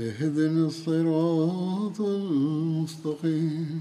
اهدنا 0.00 0.66
الصراط 0.66 2.00
المستقيم 2.00 3.80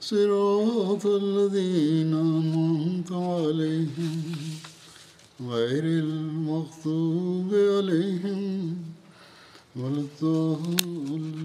صراط 0.00 1.06
الذين 1.06 2.14
أنعمت 2.14 3.12
عليهم 3.12 4.22
غير 5.40 5.84
المغضوب 5.84 7.54
عليهم 7.54 8.76
ولا 9.76 10.00
الضالين 10.00 11.44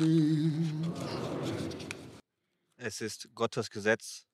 Es 2.82 3.02
ist 3.02 3.30
Gottes 3.36 3.70
Gesetz, 3.70 4.26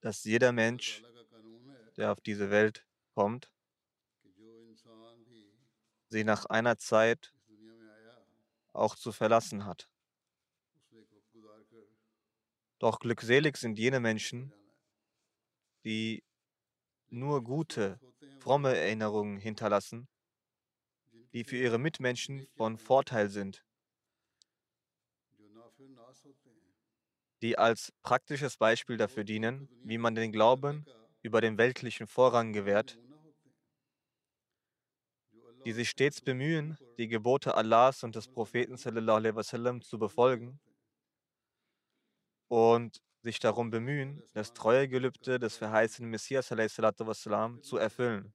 dass 0.00 0.24
jeder 0.24 0.52
Mensch, 0.52 1.02
der 1.96 2.12
auf 2.12 2.20
diese 2.20 2.50
Welt 2.50 2.84
kommt, 3.14 3.48
sie 6.09 6.23
nach 6.23 6.45
einer 6.45 6.77
Zeit 6.77 7.33
auch 8.73 8.95
zu 8.95 9.11
verlassen 9.11 9.65
hat. 9.65 9.89
Doch 12.79 12.99
glückselig 12.99 13.57
sind 13.57 13.77
jene 13.77 13.99
Menschen, 13.99 14.53
die 15.83 16.23
nur 17.09 17.43
gute, 17.43 17.99
fromme 18.39 18.75
Erinnerungen 18.75 19.37
hinterlassen, 19.37 20.07
die 21.33 21.43
für 21.43 21.57
ihre 21.57 21.77
Mitmenschen 21.77 22.47
von 22.55 22.77
Vorteil 22.77 23.29
sind, 23.29 23.65
die 27.41 27.57
als 27.57 27.93
praktisches 28.01 28.57
Beispiel 28.57 28.97
dafür 28.97 29.23
dienen, 29.23 29.69
wie 29.83 29.97
man 29.97 30.15
den 30.15 30.31
Glauben 30.31 30.85
über 31.21 31.41
den 31.41 31.57
weltlichen 31.57 32.07
Vorrang 32.07 32.53
gewährt, 32.53 32.97
die 35.69 35.73
sich 35.73 35.91
stets 35.91 36.19
bemühen, 36.19 36.79
die 36.97 37.07
Gebote 37.07 37.53
Allahs 37.53 38.03
und 38.03 38.15
des 38.15 38.27
Propheten 38.27 38.73
wasallam 38.75 39.83
zu 39.83 39.99
befolgen 39.99 40.59
und 42.47 43.03
sich 43.21 43.37
darum 43.37 43.69
bemühen, 43.69 44.23
das 44.33 44.53
Treuegelübde 44.53 45.37
des 45.37 45.57
verheißenen 45.57 46.09
Messias 46.09 46.49
wasallam 46.49 47.61
zu 47.61 47.77
erfüllen. 47.77 48.33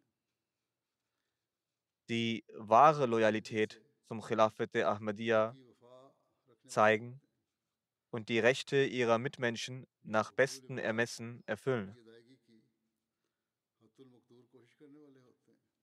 Die 2.08 2.44
wahre 2.54 3.06
Loyalität 3.06 3.82
zum 4.04 4.20
Khilafat 4.20 4.72
der 4.72 4.90
Ahmadiyya 4.90 5.56
zeigen 6.68 7.20
und 8.10 8.28
die 8.28 8.38
Rechte 8.38 8.84
ihrer 8.84 9.18
Mitmenschen 9.18 9.88
nach 10.04 10.30
bestem 10.30 10.78
Ermessen 10.78 11.42
erfüllen. 11.46 11.98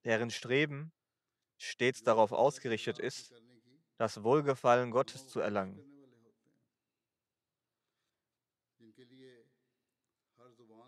Deren 0.06 0.30
Streben 0.30 0.94
stets 1.62 2.04
darauf 2.04 2.32
ausgerichtet 2.32 2.98
ist, 3.00 3.34
das 3.98 4.24
Wohlgefallen 4.24 4.92
Gottes 4.92 5.28
zu 5.28 5.40
erlangen. 5.40 5.80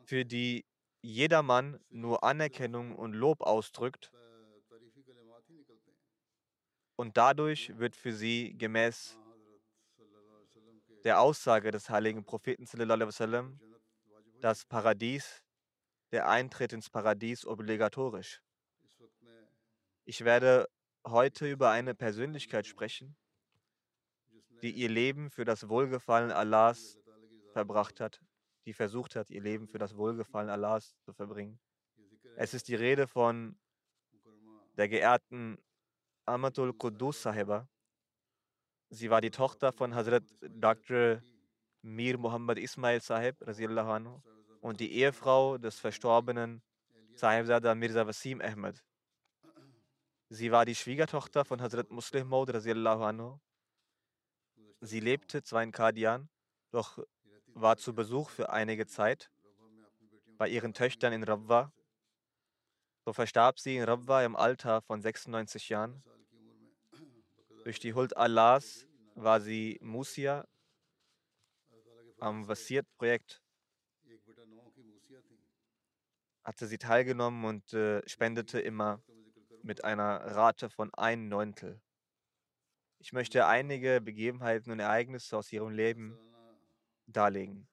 Für 0.05 0.25
die 0.25 0.65
jedermann 1.01 1.79
nur 1.89 2.23
Anerkennung 2.23 2.95
und 2.95 3.13
Lob 3.13 3.41
ausdrückt 3.41 4.11
und 6.95 7.17
dadurch 7.17 7.77
wird 7.77 7.95
für 7.95 8.13
sie 8.13 8.57
gemäß 8.57 9.17
der 11.03 11.19
Aussage 11.19 11.71
des 11.71 11.89
heiligen 11.89 12.23
Propheten 12.23 12.65
das 14.39 14.65
Paradies, 14.65 15.43
der 16.11 16.27
Eintritt 16.29 16.73
ins 16.73 16.89
Paradies 16.89 17.45
obligatorisch. 17.45 18.42
Ich 20.05 20.25
werde 20.25 20.67
heute 21.05 21.49
über 21.49 21.71
eine 21.71 21.95
Persönlichkeit 21.95 22.67
sprechen, 22.67 23.15
die 24.61 24.71
ihr 24.71 24.89
Leben 24.89 25.29
für 25.29 25.45
das 25.45 25.69
Wohlgefallen 25.69 26.31
Allahs 26.31 26.99
verbracht 27.53 28.01
hat, 28.01 28.21
die 28.65 28.73
versucht 28.73 29.15
hat, 29.15 29.29
ihr 29.29 29.41
Leben 29.41 29.67
für 29.67 29.77
das 29.77 29.95
Wohlgefallen 29.95 30.49
Allahs 30.49 30.97
zu 31.05 31.13
verbringen. 31.13 31.57
Es 32.35 32.53
ist 32.53 32.67
die 32.67 32.75
Rede 32.75 33.07
von 33.07 33.57
der 34.75 34.89
geehrten 34.89 35.57
Amatul 36.25 36.73
Qudus 36.73 37.21
Sahiba. 37.21 37.69
Sie 38.89 39.09
war 39.09 39.21
die 39.21 39.31
Tochter 39.31 39.71
von 39.71 39.95
Hazrat 39.95 40.23
Dr. 40.41 41.21
Mir 41.81 42.17
Muhammad 42.17 42.57
Ismail 42.57 43.01
Sahib 43.01 43.37
und 44.61 44.79
die 44.79 44.91
Ehefrau 44.93 45.57
des 45.57 45.79
verstorbenen 45.79 46.61
Sahibzada 47.15 47.73
Mirza 47.75 48.05
Wasim 48.05 48.41
Ahmad. 48.41 48.83
Sie 50.33 50.51
war 50.51 50.65
die 50.65 50.73
Schwiegertochter 50.73 51.45
von 51.45 51.61
Hazrat 51.61 51.91
Muslim 51.91 52.27
Maud 52.27 52.49
anhu. 52.49 53.39
Sie 54.81 54.99
lebte 54.99 55.43
zwar 55.43 55.61
in 55.61 55.71
Kadian, 55.71 56.27
doch 56.71 56.97
war 57.53 57.77
zu 57.77 57.93
Besuch 57.93 58.31
für 58.31 58.49
einige 58.49 58.87
Zeit 58.87 59.29
bei 60.39 60.49
ihren 60.49 60.73
Töchtern 60.73 61.13
in 61.13 61.21
Rabwa. 61.23 61.71
So 63.05 63.13
verstarb 63.13 63.59
sie 63.59 63.77
in 63.77 63.83
Rabwa 63.83 64.23
im 64.23 64.35
Alter 64.35 64.81
von 64.81 65.03
96 65.03 65.69
Jahren. 65.69 66.01
Durch 67.63 67.79
die 67.79 67.93
Huld 67.93 68.17
Allahs 68.17 68.87
war 69.13 69.39
sie 69.39 69.77
Musia 69.83 70.47
am 72.19 72.47
Wasiert-Projekt 72.47 73.43
hatte 76.43 76.67
sie 76.67 76.77
teilgenommen 76.77 77.45
und 77.45 77.73
äh, 77.73 78.01
spendete 78.09 78.59
immer 78.59 79.01
mit 79.63 79.83
einer 79.83 80.19
Rate 80.35 80.69
von 80.69 80.93
ein 80.93 81.29
Neuntel. 81.29 81.81
Ich 82.99 83.13
möchte 83.13 83.47
einige 83.47 84.01
Begebenheiten 84.01 84.71
und 84.71 84.79
Ereignisse 84.79 85.37
aus 85.37 85.51
ihrem 85.51 85.71
Leben 85.71 86.17
darlegen. 87.07 87.67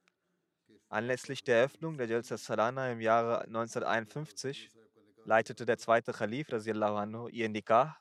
Anlässlich 0.88 1.44
der 1.44 1.58
Eröffnung 1.58 1.98
der 1.98 2.08
Jalsa 2.08 2.36
Salana 2.36 2.90
im 2.90 3.00
Jahre 3.00 3.42
1951 3.42 4.70
leitete 5.24 5.66
der 5.66 5.78
zweite 5.78 6.12
Khalif 6.12 6.48
anhu, 6.52 7.28
ihr 7.28 7.48
Nikah, 7.48 7.96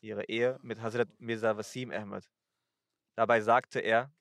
ihre 0.00 0.24
Ehe 0.24 0.58
mit 0.62 0.80
Hazrat 0.80 1.08
Mirza 1.18 1.56
Wasim 1.56 1.90
Ahmad. 1.90 2.28
Dabei 3.16 3.40
sagte 3.40 3.80
er, 3.80 4.12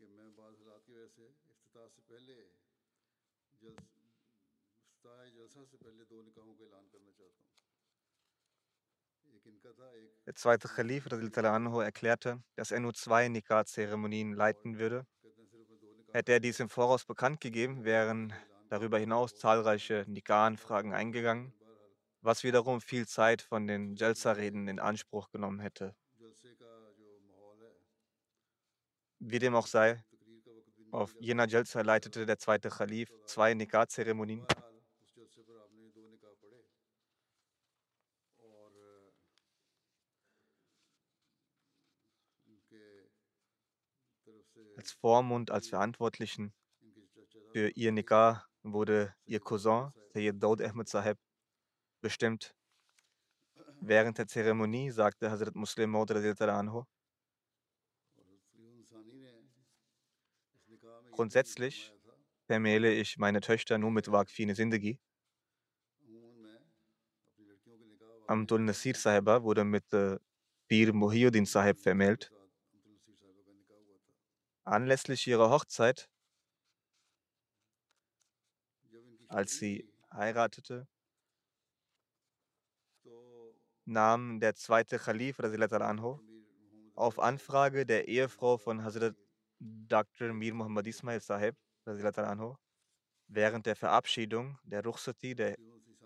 der 10.25 10.36
zweite 10.36 10.68
Khalif 10.68 11.07
anhu, 11.12 11.80
erklärte, 11.80 12.42
dass 12.56 12.72
er 12.72 12.80
nur 12.80 12.94
zwei 12.94 13.27
Nikah-Zeremonien 13.27 14.33
leiten 14.33 14.80
würde. 14.80 15.06
Hätte 16.13 16.31
er 16.31 16.39
dies 16.39 16.60
im 16.60 16.69
Voraus 16.69 17.06
bekannt 17.06 17.42
gegeben, 17.42 17.83
wären 17.83 18.33
darüber 18.69 18.98
hinaus 18.98 19.36
zahlreiche 19.36 20.06
Nikah-Anfragen 20.07 20.94
eingegangen, 20.94 21.54
was 22.22 22.44
wiederum 22.44 22.81
viel 22.81 23.07
Zeit 23.07 23.42
von 23.42 23.68
den 23.68 23.95
Jalsa-Reden 23.95 24.68
in 24.68 24.80
Anspruch 24.80 25.30
genommen 25.30 25.60
hätte. 25.60 25.95
Wie 29.19 29.39
dem 29.39 29.56
auch 29.56 29.68
sei, 29.68 30.04
auf 30.92 31.16
jener 31.19 31.48
Jalsa 31.48 31.81
leitete 31.81 32.25
der 32.25 32.39
zweite 32.39 32.69
Khalif 32.69 33.12
zwei 33.25 33.54
Nikah-Zeremonien. 33.54 34.45
Als 44.75 44.92
Vormund, 44.92 45.51
als 45.51 45.69
Verantwortlichen 45.69 46.54
für 47.51 47.69
ihr 47.69 47.92
Nikah 47.92 48.45
wurde 48.63 49.16
ihr 49.25 49.39
Cousin, 49.39 49.92
Sayyid 50.13 50.42
Daud 50.42 50.62
Ahmed 50.62 50.89
Sahib, 50.89 51.18
bestimmt. 52.01 52.54
Während 53.80 54.18
der 54.18 54.27
Zeremonie 54.27 54.92
sagte 54.92 55.31
Hazrat 55.31 55.56
Muslim 55.56 55.92
Maud 55.92 56.12
anhu, 56.12 56.83
Grundsätzlich 61.12 61.94
vermähle 62.45 62.92
ich 62.92 63.18
meine 63.18 63.39
Töchter 63.39 63.77
nur 63.77 63.92
mit 63.92 64.12
Waqfine 64.12 64.54
Sindagi. 64.54 65.00
Amdul 68.27 68.60
Nasir 68.60 68.95
Sahiba 68.95 69.44
wurde 69.44 69.63
mit 69.63 69.94
äh, 69.94 70.18
Pir 70.68 70.92
Sahib 71.45 71.80
vermählt. 71.80 72.35
Anlässlich 74.65 75.27
ihrer 75.27 75.51
Hochzeit, 75.51 76.09
als 79.27 79.59
sie 79.59 79.88
heiratete, 80.12 80.88
nahm 83.85 84.39
der 84.39 84.56
zweite 84.56 84.97
Khalif 84.97 85.39
anhu, 85.39 86.19
auf 86.95 87.19
Anfrage 87.19 87.85
der 87.85 88.07
Ehefrau 88.07 88.57
von 88.57 88.83
Hazrat 88.83 89.15
Dr. 89.59 90.33
Mir 90.33 90.56
Muhammad 90.56 90.88
Ismail 90.88 91.19
Sahib 91.21 91.56
anhu, 91.85 92.56
während 93.27 93.67
der 93.67 93.75
Verabschiedung, 93.75 94.57
der 94.63 94.83
Ruchsati, 94.83 95.35
der 95.35 95.57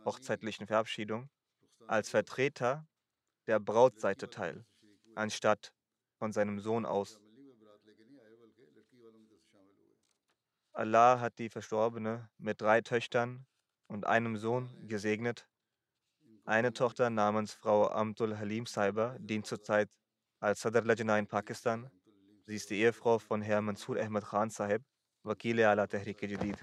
hochzeitlichen 0.04 0.68
Verabschiedung, 0.68 1.30
als 1.88 2.10
Vertreter 2.10 2.86
der 3.48 3.62
Brautseite 3.62 4.30
teil, 4.30 4.66
anstatt 5.16 5.74
von 6.18 6.34
seinem 6.34 6.60
Sohn 6.60 6.86
aus. 6.86 7.22
Allah 10.80 11.20
hat 11.20 11.40
die 11.40 11.50
Verstorbene 11.50 12.30
mit 12.38 12.62
drei 12.62 12.80
Töchtern 12.80 13.46
und 13.88 14.06
einem 14.06 14.38
Sohn 14.38 14.70
gesegnet. 14.88 15.46
Eine 16.46 16.72
Tochter 16.72 17.10
namens 17.10 17.52
Frau 17.52 17.90
Amtul 17.90 18.38
Halim 18.38 18.66
Saiba 18.66 19.18
dient 19.20 19.46
zurzeit 19.46 19.90
als 20.40 20.62
Sadr 20.62 20.84
Lajna 20.84 21.20
in 21.20 21.28
Pakistan. 21.28 21.92
Sie 22.46 22.56
ist 22.56 22.70
die 22.70 22.80
Ehefrau 22.80 23.20
von 23.20 23.42
Herrn 23.42 23.66
Mansur 23.66 24.00
Ahmed 24.00 24.24
Khan 24.24 24.50
Sahib, 24.52 24.82
Wakile 25.24 25.68
ala 25.68 25.86
Tehrik 25.86 26.22
Jadid. 26.22 26.58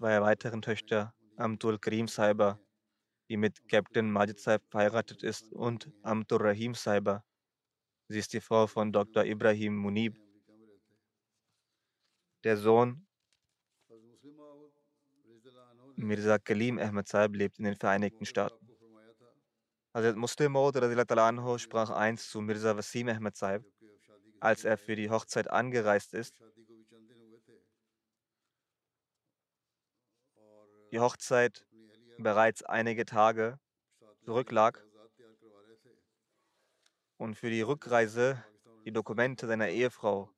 Zwei 0.00 0.22
weiteren 0.22 0.62
Töchter, 0.62 1.12
Amtul 1.36 1.78
Karim 1.78 2.08
Saiba, 2.08 2.58
die 3.28 3.36
mit 3.36 3.68
Captain 3.68 4.10
Majid 4.10 4.40
Saib 4.40 4.62
verheiratet 4.70 5.22
ist, 5.22 5.52
und 5.52 5.90
Amtul 6.00 6.40
Rahim 6.40 6.74
Saiba. 6.74 7.22
Sie 8.08 8.18
ist 8.18 8.32
die 8.32 8.40
Frau 8.40 8.66
von 8.66 8.92
Dr. 8.92 9.26
Ibrahim 9.26 9.76
Munib. 9.76 10.16
Der 12.44 12.56
Sohn 12.56 13.06
Mirza 15.96 16.38
Kalim 16.38 16.78
Ahmed 16.78 17.06
Saib 17.06 17.36
lebt 17.36 17.58
in 17.58 17.66
den 17.66 17.76
Vereinigten 17.76 18.24
Staaten. 18.24 18.70
Hazrat 19.92 20.16
Muslim 20.16 20.52
Maud 20.52 20.76
sprach 21.60 21.90
einst 21.90 22.30
zu 22.30 22.40
Mirza 22.40 22.74
Wasim 22.74 23.10
Ahmed 23.10 23.36
Saib, 23.36 23.66
als 24.40 24.64
er 24.64 24.78
für 24.78 24.96
die 24.96 25.10
Hochzeit 25.10 25.50
angereist 25.50 26.14
ist 26.14 26.42
die 30.92 31.00
Hochzeit 31.00 31.66
bereits 32.18 32.62
einige 32.62 33.04
Tage 33.04 33.58
zurücklag 34.24 34.84
und 37.16 37.34
für 37.36 37.50
die 37.50 37.62
Rückreise 37.62 38.42
die 38.84 38.92
Dokumente 38.92 39.46
seiner 39.46 39.68
Ehefrau 39.68 40.30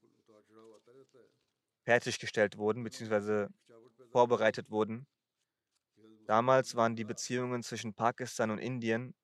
fertiggestellt 1.84 2.56
wurden 2.58 2.84
bzw. 2.84 3.48
vorbereitet 4.10 4.70
wurden. 4.70 5.06
Damals 6.26 6.76
waren 6.76 6.96
die 6.96 7.04
Beziehungen 7.04 7.62
zwischen 7.62 7.94
Pakistan 7.94 8.50
und 8.50 8.58
Indien 8.58 9.14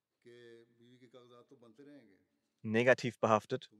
negativ 2.62 3.18
behaftet. 3.18 3.70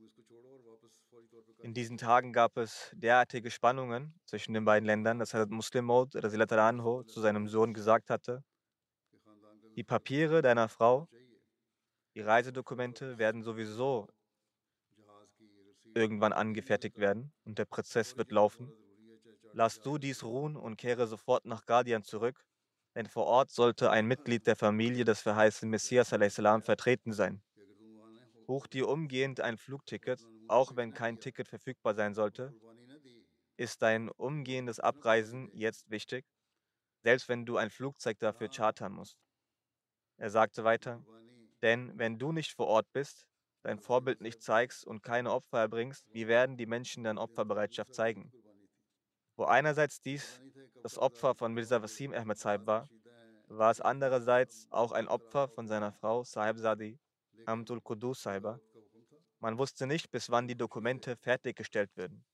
In 1.69 1.75
diesen 1.75 1.99
Tagen 1.99 2.33
gab 2.33 2.57
es 2.57 2.91
derartige 2.95 3.51
Spannungen 3.51 4.19
zwischen 4.25 4.55
den 4.55 4.65
beiden 4.65 4.87
Ländern, 4.87 5.19
dass 5.19 5.35
Hazrat 5.35 5.51
Muslim 5.51 5.85
Maud 5.85 6.17
anhu 6.17 7.03
zu 7.03 7.21
seinem 7.21 7.47
Sohn 7.47 7.75
gesagt 7.75 8.09
hatte, 8.09 8.43
die 9.77 9.85
Papiere 9.85 10.41
deiner 10.41 10.71
Frau, 10.71 11.09
die 12.15 12.23
Reisedokumente 12.23 13.19
werden 13.19 13.43
sowieso 13.43 14.09
irgendwann 15.95 16.33
angefertigt 16.33 16.97
werden 16.97 17.35
und 17.45 17.59
der 17.59 17.67
Prozess 17.67 18.17
wird 18.17 18.33
laufen. 18.33 18.73
Lass 19.53 19.83
du 19.83 19.99
dies 19.99 20.25
ruhen 20.25 20.57
und 20.57 20.79
kehre 20.79 21.07
sofort 21.07 21.45
nach 21.45 21.67
Guardian 21.67 22.03
zurück, 22.03 22.47
denn 22.95 23.05
vor 23.05 23.27
Ort 23.27 23.51
sollte 23.51 23.91
ein 23.91 24.07
Mitglied 24.07 24.47
der 24.47 24.57
Familie 24.57 25.05
des 25.05 25.21
verheißenen 25.21 25.71
Messias 25.71 26.09
vertreten 26.63 27.13
sein. 27.13 27.43
Buch 28.49 28.67
dir 28.67 28.89
umgehend 28.89 29.41
ein 29.41 29.59
Flugticket, 29.59 30.27
auch 30.49 30.75
wenn 30.75 30.93
kein 30.93 31.21
Ticket 31.21 31.49
verfügbar 31.49 31.95
sein 31.95 32.15
sollte. 32.15 32.57
Ist 33.59 33.83
dein 33.83 34.09
umgehendes 34.09 34.81
Abreisen 34.81 35.51
jetzt 35.53 35.91
wichtig, 35.91 36.25
selbst 37.03 37.29
wenn 37.29 37.47
du 37.47 37.57
ein 37.57 37.71
Flugzeug 37.71 38.19
dafür 38.19 38.49
chartern 38.49 38.93
musst? 38.93 39.19
Er 40.17 40.31
sagte 40.31 40.65
weiter, 40.65 41.05
denn 41.63 41.99
wenn 41.99 42.19
du 42.19 42.33
nicht 42.33 42.53
vor 42.55 42.67
Ort 42.69 42.93
bist, 42.93 43.27
dein 43.63 43.79
Vorbild 43.79 44.21
nicht 44.21 44.43
zeigst 44.43 44.85
und 44.87 45.03
keine 45.03 45.33
Opfer 45.33 45.59
erbringst, 45.61 46.07
wie 46.13 46.29
werden 46.29 46.57
die 46.57 46.67
Menschen 46.67 47.05
deine 47.05 47.21
Opferbereitschaft 47.21 47.95
zeigen? 47.95 48.33
Wo 49.37 49.45
einerseits 49.45 50.03
dies 50.03 50.43
das 50.83 50.99
Opfer 50.99 51.35
von 51.35 51.55
Mirza 51.55 51.83
Wasim 51.83 52.13
Ahmed 52.13 52.39
Saib 52.39 52.67
war, 52.67 52.91
war 53.49 53.71
es 53.71 53.81
andererseits 53.81 54.67
auch 54.71 54.93
ein 54.93 55.09
Opfer 55.09 55.49
von 55.49 55.69
seiner 55.69 55.93
Frau 55.93 56.25
Sahib 56.25 56.59
Sadi 56.59 56.99
Amtul 57.47 57.81
Qudus 57.81 58.23
Saiba. 58.23 58.61
Man 59.41 59.59
wusste 59.59 59.87
nicht, 59.87 60.11
bis 60.11 60.31
wann 60.31 60.49
die 60.49 60.57
Dokumente 60.57 61.17
fertiggestellt 61.17 61.97
würden. 61.97 62.25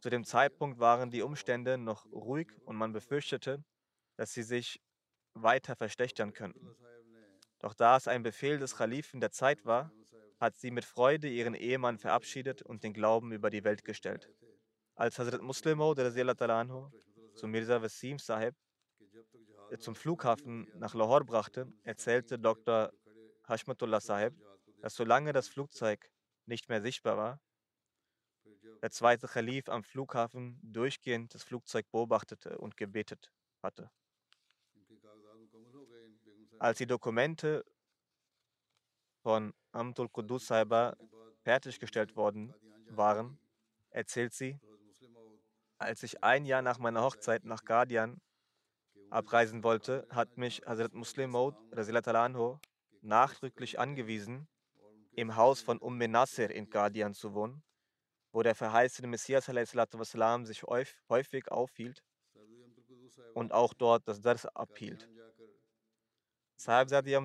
Zu 0.00 0.10
dem 0.10 0.24
Zeitpunkt 0.24 0.78
waren 0.78 1.10
die 1.10 1.22
Umstände 1.22 1.78
noch 1.78 2.06
ruhig 2.06 2.50
und 2.64 2.76
man 2.76 2.92
befürchtete, 2.92 3.62
dass 4.16 4.32
sie 4.32 4.42
sich 4.42 4.80
weiter 5.34 5.76
verschlechtern 5.76 6.32
könnten. 6.32 6.74
Doch 7.60 7.74
da 7.74 7.96
es 7.96 8.08
ein 8.08 8.22
Befehl 8.22 8.58
des 8.58 8.76
Khalifen 8.76 9.20
der 9.20 9.30
Zeit 9.30 9.64
war, 9.64 9.92
hat 10.40 10.56
sie 10.56 10.70
mit 10.70 10.84
Freude 10.84 11.28
ihren 11.28 11.54
Ehemann 11.54 11.98
verabschiedet 11.98 12.62
und 12.62 12.82
den 12.82 12.94
Glauben 12.94 13.32
über 13.32 13.50
die 13.50 13.62
Welt 13.62 13.84
gestellt. 13.84 14.32
Als 14.94 15.18
Hazrat 15.18 15.42
Muslimo 15.42 15.94
zu 15.94 17.46
Mirza 17.46 17.82
Wasim 17.82 18.18
Sahib 18.18 18.54
zum 19.78 19.94
Flughafen 19.94 20.66
nach 20.74 20.94
Lahore 20.94 21.24
brachte, 21.24 21.72
erzählte 21.84 22.38
Dr. 22.38 22.90
Hashmatullah 23.50 24.00
Sahib, 24.00 24.34
dass 24.80 24.94
solange 24.94 25.32
das 25.32 25.48
Flugzeug 25.48 26.10
nicht 26.46 26.68
mehr 26.68 26.80
sichtbar 26.80 27.16
war, 27.16 27.40
der 28.80 28.90
zweite 28.90 29.26
Khalif 29.26 29.68
am 29.68 29.82
Flughafen 29.82 30.58
durchgehend 30.62 31.34
das 31.34 31.42
Flugzeug 31.42 31.90
beobachtete 31.90 32.56
und 32.58 32.76
gebetet 32.76 33.32
hatte. 33.62 33.90
Als 36.58 36.78
die 36.78 36.86
Dokumente 36.86 37.64
von 39.22 39.52
Amtul 39.72 40.08
Qudus 40.08 40.46
Saiba 40.46 40.96
fertiggestellt 41.42 42.16
worden 42.16 42.54
waren, 42.88 43.38
erzählt 43.90 44.32
sie, 44.32 44.58
als 45.78 46.02
ich 46.02 46.22
ein 46.22 46.44
Jahr 46.44 46.62
nach 46.62 46.78
meiner 46.78 47.02
Hochzeit 47.02 47.44
nach 47.44 47.64
Guardian 47.64 48.20
abreisen 49.10 49.64
wollte, 49.64 50.06
hat 50.10 50.36
mich 50.36 50.62
Hazrat 50.66 50.94
Muslim 50.94 51.30
Maud 51.30 51.56
nachdrücklich 53.02 53.78
angewiesen, 53.78 54.48
im 55.14 55.36
Haus 55.36 55.60
von 55.60 55.78
Umm 55.78 55.98
Nasir 55.98 56.50
in 56.50 56.68
Guardian 56.70 57.14
zu 57.14 57.34
wohnen, 57.34 57.62
wo 58.32 58.42
der 58.42 58.54
verheißene 58.54 59.08
Messias 59.08 59.48
wassalam, 59.48 60.46
sich 60.46 60.62
häufig 60.64 61.50
aufhielt 61.50 62.02
und 63.32 63.52
auch 63.52 63.74
dort 63.74 64.06
das 64.06 64.20
Dars 64.20 64.46
abhielt. 64.46 65.10
Sahibzadi 66.56 67.16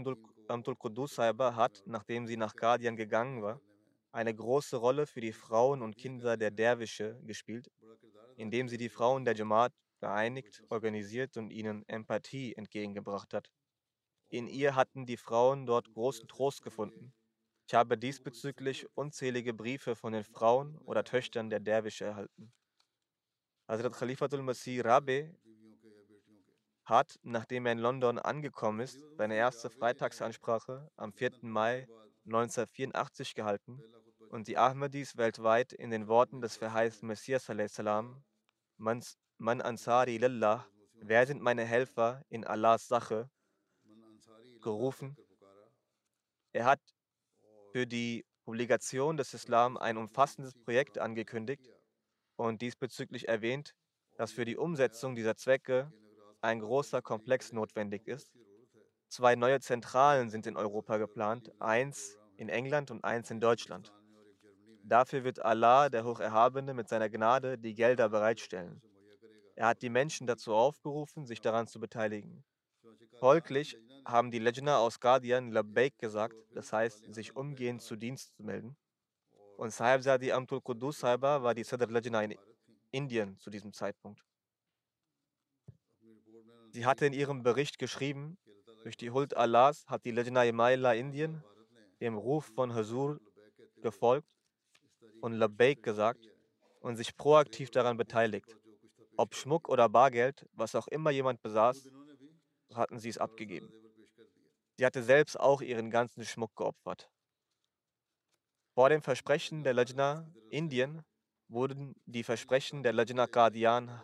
Amtul 0.48 0.76
Qudus 0.78 1.14
Saiba 1.16 1.56
hat, 1.56 1.82
nachdem 1.86 2.26
sie 2.28 2.38
nach 2.38 2.56
Guardian 2.56 2.96
gegangen 2.96 3.42
war, 3.44 3.62
eine 4.12 4.34
große 4.34 4.78
Rolle 4.78 5.06
für 5.08 5.22
die 5.22 5.34
Frauen 5.34 5.82
und 5.82 5.98
Kinder 5.98 6.38
der 6.38 6.52
Derwische 6.52 7.20
gespielt, 7.24 7.70
indem 8.36 8.70
sie 8.70 8.78
die 8.78 8.90
Frauen 8.90 9.26
der 9.26 9.36
Jamaat 9.36 9.74
geeinigt, 10.00 10.64
organisiert 10.70 11.38
und 11.38 11.52
ihnen 11.52 11.84
Empathie 11.88 12.54
entgegengebracht 12.56 13.34
hat. 13.34 13.52
In 14.30 14.48
ihr 14.48 14.76
hatten 14.76 15.06
die 15.06 15.18
Frauen 15.18 15.66
dort 15.66 15.92
großen 15.94 16.28
Trost 16.28 16.62
gefunden. 16.62 17.14
Ich 17.68 17.74
habe 17.74 17.98
diesbezüglich 17.98 18.86
unzählige 18.96 19.54
Briefe 19.54 19.96
von 19.96 20.14
den 20.14 20.24
Frauen 20.24 20.78
oder 20.80 21.04
Töchtern 21.04 21.50
der 21.50 21.60
Derwische 21.60 22.06
erhalten. 22.06 22.54
Hazrat 23.68 23.94
Khalifatul 23.94 24.44
Masih 24.44 24.82
Rabe 24.82 25.36
hat, 26.84 27.20
nachdem 27.24 27.66
er 27.66 27.72
in 27.72 27.80
London 27.80 28.20
angekommen 28.20 28.82
ist, 28.82 29.00
seine 29.18 29.36
erste 29.36 29.72
Freitagsansprache 29.72 30.92
am 30.96 31.12
4. 31.14 31.32
Mai 31.42 31.88
1984 32.26 33.34
gehalten 33.34 33.82
und 34.30 34.48
die 34.48 34.58
Ahmadis 34.58 35.18
weltweit 35.18 35.74
in 35.74 35.90
den 35.90 36.08
Worten 36.08 36.42
des 36.42 36.58
verheißten 36.58 37.08
Messias 37.08 37.46
salam, 37.46 38.24
Man 38.78 39.62
Ansari 39.62 40.18
Lillah, 40.18 40.68
wer 41.02 41.26
sind 41.26 41.42
meine 41.42 41.66
Helfer 41.66 42.24
in 42.30 42.46
Allahs 42.46 42.88
Sache, 42.88 43.30
gerufen. 44.66 45.16
Er 46.52 46.66
hat 46.66 46.82
für 47.72 47.86
die 47.86 48.26
Obligation 48.46 49.16
des 49.16 49.34
Islam 49.34 49.78
ein 49.78 49.96
umfassendes 49.96 50.54
Projekt 50.56 50.98
angekündigt 50.98 51.72
und 52.36 52.62
diesbezüglich 52.62 53.28
erwähnt, 53.28 53.76
dass 54.18 54.32
für 54.32 54.44
die 54.44 54.58
Umsetzung 54.58 55.16
dieser 55.16 55.36
Zwecke 55.36 55.92
ein 56.42 56.60
großer 56.60 57.02
Komplex 57.02 57.52
notwendig 57.54 58.08
ist. 58.08 58.34
Zwei 59.08 59.36
neue 59.36 59.60
Zentralen 59.60 60.30
sind 60.30 60.48
in 60.48 60.58
Europa 60.58 60.98
geplant, 60.98 61.52
eins 61.60 62.18
in 62.38 62.50
England 62.50 62.90
und 62.92 63.04
eins 63.04 63.30
in 63.30 63.40
Deutschland. 63.40 63.94
Dafür 64.84 65.24
wird 65.24 65.46
Allah, 65.46 65.90
der 65.90 66.06
Hocherhabene, 66.06 66.74
mit 66.74 66.90
seiner 66.90 67.10
Gnade 67.10 67.58
die 67.58 67.76
Gelder 67.76 68.10
bereitstellen. 68.10 68.82
Er 69.56 69.68
hat 69.68 69.82
die 69.82 69.90
Menschen 69.90 70.28
dazu 70.28 70.54
aufgerufen, 70.54 71.26
sich 71.26 71.42
daran 71.42 71.68
zu 71.68 71.80
beteiligen. 71.80 72.44
Folglich 73.20 73.78
haben 74.06 74.32
die 74.32 74.40
Lejna 74.40 74.78
aus 74.78 75.00
Guardian 75.00 75.52
Labbaik 75.52 75.98
gesagt, 75.98 76.36
das 76.54 76.72
heißt, 76.72 77.14
sich 77.14 77.36
umgehend 77.36 77.82
zu 77.82 77.96
Dienst 77.96 78.36
zu 78.36 78.44
melden. 78.44 78.78
Und 79.58 79.72
Sahibzadi 79.72 80.32
Amtul 80.32 80.62
Qudus 80.62 81.00
Saiba 81.00 81.42
war 81.42 81.56
die 81.56 81.64
Sadr 81.64 81.88
Lejna 81.88 82.24
in 82.24 82.36
Indien 82.92 83.38
zu 83.38 83.50
diesem 83.50 83.74
Zeitpunkt. 83.74 84.24
Sie 86.72 86.86
hatte 86.86 87.06
in 87.06 87.14
ihrem 87.14 87.42
Bericht 87.42 87.80
geschrieben, 87.80 88.38
durch 88.84 88.98
die 88.98 89.12
Huld 89.12 89.36
Allahs 89.36 89.86
hat 89.88 90.06
die 90.06 90.12
Lejna 90.12 90.44
Imaila 90.44 90.94
Indien 90.94 91.44
dem 92.02 92.16
Ruf 92.16 92.52
von 92.54 92.74
Hazur 92.74 93.20
gefolgt 93.82 94.28
und 95.22 95.34
Labbaik 95.34 95.82
gesagt 95.82 96.30
und 96.82 96.98
sich 96.98 97.16
proaktiv 97.16 97.72
daran 97.72 97.98
beteiligt. 97.98 98.56
Ob 99.18 99.34
Schmuck 99.34 99.70
oder 99.70 99.88
Bargeld, 99.90 100.46
was 100.54 100.76
auch 100.76 100.88
immer 100.90 101.10
jemand 101.10 101.42
besaß, 101.42 101.90
hatten 102.74 103.00
sie 103.00 103.10
es 103.10 103.18
abgegeben. 103.18 103.72
Sie 104.78 104.86
hatte 104.86 105.04
selbst 105.04 105.40
auch 105.40 105.62
ihren 105.62 105.90
ganzen 105.90 106.26
Schmuck 106.26 106.56
geopfert. 106.56 107.10
Vor 108.74 108.90
dem 108.90 109.02
Versprechen 109.02 109.64
der 109.64 109.74
Lajna 109.74 110.30
Indien 110.50 111.04
wurden 111.48 111.96
die 112.06 112.24
Versprechen 112.24 112.84
der 112.84 112.94
Lajna 112.94 113.28
Qadian 113.28 114.02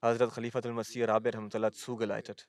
Hazrat 0.00 0.32
Khalifatul 0.32 0.72
Masih 0.72 1.04
Rabi 1.04 1.30
zugeleitet. 1.72 2.48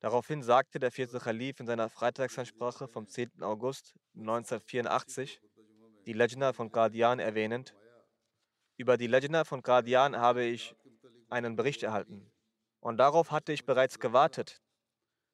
Daraufhin 0.00 0.42
sagte 0.42 0.78
der 0.78 0.92
vierte 0.92 1.18
Khalif 1.18 1.58
in 1.58 1.66
seiner 1.66 1.88
Freitagsansprache 1.88 2.86
vom 2.86 3.06
10. 3.06 3.42
August 3.42 3.94
1984, 4.14 5.40
die 6.06 6.12
Lajna 6.12 6.52
von 6.52 6.70
Qadian 6.70 7.18
erwähnend, 7.18 7.74
über 8.76 8.96
die 8.96 9.08
Lajna 9.08 9.44
von 9.44 9.62
Qadian 9.62 10.16
habe 10.16 10.44
ich 10.44 10.74
einen 11.28 11.56
Bericht 11.56 11.82
erhalten. 11.82 12.30
Und 12.80 12.96
darauf 12.96 13.30
hatte 13.30 13.52
ich 13.52 13.66
bereits 13.66 13.98
gewartet. 13.98 14.62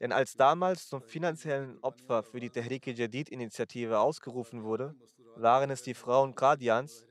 Denn 0.01 0.13
als 0.13 0.35
damals 0.35 0.89
zum 0.89 1.03
finanziellen 1.03 1.79
Opfer 1.81 2.23
für 2.23 2.41
die 2.41 2.51
Tehrike 2.51 2.93
Jadid-Initiative 2.93 3.99
ausgerufen 3.99 4.63
wurde, 4.63 4.95
waren 5.37 5.71
es 5.71 5.83
die 5.83 5.95
Frauen 5.95 6.35
Qadians, 6.35 7.05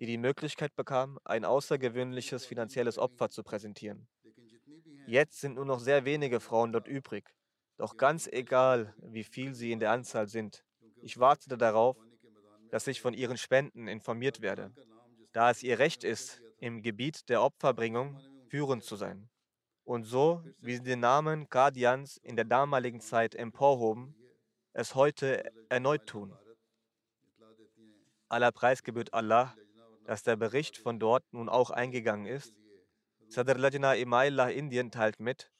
die 0.00 0.06
die 0.06 0.18
Möglichkeit 0.18 0.74
bekamen, 0.74 1.18
ein 1.24 1.44
außergewöhnliches 1.44 2.44
finanzielles 2.44 2.98
Opfer 2.98 3.28
zu 3.28 3.44
präsentieren. 3.44 4.08
Jetzt 5.06 5.40
sind 5.40 5.54
nur 5.54 5.64
noch 5.64 5.78
sehr 5.78 6.04
wenige 6.04 6.40
Frauen 6.40 6.72
dort 6.72 6.88
übrig. 6.88 7.28
Doch 7.76 7.96
ganz 7.96 8.26
egal, 8.26 8.94
wie 8.98 9.24
viel 9.24 9.54
sie 9.54 9.72
in 9.72 9.80
der 9.80 9.92
Anzahl 9.92 10.28
sind, 10.28 10.64
ich 11.00 11.18
wartete 11.18 11.56
darauf, 11.56 11.96
dass 12.70 12.86
ich 12.86 13.00
von 13.00 13.14
ihren 13.14 13.36
Spenden 13.36 13.88
informiert 13.88 14.40
werde, 14.40 14.72
da 15.32 15.50
es 15.50 15.62
ihr 15.62 15.78
Recht 15.78 16.04
ist, 16.04 16.40
im 16.58 16.82
Gebiet 16.82 17.28
der 17.28 17.42
Opferbringung 17.42 18.20
führend 18.48 18.84
zu 18.84 18.96
sein. 18.96 19.28
Und 19.84 20.04
so, 20.04 20.44
wie 20.58 20.76
sie 20.76 20.82
den 20.82 21.00
Namen 21.00 21.48
Qadians 21.48 22.16
in 22.18 22.36
der 22.36 22.44
damaligen 22.44 23.00
Zeit 23.00 23.34
emporhoben, 23.34 24.14
es 24.72 24.94
heute 24.94 25.52
erneut 25.68 26.06
tun. 26.06 26.36
Aller 28.28 28.52
Preis 28.52 28.82
gebührt 28.82 29.12
Allah, 29.12 29.54
dass 30.04 30.22
der 30.22 30.36
Bericht 30.36 30.78
von 30.78 30.98
dort 30.98 31.24
nun 31.32 31.48
auch 31.48 31.70
eingegangen 31.70 32.26
ist. 32.26 32.54
Sadr 33.28 33.58
Lajna 33.58 33.94
Imaillah 33.94 34.50
Indien 34.50 34.90
teilt 34.90 35.20
mit, 35.20 35.50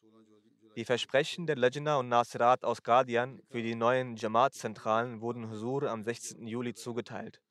die 0.74 0.86
Versprechen 0.86 1.46
der 1.46 1.56
Lajna 1.56 1.96
und 1.96 2.08
Nasirat 2.08 2.64
aus 2.64 2.82
Qadian 2.82 3.42
für 3.50 3.62
die 3.62 3.74
neuen 3.74 4.16
Jamaat-Zentralen 4.16 5.20
wurden 5.20 5.50
Husur 5.50 5.90
am 5.90 6.02
16. 6.02 6.46
Juli 6.46 6.72
zugeteilt. 6.72 7.42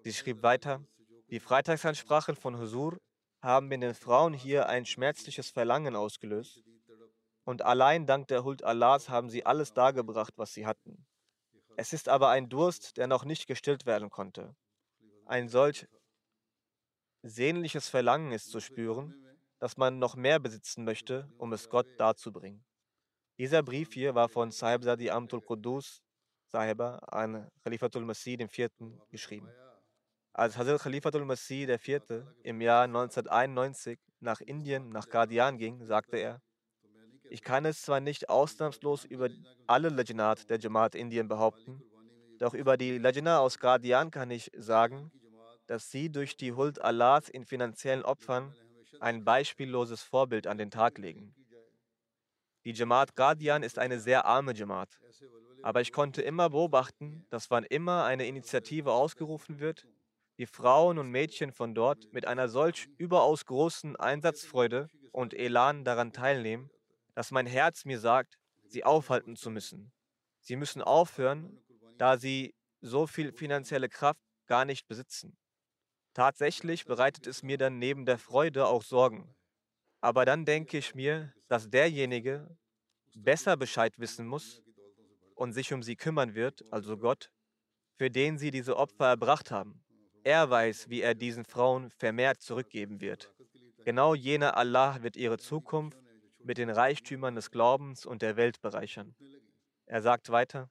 Sie 0.00 0.12
schrieb 0.12 0.42
weiter, 0.42 0.84
die 1.30 1.40
Freitagsansprachen 1.40 2.36
von 2.36 2.58
Husur 2.58 2.98
haben 3.42 3.70
in 3.72 3.80
den 3.80 3.94
Frauen 3.94 4.32
hier 4.32 4.68
ein 4.68 4.86
schmerzliches 4.86 5.50
Verlangen 5.50 5.96
ausgelöst. 5.96 6.62
Und 7.44 7.62
allein 7.62 8.06
dank 8.06 8.28
der 8.28 8.44
Huld 8.44 8.62
Allahs 8.62 9.08
haben 9.08 9.28
sie 9.28 9.44
alles 9.44 9.72
dargebracht, 9.72 10.34
was 10.36 10.54
sie 10.54 10.64
hatten. 10.64 11.04
Es 11.76 11.92
ist 11.92 12.08
aber 12.08 12.28
ein 12.28 12.48
Durst, 12.48 12.96
der 12.96 13.08
noch 13.08 13.24
nicht 13.24 13.46
gestillt 13.48 13.84
werden 13.84 14.10
konnte. 14.10 14.54
Ein 15.26 15.48
solch 15.48 15.86
sehnliches 17.22 17.88
Verlangen 17.88 18.32
ist 18.32 18.50
zu 18.50 18.60
spüren, 18.60 19.14
dass 19.58 19.76
man 19.76 19.98
noch 19.98 20.14
mehr 20.14 20.38
besitzen 20.38 20.84
möchte, 20.84 21.28
um 21.38 21.52
es 21.52 21.68
Gott 21.68 21.86
darzubringen. 21.98 22.64
Dieser 23.38 23.62
Brief 23.62 23.92
hier 23.92 24.14
war 24.14 24.28
von 24.28 24.50
Sahibzadi 24.50 25.10
Amtul 25.10 25.40
Qudus 25.40 26.02
Sahiba 26.46 26.96
an 27.10 27.48
Khalifatul 27.64 28.04
Masih 28.04 28.38
IV. 28.38 28.70
geschrieben. 29.08 29.48
Als 30.34 30.56
Hazrat 30.56 30.80
Khalifatul 30.80 31.26
Masih 31.26 31.68
IV. 31.68 32.24
im 32.42 32.62
Jahr 32.62 32.84
1991 32.84 33.98
nach 34.20 34.40
Indien, 34.40 34.88
nach 34.88 35.06
Qadian 35.10 35.58
ging, 35.58 35.84
sagte 35.84 36.16
er, 36.16 36.40
ich 37.28 37.42
kann 37.42 37.66
es 37.66 37.82
zwar 37.82 38.00
nicht 38.00 38.30
ausnahmslos 38.30 39.04
über 39.04 39.28
alle 39.66 39.90
Lajnat 39.90 40.48
der 40.48 40.58
Jamaat 40.58 40.94
Indien 40.94 41.28
behaupten, 41.28 41.82
doch 42.38 42.54
über 42.54 42.78
die 42.78 42.96
Lajna 42.96 43.40
aus 43.40 43.58
Qadian 43.58 44.10
kann 44.10 44.30
ich 44.30 44.50
sagen, 44.56 45.12
dass 45.66 45.90
sie 45.90 46.10
durch 46.10 46.34
die 46.38 46.54
Huld 46.54 46.80
Allahs 46.80 47.28
in 47.28 47.44
finanziellen 47.44 48.02
Opfern 48.02 48.54
ein 49.00 49.24
beispielloses 49.24 50.02
Vorbild 50.02 50.46
an 50.46 50.56
den 50.56 50.70
Tag 50.70 50.96
legen. 50.96 51.34
Die 52.64 52.72
Jamaat 52.72 53.14
Qadian 53.14 53.62
ist 53.62 53.78
eine 53.78 54.00
sehr 54.00 54.24
arme 54.24 54.54
Jamaat, 54.54 54.98
aber 55.62 55.82
ich 55.82 55.92
konnte 55.92 56.22
immer 56.22 56.48
beobachten, 56.48 57.26
dass 57.28 57.50
wann 57.50 57.64
immer 57.64 58.04
eine 58.04 58.26
Initiative 58.26 58.92
ausgerufen 58.92 59.60
wird, 59.60 59.86
die 60.42 60.46
Frauen 60.46 60.98
und 60.98 61.08
Mädchen 61.08 61.52
von 61.52 61.72
dort 61.72 62.12
mit 62.12 62.26
einer 62.26 62.48
solch 62.48 62.88
überaus 62.98 63.46
großen 63.46 63.94
Einsatzfreude 63.94 64.88
und 65.12 65.34
Elan 65.34 65.84
daran 65.84 66.12
teilnehmen, 66.12 66.68
dass 67.14 67.30
mein 67.30 67.46
Herz 67.46 67.84
mir 67.84 68.00
sagt, 68.00 68.38
sie 68.66 68.82
aufhalten 68.82 69.36
zu 69.36 69.50
müssen. 69.50 69.92
Sie 70.40 70.56
müssen 70.56 70.82
aufhören, 70.82 71.60
da 71.96 72.18
sie 72.18 72.56
so 72.80 73.06
viel 73.06 73.32
finanzielle 73.32 73.88
Kraft 73.88 74.18
gar 74.48 74.64
nicht 74.64 74.88
besitzen. 74.88 75.38
Tatsächlich 76.12 76.86
bereitet 76.86 77.28
es 77.28 77.44
mir 77.44 77.56
dann 77.56 77.78
neben 77.78 78.04
der 78.04 78.18
Freude 78.18 78.66
auch 78.66 78.82
Sorgen. 78.82 79.32
Aber 80.00 80.24
dann 80.24 80.44
denke 80.44 80.76
ich 80.76 80.92
mir, 80.92 81.32
dass 81.46 81.70
derjenige 81.70 82.48
besser 83.14 83.56
Bescheid 83.56 83.96
wissen 84.00 84.26
muss 84.26 84.60
und 85.36 85.52
sich 85.52 85.72
um 85.72 85.84
sie 85.84 85.94
kümmern 85.94 86.34
wird, 86.34 86.64
also 86.72 86.98
Gott, 86.98 87.30
für 87.96 88.10
den 88.10 88.38
sie 88.38 88.50
diese 88.50 88.76
Opfer 88.76 89.06
erbracht 89.06 89.52
haben. 89.52 89.84
Er 90.24 90.48
weiß, 90.50 90.88
wie 90.88 91.02
er 91.02 91.14
diesen 91.14 91.44
Frauen 91.44 91.90
vermehrt 91.90 92.40
zurückgeben 92.40 93.00
wird. 93.00 93.32
Genau 93.84 94.14
jener 94.14 94.56
Allah 94.56 95.02
wird 95.02 95.16
ihre 95.16 95.38
Zukunft 95.38 95.98
mit 96.44 96.58
den 96.58 96.70
Reichtümern 96.70 97.34
des 97.34 97.50
Glaubens 97.50 98.06
und 98.06 98.22
der 98.22 98.36
Welt 98.36 98.60
bereichern. 98.60 99.14
Er 99.86 100.02
sagt 100.02 100.30
weiter, 100.30 100.70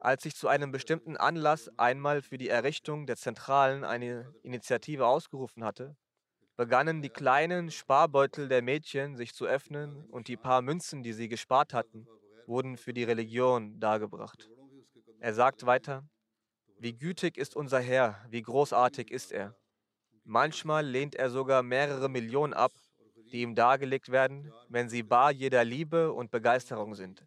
als 0.00 0.24
ich 0.26 0.34
zu 0.34 0.48
einem 0.48 0.72
bestimmten 0.72 1.16
Anlass 1.16 1.70
einmal 1.78 2.20
für 2.20 2.36
die 2.36 2.48
Errichtung 2.48 3.06
der 3.06 3.16
Zentralen 3.16 3.84
eine 3.84 4.34
Initiative 4.42 5.06
ausgerufen 5.06 5.64
hatte, 5.64 5.96
begannen 6.56 7.00
die 7.00 7.10
kleinen 7.10 7.70
Sparbeutel 7.70 8.48
der 8.48 8.62
Mädchen 8.62 9.16
sich 9.16 9.34
zu 9.34 9.46
öffnen 9.46 10.04
und 10.10 10.28
die 10.28 10.36
paar 10.36 10.62
Münzen, 10.62 11.02
die 11.02 11.12
sie 11.12 11.28
gespart 11.28 11.72
hatten, 11.72 12.06
wurden 12.46 12.76
für 12.76 12.92
die 12.92 13.04
Religion 13.04 13.80
dargebracht. 13.80 14.50
Er 15.20 15.32
sagt 15.32 15.64
weiter, 15.64 16.06
wie 16.78 16.96
gütig 16.96 17.36
ist 17.36 17.56
unser 17.56 17.80
Herr, 17.80 18.24
wie 18.30 18.42
großartig 18.42 19.10
ist 19.10 19.32
er. 19.32 19.56
Manchmal 20.24 20.86
lehnt 20.86 21.14
er 21.14 21.30
sogar 21.30 21.62
mehrere 21.62 22.08
Millionen 22.08 22.54
ab, 22.54 22.72
die 23.32 23.42
ihm 23.42 23.54
dargelegt 23.54 24.10
werden, 24.10 24.52
wenn 24.68 24.88
sie 24.88 25.02
bar 25.02 25.30
jeder 25.32 25.64
Liebe 25.64 26.12
und 26.12 26.30
Begeisterung 26.30 26.94
sind. 26.94 27.26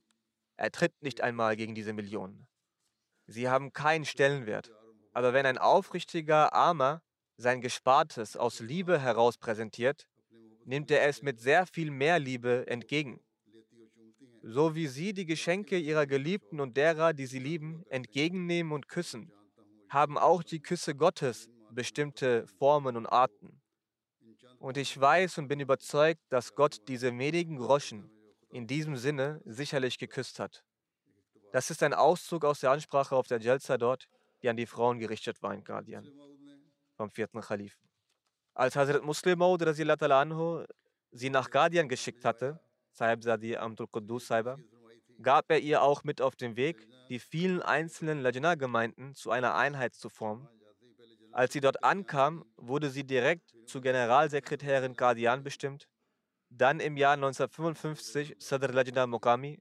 Er 0.55 0.71
tritt 0.71 1.01
nicht 1.01 1.21
einmal 1.21 1.55
gegen 1.55 1.75
diese 1.75 1.93
Millionen. 1.93 2.47
Sie 3.27 3.49
haben 3.49 3.73
keinen 3.73 4.05
Stellenwert. 4.05 4.71
Aber 5.13 5.33
wenn 5.33 5.45
ein 5.45 5.57
aufrichtiger 5.57 6.53
Armer 6.53 7.01
sein 7.37 7.61
Gespartes 7.61 8.35
aus 8.37 8.59
Liebe 8.59 8.99
heraus 8.99 9.37
präsentiert, 9.37 10.07
nimmt 10.65 10.91
er 10.91 11.03
es 11.07 11.21
mit 11.21 11.39
sehr 11.39 11.65
viel 11.65 11.91
mehr 11.91 12.19
Liebe 12.19 12.65
entgegen. 12.67 13.19
So 14.49 14.75
wie 14.75 14.87
sie 14.87 15.11
die 15.11 15.25
Geschenke 15.25 15.77
ihrer 15.77 16.07
Geliebten 16.07 16.61
und 16.61 16.77
derer, 16.77 17.11
die 17.11 17.25
sie 17.25 17.39
lieben, 17.39 17.83
entgegennehmen 17.89 18.71
und 18.71 18.87
küssen, 18.87 19.29
haben 19.89 20.17
auch 20.17 20.41
die 20.41 20.61
Küsse 20.61 20.95
Gottes 20.95 21.49
bestimmte 21.69 22.47
Formen 22.47 22.95
und 22.95 23.07
Arten. 23.07 23.61
Und 24.59 24.77
ich 24.77 24.97
weiß 24.97 25.37
und 25.39 25.49
bin 25.49 25.59
überzeugt, 25.59 26.21
dass 26.29 26.55
Gott 26.55 26.87
diese 26.87 27.11
wenigen 27.17 27.57
Groschen 27.57 28.09
in 28.49 28.67
diesem 28.67 28.95
Sinne 28.95 29.41
sicherlich 29.43 29.97
geküsst 29.97 30.39
hat. 30.39 30.63
Das 31.51 31.69
ist 31.69 31.83
ein 31.83 31.93
Auszug 31.93 32.45
aus 32.45 32.61
der 32.61 32.71
Ansprache 32.71 33.17
auf 33.17 33.27
der 33.27 33.41
Jalsa 33.41 33.77
dort, 33.77 34.07
die 34.41 34.47
an 34.47 34.55
die 34.55 34.65
Frauen 34.65 34.97
gerichtet 34.99 35.43
war 35.43 35.53
in 35.53 35.65
Guardian, 35.65 36.07
vom 36.95 37.11
vierten 37.11 37.41
Khalif. 37.41 37.77
Als 38.53 38.77
Hazrat 38.77 39.03
Muslim 39.03 39.39
Maud 39.39 39.61
anhu 39.61 40.63
sie 41.11 41.29
nach 41.29 41.51
Guardian 41.51 41.89
geschickt 41.89 42.23
hatte, 42.23 42.61
Sahib 42.97 43.23
Sadi 43.23 43.55
Amdul 43.55 43.87
Quddus 43.87 44.27
Saiba, 44.27 44.57
gab 45.21 45.51
er 45.51 45.59
ihr 45.59 45.81
auch 45.81 46.03
mit 46.03 46.21
auf 46.21 46.35
den 46.35 46.55
Weg, 46.55 46.87
die 47.09 47.19
vielen 47.19 47.61
einzelnen 47.61 48.21
Lajna-Gemeinden 48.21 49.13
zu 49.13 49.29
einer 49.29 49.55
Einheit 49.55 49.93
zu 49.93 50.09
formen. 50.09 50.47
Als 51.31 51.53
sie 51.53 51.61
dort 51.61 51.83
ankam, 51.83 52.43
wurde 52.57 52.89
sie 52.89 53.03
direkt 53.03 53.53
zur 53.67 53.81
Generalsekretärin 53.81 54.95
Guardian 54.95 55.43
bestimmt, 55.43 55.87
dann 56.49 56.79
im 56.79 56.97
Jahr 56.97 57.13
1955 57.13 58.35
Sadr 58.39 58.73
Lajna 58.73 59.05
Mokami 59.05 59.59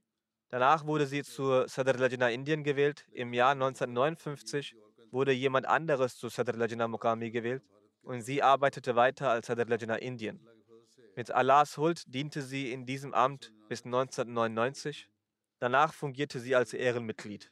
Danach 0.49 0.85
wurde 0.85 1.05
sie 1.05 1.23
zur 1.23 1.67
Sadr 1.67 1.97
Lajna 1.97 2.29
Indien 2.29 2.63
gewählt. 2.63 3.05
Im 3.11 3.33
Jahr 3.33 3.51
1959 3.51 4.75
wurde 5.11 5.33
jemand 5.33 5.67
anderes 5.67 6.17
zu 6.17 6.29
Sadr 6.29 6.53
Lajna 6.53 6.87
Mukami 6.87 7.31
gewählt 7.31 7.63
und 8.01 8.21
sie 8.21 8.41
arbeitete 8.41 8.95
weiter 8.95 9.29
als 9.29 9.47
Sadr 9.47 9.65
Lajna 9.65 9.97
Indien. 9.97 10.39
Mit 11.17 11.31
Allahs 11.31 11.77
Huld 11.77 12.03
diente 12.13 12.43
sie 12.43 12.71
in 12.71 12.85
diesem 12.85 13.15
Amt 13.15 13.51
bis 13.69 13.85
1999. 13.85 15.09
Danach 15.57 15.91
fungierte 15.91 16.39
sie 16.39 16.55
als 16.55 16.73
Ehrenmitglied. 16.73 17.51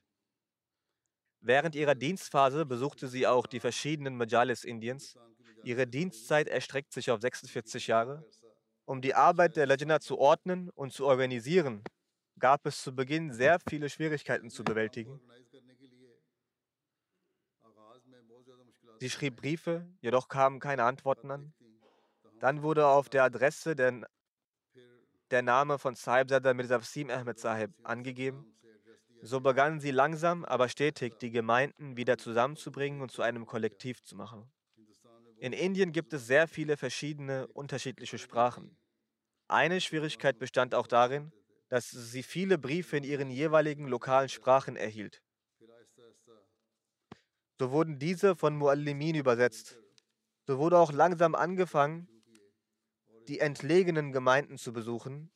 Während 1.40 1.74
ihrer 1.74 1.96
Dienstphase 1.96 2.68
besuchte 2.68 3.08
sie 3.08 3.26
auch 3.26 3.48
die 3.48 3.60
verschiedenen 3.60 4.18
Majalis 4.18 4.66
Indiens. 4.66 5.18
Ihre 5.64 5.88
Dienstzeit 5.88 6.48
erstreckt 6.48 6.94
sich 6.94 7.10
auf 7.10 7.22
46 7.22 7.88
Jahre. 7.88 8.24
Um 8.86 9.02
die 9.02 9.16
Arbeit 9.16 9.56
der 9.56 9.66
Lajna 9.66 10.00
zu 10.00 10.20
ordnen 10.20 10.70
und 10.70 10.94
zu 10.94 11.08
organisieren, 11.08 11.84
gab 12.38 12.68
es 12.68 12.84
zu 12.84 12.96
Beginn 12.96 13.34
sehr 13.34 13.58
viele 13.68 13.90
Schwierigkeiten 13.90 14.52
zu 14.52 14.64
bewältigen. 14.64 15.20
Sie 19.00 19.10
schrieb 19.10 19.38
Briefe, 19.38 19.88
jedoch 20.02 20.28
kamen 20.28 20.60
keine 20.60 20.84
Antworten 20.84 21.32
an. 21.32 21.55
Dann 22.46 22.62
wurde 22.62 22.86
auf 22.86 23.10
der 23.10 23.24
Adresse 23.24 23.76
der, 23.76 24.08
der 25.32 25.42
Name 25.42 25.80
von 25.80 25.96
Sahibzada 25.96 26.54
Mirza 26.54 26.80
Wasim 26.80 27.10
Ahmed 27.10 27.40
Sahib 27.40 27.72
angegeben. 27.82 28.46
So 29.24 29.40
begannen 29.42 29.80
sie 29.80 29.90
langsam, 29.90 30.46
aber 30.46 30.70
stetig, 30.70 31.18
die 31.18 31.32
Gemeinden 31.32 31.98
wieder 31.98 32.20
zusammenzubringen 32.20 33.02
und 33.02 33.12
zu 33.12 33.24
einem 33.24 33.48
Kollektiv 33.48 34.04
zu 34.04 34.16
machen. 34.16 34.48
In 35.40 35.54
Indien 35.54 35.92
gibt 35.92 36.14
es 36.14 36.28
sehr 36.28 36.48
viele 36.48 36.78
verschiedene, 36.78 37.48
unterschiedliche 37.48 38.20
Sprachen. 38.20 38.78
Eine 39.48 39.82
Schwierigkeit 39.82 40.38
bestand 40.38 40.76
auch 40.76 40.86
darin, 40.86 41.32
dass 41.70 41.90
sie 41.90 42.22
viele 42.22 42.60
Briefe 42.60 42.96
in 42.98 43.04
ihren 43.04 43.32
jeweiligen 43.32 43.88
lokalen 43.88 44.30
Sprachen 44.30 44.76
erhielt. 44.76 45.24
So 47.58 47.72
wurden 47.72 47.98
diese 47.98 48.36
von 48.36 48.56
Muallimin 48.56 49.16
übersetzt. 49.16 49.80
So 50.46 50.60
wurde 50.60 50.78
auch 50.78 50.92
langsam 50.92 51.34
angefangen, 51.34 52.08
die 53.28 53.40
entlegenen 53.40 54.12
Gemeinden 54.12 54.58
zu 54.58 54.74
besuchen. 54.74 55.32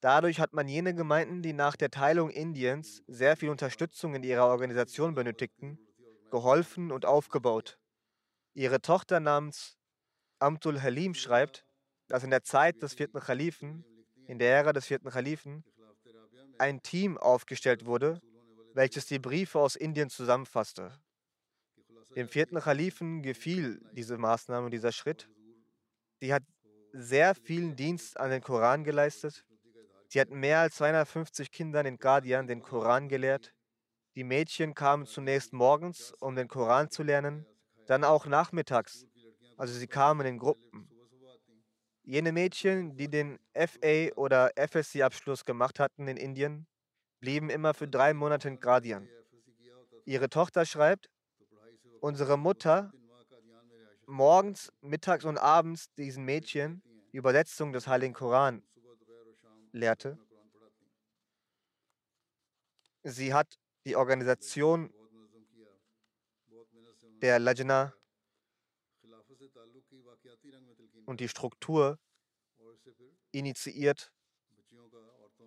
Dadurch 0.00 0.38
hat 0.38 0.52
man 0.52 0.68
jene 0.68 0.94
Gemeinden, 0.94 1.42
die 1.42 1.52
nach 1.52 1.76
der 1.76 1.90
Teilung 1.90 2.30
Indiens 2.30 3.02
sehr 3.06 3.36
viel 3.36 3.48
Unterstützung 3.48 4.14
in 4.14 4.22
ihrer 4.22 4.46
Organisation 4.46 5.14
benötigten, 5.14 5.78
geholfen 6.30 6.92
und 6.92 7.06
aufgebaut. 7.06 7.78
Ihre 8.52 8.80
Tochter 8.80 9.20
namens 9.20 9.78
Amtul 10.38 10.80
Halim 10.80 11.14
schreibt, 11.14 11.64
dass 12.08 12.22
in 12.22 12.30
der 12.30 12.42
Zeit 12.42 12.82
des 12.82 12.94
vierten 12.94 13.20
Khalifen 13.20 13.84
in 14.26 14.38
der 14.38 14.54
Ära 14.54 14.72
des 14.72 14.86
vierten 14.86 15.10
Kalifen 15.10 15.64
ein 16.58 16.82
Team 16.82 17.18
aufgestellt 17.18 17.86
wurde, 17.86 18.20
welches 18.74 19.06
die 19.06 19.18
Briefe 19.18 19.58
aus 19.58 19.76
Indien 19.76 20.10
zusammenfasste. 20.10 20.92
Dem 22.16 22.28
vierten 22.28 22.60
Kalifen 22.60 23.22
gefiel 23.22 23.80
diese 23.92 24.18
Maßnahme, 24.18 24.70
dieser 24.70 24.92
Schritt. 24.92 25.28
Sie 26.20 26.32
hat 26.32 26.44
sehr 26.94 27.34
vielen 27.34 27.74
Dienst 27.74 28.18
an 28.18 28.30
den 28.30 28.40
Koran 28.40 28.84
geleistet. 28.84 29.44
Sie 30.08 30.20
hat 30.20 30.30
mehr 30.30 30.60
als 30.60 30.76
250 30.76 31.50
Kindern 31.50 31.86
in 31.86 31.98
Guardian 31.98 32.46
den 32.46 32.62
Koran 32.62 33.08
gelehrt. 33.08 33.52
Die 34.14 34.22
Mädchen 34.22 34.74
kamen 34.74 35.06
zunächst 35.06 35.52
morgens, 35.52 36.12
um 36.20 36.36
den 36.36 36.46
Koran 36.46 36.90
zu 36.90 37.02
lernen, 37.02 37.46
dann 37.88 38.04
auch 38.04 38.26
nachmittags. 38.26 39.06
Also 39.56 39.74
sie 39.74 39.88
kamen 39.88 40.24
in 40.24 40.38
Gruppen. 40.38 40.88
Jene 42.04 42.30
Mädchen, 42.32 42.96
die 42.96 43.08
den 43.08 43.40
FA- 43.54 44.14
oder 44.14 44.52
FSC-Abschluss 44.56 45.44
gemacht 45.44 45.80
hatten 45.80 46.06
in 46.06 46.16
Indien, 46.16 46.66
blieben 47.18 47.50
immer 47.50 47.74
für 47.74 47.88
drei 47.88 48.14
Monate 48.14 48.48
in 48.48 48.60
Gradian. 48.60 49.08
Ihre 50.04 50.28
Tochter 50.28 50.64
schreibt, 50.64 51.10
unsere 52.00 52.36
Mutter 52.36 52.92
morgens, 54.06 54.72
mittags 54.80 55.24
und 55.24 55.38
abends 55.38 55.92
diesen 55.94 56.24
Mädchen 56.24 56.82
Übersetzung 57.14 57.72
des 57.72 57.86
Heiligen 57.86 58.12
Koran 58.12 58.62
lehrte. 59.72 60.18
Sie 63.04 63.32
hat 63.32 63.58
die 63.84 63.96
Organisation 63.96 64.92
der 67.20 67.38
Lajna 67.38 67.94
und 71.06 71.20
die 71.20 71.28
Struktur 71.28 71.98
initiiert. 73.30 74.12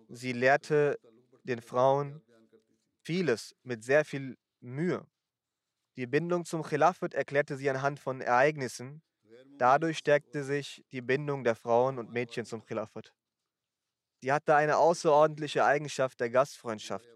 Sie 0.08 0.32
lehrte 0.32 0.98
den 1.44 1.60
Frauen 1.60 2.22
vieles 3.02 3.54
mit 3.62 3.84
sehr 3.84 4.04
viel 4.04 4.38
Mühe. 4.60 5.06
Die 5.96 6.06
Bindung 6.06 6.44
zum 6.44 6.62
Khilafat 6.62 7.14
erklärte 7.14 7.56
sie 7.56 7.68
anhand 7.68 7.98
von 7.98 8.20
Ereignissen. 8.20 9.02
Dadurch 9.58 9.98
stärkte 9.98 10.44
sich 10.44 10.84
die 10.92 11.00
Bindung 11.00 11.44
der 11.44 11.54
Frauen 11.54 11.98
und 11.98 12.12
Mädchen 12.12 12.44
zum 12.46 12.64
Khilafat. 12.64 13.12
Sie 14.20 14.32
hatte 14.32 14.54
eine 14.54 14.76
außerordentliche 14.76 15.64
Eigenschaft 15.64 16.20
der 16.20 16.30
Gastfreundschaft. 16.30 17.08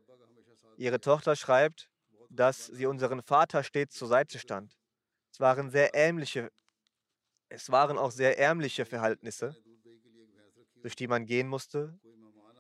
Ihre 0.76 1.00
Tochter 1.00 1.36
schreibt, 1.36 1.88
dass 2.28 2.66
sie 2.66 2.86
unseren 2.86 3.22
Vater 3.22 3.62
stets 3.62 3.96
zur 3.96 4.08
Seite 4.08 4.38
stand. 4.38 4.78
Es 5.30 5.40
waren 5.40 5.70
sehr 5.70 5.94
ähnliche 5.94 6.50
es 7.54 7.70
waren 7.70 7.98
auch 7.98 8.10
sehr 8.10 8.38
ärmliche 8.38 8.86
Verhältnisse, 8.86 9.54
durch 10.80 10.96
die 10.96 11.06
man 11.06 11.26
gehen 11.26 11.48
musste. 11.48 11.98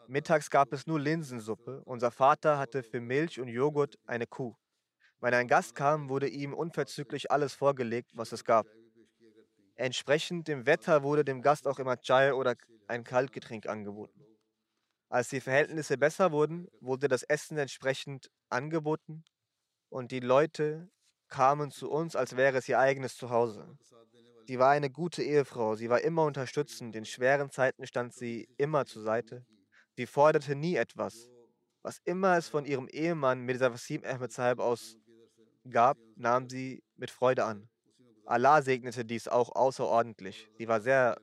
Mittags 0.06 0.50
gab 0.50 0.70
es 0.74 0.86
nur 0.86 1.00
Linsensuppe. 1.00 1.82
Unser 1.86 2.10
Vater 2.10 2.58
hatte 2.58 2.82
für 2.82 3.00
Milch 3.00 3.40
und 3.40 3.48
Joghurt 3.48 3.98
eine 4.04 4.26
Kuh. 4.26 4.54
Wenn 5.18 5.32
ein 5.32 5.48
Gast 5.48 5.74
kam, 5.74 6.10
wurde 6.10 6.28
ihm 6.28 6.52
unverzüglich 6.52 7.30
alles 7.30 7.54
vorgelegt, 7.54 8.10
was 8.12 8.32
es 8.32 8.44
gab. 8.44 8.66
Entsprechend 9.82 10.46
dem 10.46 10.64
Wetter 10.64 11.02
wurde 11.02 11.24
dem 11.24 11.42
Gast 11.42 11.66
auch 11.66 11.80
immer 11.80 11.96
Chai 11.96 12.34
oder 12.34 12.54
ein 12.86 13.02
Kaltgetränk 13.02 13.66
angeboten. 13.66 14.24
Als 15.08 15.28
die 15.28 15.40
Verhältnisse 15.40 15.98
besser 15.98 16.30
wurden, 16.30 16.68
wurde 16.80 17.08
das 17.08 17.24
Essen 17.24 17.58
entsprechend 17.58 18.30
angeboten 18.48 19.24
und 19.88 20.12
die 20.12 20.20
Leute 20.20 20.88
kamen 21.26 21.72
zu 21.72 21.90
uns, 21.90 22.14
als 22.14 22.36
wäre 22.36 22.58
es 22.58 22.68
ihr 22.68 22.78
eigenes 22.78 23.16
Zuhause. 23.16 23.76
Sie 24.46 24.60
war 24.60 24.70
eine 24.70 24.88
gute 24.88 25.24
Ehefrau, 25.24 25.74
sie 25.74 25.90
war 25.90 26.00
immer 26.02 26.26
unterstützend, 26.26 26.94
in 26.94 27.04
schweren 27.04 27.50
Zeiten 27.50 27.84
stand 27.84 28.14
sie 28.14 28.48
immer 28.58 28.86
zur 28.86 29.02
Seite. 29.02 29.44
Sie 29.96 30.06
forderte 30.06 30.54
nie 30.54 30.76
etwas. 30.76 31.28
Was 31.82 31.98
immer 32.04 32.36
es 32.36 32.48
von 32.48 32.66
ihrem 32.66 32.86
Ehemann 32.86 33.40
Mirza 33.40 33.72
Wasim 33.72 34.04
Ahmed 34.04 34.30
Sahib 34.30 34.60
aus 34.60 34.96
gab, 35.68 35.98
nahm 36.14 36.48
sie 36.48 36.84
mit 36.94 37.10
Freude 37.10 37.44
an. 37.44 37.68
Allah 38.24 38.62
segnete 38.62 39.04
dies 39.04 39.28
auch 39.28 39.54
außerordentlich. 39.54 40.48
Sie 40.58 40.68
war 40.68 40.80
sehr 40.80 41.20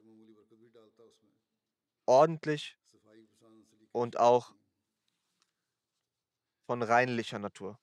ordentlich 2.06 2.78
und 3.92 4.20
auch 4.20 4.54
von 6.66 6.84
reinlicher 6.84 7.40
Natur 7.40 7.80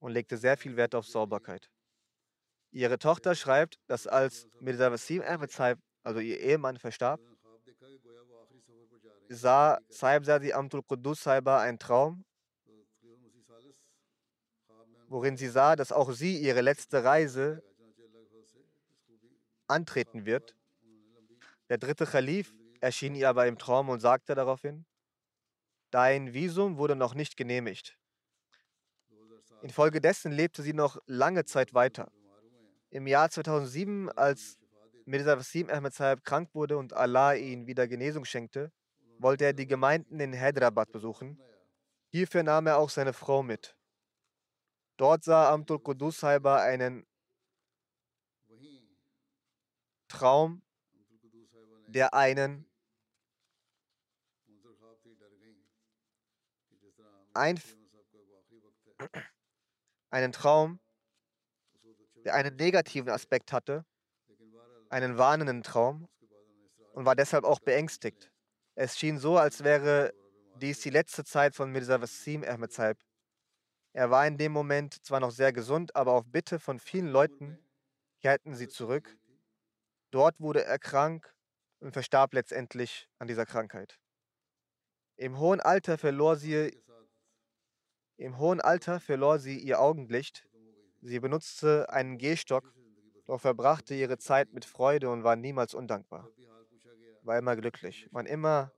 und 0.00 0.12
legte 0.12 0.36
sehr 0.36 0.56
viel 0.56 0.76
Wert 0.76 0.94
auf 0.94 1.06
Sauberkeit. 1.06 1.70
Ihre 2.70 2.98
Tochter 2.98 3.34
schreibt, 3.34 3.78
dass 3.86 4.06
als 4.06 4.46
Mirza 4.60 4.90
Wasim 4.92 5.22
Ahmed 5.22 5.50
Saib, 5.50 5.78
also 6.02 6.20
ihr 6.20 6.38
Ehemann, 6.40 6.78
verstarb, 6.78 7.20
sah 9.28 9.78
Saib 9.88 10.24
Sadi 10.24 10.52
Amtul 10.52 10.82
Quddus 10.82 11.22
Saiba 11.22 11.60
einen 11.60 11.78
Traum 11.78 12.24
worin 15.08 15.36
sie 15.36 15.48
sah, 15.48 15.76
dass 15.76 15.92
auch 15.92 16.12
sie 16.12 16.38
ihre 16.38 16.60
letzte 16.60 17.04
Reise 17.04 17.62
antreten 19.66 20.24
wird. 20.26 20.54
Der 21.68 21.78
dritte 21.78 22.06
Khalif 22.06 22.54
erschien 22.80 23.14
ihr 23.14 23.28
aber 23.28 23.46
im 23.46 23.58
Traum 23.58 23.88
und 23.88 24.00
sagte 24.00 24.34
daraufhin, 24.34 24.86
dein 25.90 26.32
Visum 26.32 26.78
wurde 26.78 26.96
noch 26.96 27.14
nicht 27.14 27.36
genehmigt. 27.36 27.98
Infolgedessen 29.62 30.32
lebte 30.32 30.62
sie 30.62 30.72
noch 30.72 30.98
lange 31.06 31.44
Zeit 31.44 31.74
weiter. 31.74 32.10
Im 32.90 33.06
Jahr 33.06 33.28
2007, 33.28 34.10
als 34.10 34.58
Mirza 35.04 35.36
Wasim 35.36 35.68
Ahmed 35.68 35.94
Sahib 35.94 36.24
krank 36.24 36.50
wurde 36.54 36.78
und 36.78 36.92
Allah 36.92 37.34
ihn 37.34 37.66
wieder 37.66 37.88
Genesung 37.88 38.24
schenkte, 38.24 38.70
wollte 39.18 39.44
er 39.44 39.52
die 39.52 39.66
Gemeinden 39.66 40.20
in 40.20 40.32
Hyderabad 40.32 40.92
besuchen. 40.92 41.40
Hierfür 42.10 42.42
nahm 42.42 42.66
er 42.66 42.78
auch 42.78 42.88
seine 42.88 43.12
Frau 43.12 43.42
mit. 43.42 43.74
Dort 44.98 45.22
sah 45.22 45.52
Amtul 45.52 45.78
Qudus 45.78 46.18
Saiba 46.18 46.60
einen 46.60 47.06
Traum, 50.08 50.60
der 51.86 52.14
einen 52.14 52.66
Einf 57.32 57.76
einen 60.10 60.32
Traum, 60.32 60.80
der 62.24 62.34
einen 62.34 62.56
negativen 62.56 63.10
Aspekt 63.10 63.52
hatte, 63.52 63.84
einen 64.88 65.16
warnenden 65.16 65.62
Traum 65.62 66.08
und 66.94 67.04
war 67.04 67.14
deshalb 67.14 67.44
auch 67.44 67.60
beängstigt. 67.60 68.32
Es 68.74 68.98
schien 68.98 69.20
so, 69.20 69.38
als 69.38 69.62
wäre 69.62 70.12
dies 70.56 70.80
die 70.80 70.90
letzte 70.90 71.24
Zeit 71.24 71.54
von 71.54 71.70
Mirza 71.70 72.00
Wasim 72.00 72.42
Ahmed 72.42 72.72
Saib. 72.72 72.98
Er 73.98 74.12
war 74.12 74.28
in 74.28 74.38
dem 74.38 74.52
Moment 74.52 75.04
zwar 75.04 75.18
noch 75.18 75.32
sehr 75.32 75.52
gesund, 75.52 75.96
aber 75.96 76.12
auf 76.12 76.24
Bitte 76.24 76.60
von 76.60 76.78
vielen 76.78 77.08
Leuten 77.08 77.58
kehrten 78.20 78.54
sie 78.54 78.68
zurück. 78.68 79.18
Dort 80.12 80.38
wurde 80.38 80.64
er 80.64 80.78
krank 80.78 81.34
und 81.80 81.90
verstarb 81.90 82.32
letztendlich 82.32 83.08
an 83.18 83.26
dieser 83.26 83.44
Krankheit. 83.44 83.98
Im 85.16 85.40
hohen 85.40 85.58
Alter 85.60 85.98
verlor 85.98 86.36
sie 86.36 86.80
im 88.18 88.38
hohen 88.38 88.60
Alter 88.60 89.00
verlor 89.00 89.40
sie 89.40 89.58
ihr 89.58 89.80
Augenlicht. 89.80 90.48
Sie 91.00 91.18
benutzte 91.18 91.90
einen 91.90 92.18
Gehstock, 92.18 92.72
doch 93.24 93.40
verbrachte 93.40 93.96
ihre 93.96 94.18
Zeit 94.18 94.52
mit 94.52 94.64
Freude 94.64 95.10
und 95.10 95.24
war 95.24 95.34
niemals 95.34 95.74
undankbar. 95.74 96.28
War 97.22 97.36
immer 97.36 97.56
glücklich. 97.56 98.06
Wann 98.12 98.26
immer 98.26 98.72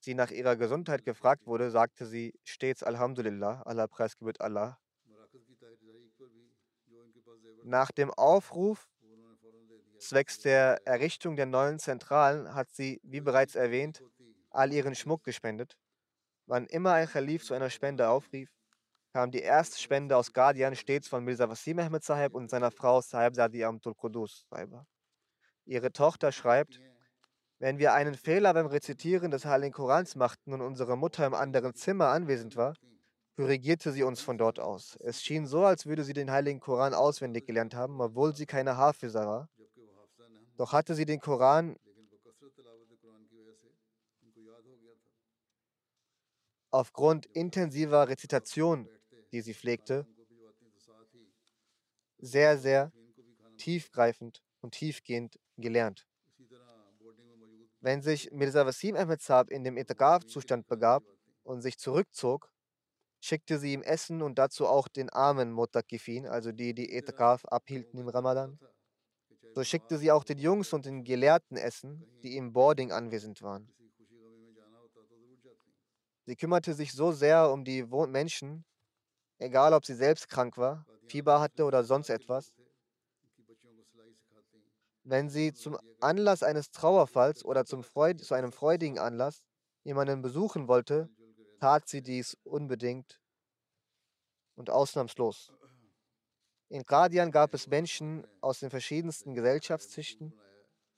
sie 0.00 0.14
nach 0.14 0.30
ihrer 0.30 0.56
Gesundheit 0.56 1.04
gefragt 1.04 1.46
wurde, 1.46 1.70
sagte 1.70 2.06
sie 2.06 2.32
stets 2.44 2.82
Alhamdulillah, 2.82 3.62
Allah 3.62 3.86
Preis 3.86 4.16
Allah. 4.38 4.78
Nach 7.64 7.90
dem 7.90 8.10
Aufruf 8.12 8.88
zwecks 9.98 10.38
der 10.40 10.86
Errichtung 10.86 11.36
der 11.36 11.46
neuen 11.46 11.78
Zentralen 11.78 12.54
hat 12.54 12.70
sie, 12.70 13.00
wie 13.02 13.20
bereits 13.20 13.54
erwähnt, 13.54 14.02
all 14.50 14.72
ihren 14.72 14.94
Schmuck 14.94 15.24
gespendet. 15.24 15.76
Wann 16.46 16.66
immer 16.66 16.94
ein 16.94 17.08
Khalif 17.08 17.44
zu 17.44 17.54
einer 17.54 17.68
Spende 17.68 18.08
aufrief, 18.08 18.50
kam 19.12 19.30
die 19.30 19.40
erste 19.40 19.78
Spende 19.78 20.16
aus 20.16 20.32
Guardian 20.32 20.76
stets 20.76 21.08
von 21.08 21.24
Mirza 21.24 21.48
Wasim 21.48 21.78
Ahmed 21.78 22.04
Sahib 22.04 22.34
und 22.34 22.48
seiner 22.48 22.70
Frau 22.70 23.00
Sahib 23.00 23.34
Sadi 23.34 23.64
Amtul 23.64 23.94
Qudus. 23.94 24.46
Ihre 25.64 25.92
Tochter 25.92 26.32
schreibt, 26.32 26.80
wenn 27.58 27.78
wir 27.78 27.92
einen 27.92 28.14
Fehler 28.14 28.54
beim 28.54 28.66
Rezitieren 28.66 29.30
des 29.30 29.44
Heiligen 29.44 29.72
Korans 29.72 30.16
machten 30.16 30.52
und 30.52 30.60
unsere 30.60 30.96
Mutter 30.96 31.26
im 31.26 31.34
anderen 31.34 31.74
Zimmer 31.74 32.08
anwesend 32.08 32.56
war, 32.56 32.74
korrigierte 33.36 33.92
sie 33.92 34.02
uns 34.02 34.20
von 34.20 34.38
dort 34.38 34.58
aus. 34.58 34.96
Es 35.00 35.22
schien 35.22 35.46
so, 35.46 35.64
als 35.64 35.86
würde 35.86 36.04
sie 36.04 36.12
den 36.12 36.30
Heiligen 36.30 36.60
Koran 36.60 36.94
auswendig 36.94 37.46
gelernt 37.46 37.74
haben, 37.74 38.00
obwohl 38.00 38.34
sie 38.34 38.46
keine 38.46 38.76
Hafiza 38.76 39.26
war. 39.26 39.48
Doch 40.56 40.72
hatte 40.72 40.94
sie 40.94 41.06
den 41.06 41.20
Koran 41.20 41.76
aufgrund 46.70 47.26
intensiver 47.26 48.08
Rezitation 48.08 48.88
die 49.32 49.40
sie 49.40 49.54
pflegte, 49.54 50.06
sehr, 52.18 52.58
sehr 52.58 52.92
tiefgreifend 53.58 54.42
und 54.60 54.72
tiefgehend 54.72 55.38
gelernt. 55.56 56.06
Wenn 57.80 58.02
sich 58.02 58.30
Mirza 58.32 58.66
Wasim 58.66 58.96
Ahmed 58.96 59.22
Saab 59.22 59.50
in 59.50 59.62
dem 59.62 59.76
Itikaf-Zustand 59.76 60.66
begab 60.66 61.04
und 61.44 61.62
sich 61.62 61.78
zurückzog, 61.78 62.50
schickte 63.20 63.58
sie 63.58 63.72
ihm 63.72 63.82
Essen 63.82 64.22
und 64.22 64.38
dazu 64.38 64.66
auch 64.66 64.88
den 64.88 65.10
armen 65.10 65.52
Mutakifin, 65.52 66.26
also 66.26 66.52
die, 66.52 66.74
die 66.74 66.96
Itikaf 66.96 67.44
abhielten 67.44 67.98
im 68.00 68.08
Ramadan. 68.08 68.58
So 69.54 69.64
schickte 69.64 69.98
sie 69.98 70.10
auch 70.10 70.24
den 70.24 70.38
Jungs 70.38 70.72
und 70.72 70.86
den 70.86 71.04
Gelehrten 71.04 71.56
Essen, 71.56 72.06
die 72.22 72.36
im 72.36 72.52
Boarding 72.52 72.92
anwesend 72.92 73.42
waren. 73.42 73.72
Sie 76.26 76.36
kümmerte 76.36 76.74
sich 76.74 76.92
so 76.92 77.12
sehr 77.12 77.50
um 77.50 77.64
die 77.64 77.84
Menschen, 77.84 78.64
egal 79.38 79.72
ob 79.72 79.86
sie 79.86 79.94
selbst 79.94 80.28
krank 80.28 80.58
war, 80.58 80.86
Fieber 81.08 81.40
hatte 81.40 81.64
oder 81.64 81.84
sonst 81.84 82.10
etwas. 82.10 82.57
Wenn 85.10 85.30
sie 85.30 85.54
zum 85.54 85.78
Anlass 86.00 86.42
eines 86.42 86.70
Trauerfalls 86.70 87.42
oder 87.42 87.64
Freud 87.64 88.22
zu 88.22 88.34
einem 88.34 88.52
freudigen 88.52 88.98
Anlass 88.98 89.42
jemanden 89.82 90.20
besuchen 90.20 90.68
wollte, 90.68 91.08
tat 91.60 91.88
sie 91.88 92.02
dies 92.02 92.36
unbedingt 92.44 93.18
und 94.54 94.68
ausnahmslos. 94.68 95.50
In 96.68 96.82
Gradian 96.82 97.30
gab 97.30 97.54
es 97.54 97.68
Menschen 97.68 98.26
aus 98.42 98.60
den 98.60 98.68
verschiedensten 98.68 99.32
Gesellschaftsschichten, 99.32 100.38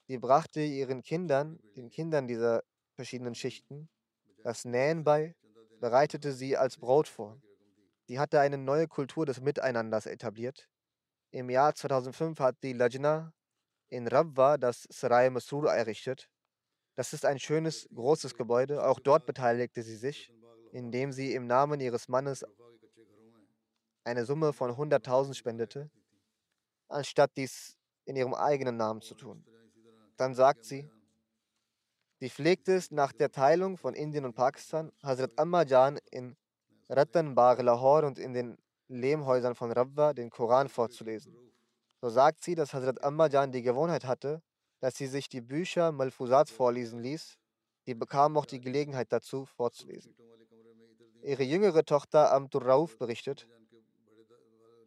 die 0.09 0.19
brachte 0.19 0.61
ihren 0.61 1.03
Kindern, 1.03 1.61
den 1.77 1.89
Kindern 1.89 2.27
dieser 2.27 2.65
verschiedenen 2.97 3.37
Schichten, 3.37 3.89
das 4.43 4.65
Nähen 4.65 5.05
bei, 5.05 5.37
bereitete 5.79 6.33
sie 6.33 6.57
als 6.57 6.79
Brot 6.79 7.07
vor. 7.07 7.41
Sie 8.09 8.19
hatte 8.19 8.41
eine 8.41 8.59
neue 8.59 8.89
Kultur 8.89 9.25
des 9.25 9.41
Miteinanders 9.41 10.07
etabliert. 10.07 10.69
Im 11.31 11.49
Jahr 11.49 11.77
2005 11.77 12.41
hat 12.41 12.57
die 12.65 12.73
Lajna 12.73 13.33
in 13.91 14.07
Rabwa 14.07 14.57
das 14.57 14.87
Sarai 14.89 15.29
Masur 15.31 15.71
errichtet. 15.71 16.31
Das 16.95 17.13
ist 17.13 17.25
ein 17.27 17.39
schönes, 17.39 17.89
großes 17.95 18.35
Gebäude. 18.35 18.85
Auch 18.87 19.01
dort 19.01 19.27
beteiligte 19.27 19.83
sie 19.83 19.97
sich, 19.97 20.33
indem 20.73 21.13
sie 21.13 21.35
im 21.35 21.47
Namen 21.47 21.81
ihres 21.81 22.09
Mannes 22.09 22.45
eine 24.05 24.25
Summe 24.25 24.53
von 24.53 24.71
100.000 24.71 25.35
spendete, 25.35 25.91
anstatt 26.89 27.37
dies 27.37 27.77
in 28.05 28.17
ihrem 28.17 28.35
eigenen 28.35 28.77
Namen 28.77 29.03
zu 29.03 29.15
tun. 29.15 29.45
Dann 30.17 30.35
sagt 30.35 30.65
sie, 30.65 30.91
sie 32.19 32.31
pflegte 32.31 32.75
es 32.75 32.91
nach 32.91 33.13
der 33.13 33.31
Teilung 33.31 33.77
von 33.77 33.95
Indien 33.95 34.25
und 34.25 34.35
Pakistan, 34.35 34.93
Hazrat 35.03 35.39
Ammajan 35.39 35.99
in 36.11 36.37
Rattanbagh, 36.89 37.63
Lahore 37.63 38.07
und 38.07 38.19
in 38.19 38.33
den 38.35 38.59
Lehmhäusern 38.89 39.55
von 39.55 39.71
Rabwa 39.71 40.13
den 40.13 40.31
Koran 40.31 40.69
vorzulesen. 40.69 41.50
So 42.01 42.09
sagt 42.09 42.43
sie, 42.43 42.55
dass 42.55 42.73
Hazrat 42.73 43.03
Ammajan 43.05 43.53
die 43.53 43.63
Gewohnheit 43.63 44.05
hatte, 44.05 44.43
dass 44.81 44.97
sie 44.97 45.07
sich 45.07 45.29
die 45.29 45.43
Bücher 45.43 45.93
Malfuzat 45.93 46.49
vorlesen 46.49 47.01
ließ. 47.01 47.37
Sie 47.85 47.95
bekam 47.95 48.37
auch 48.37 48.47
die 48.47 48.61
Gelegenheit 48.61 49.13
dazu, 49.13 49.45
vorzulesen. 49.45 50.15
Ihre 51.23 51.43
jüngere 51.43 51.85
Tochter 51.85 52.33
Amtur 52.33 52.65
Rauf 52.65 52.97
berichtet, 52.97 53.47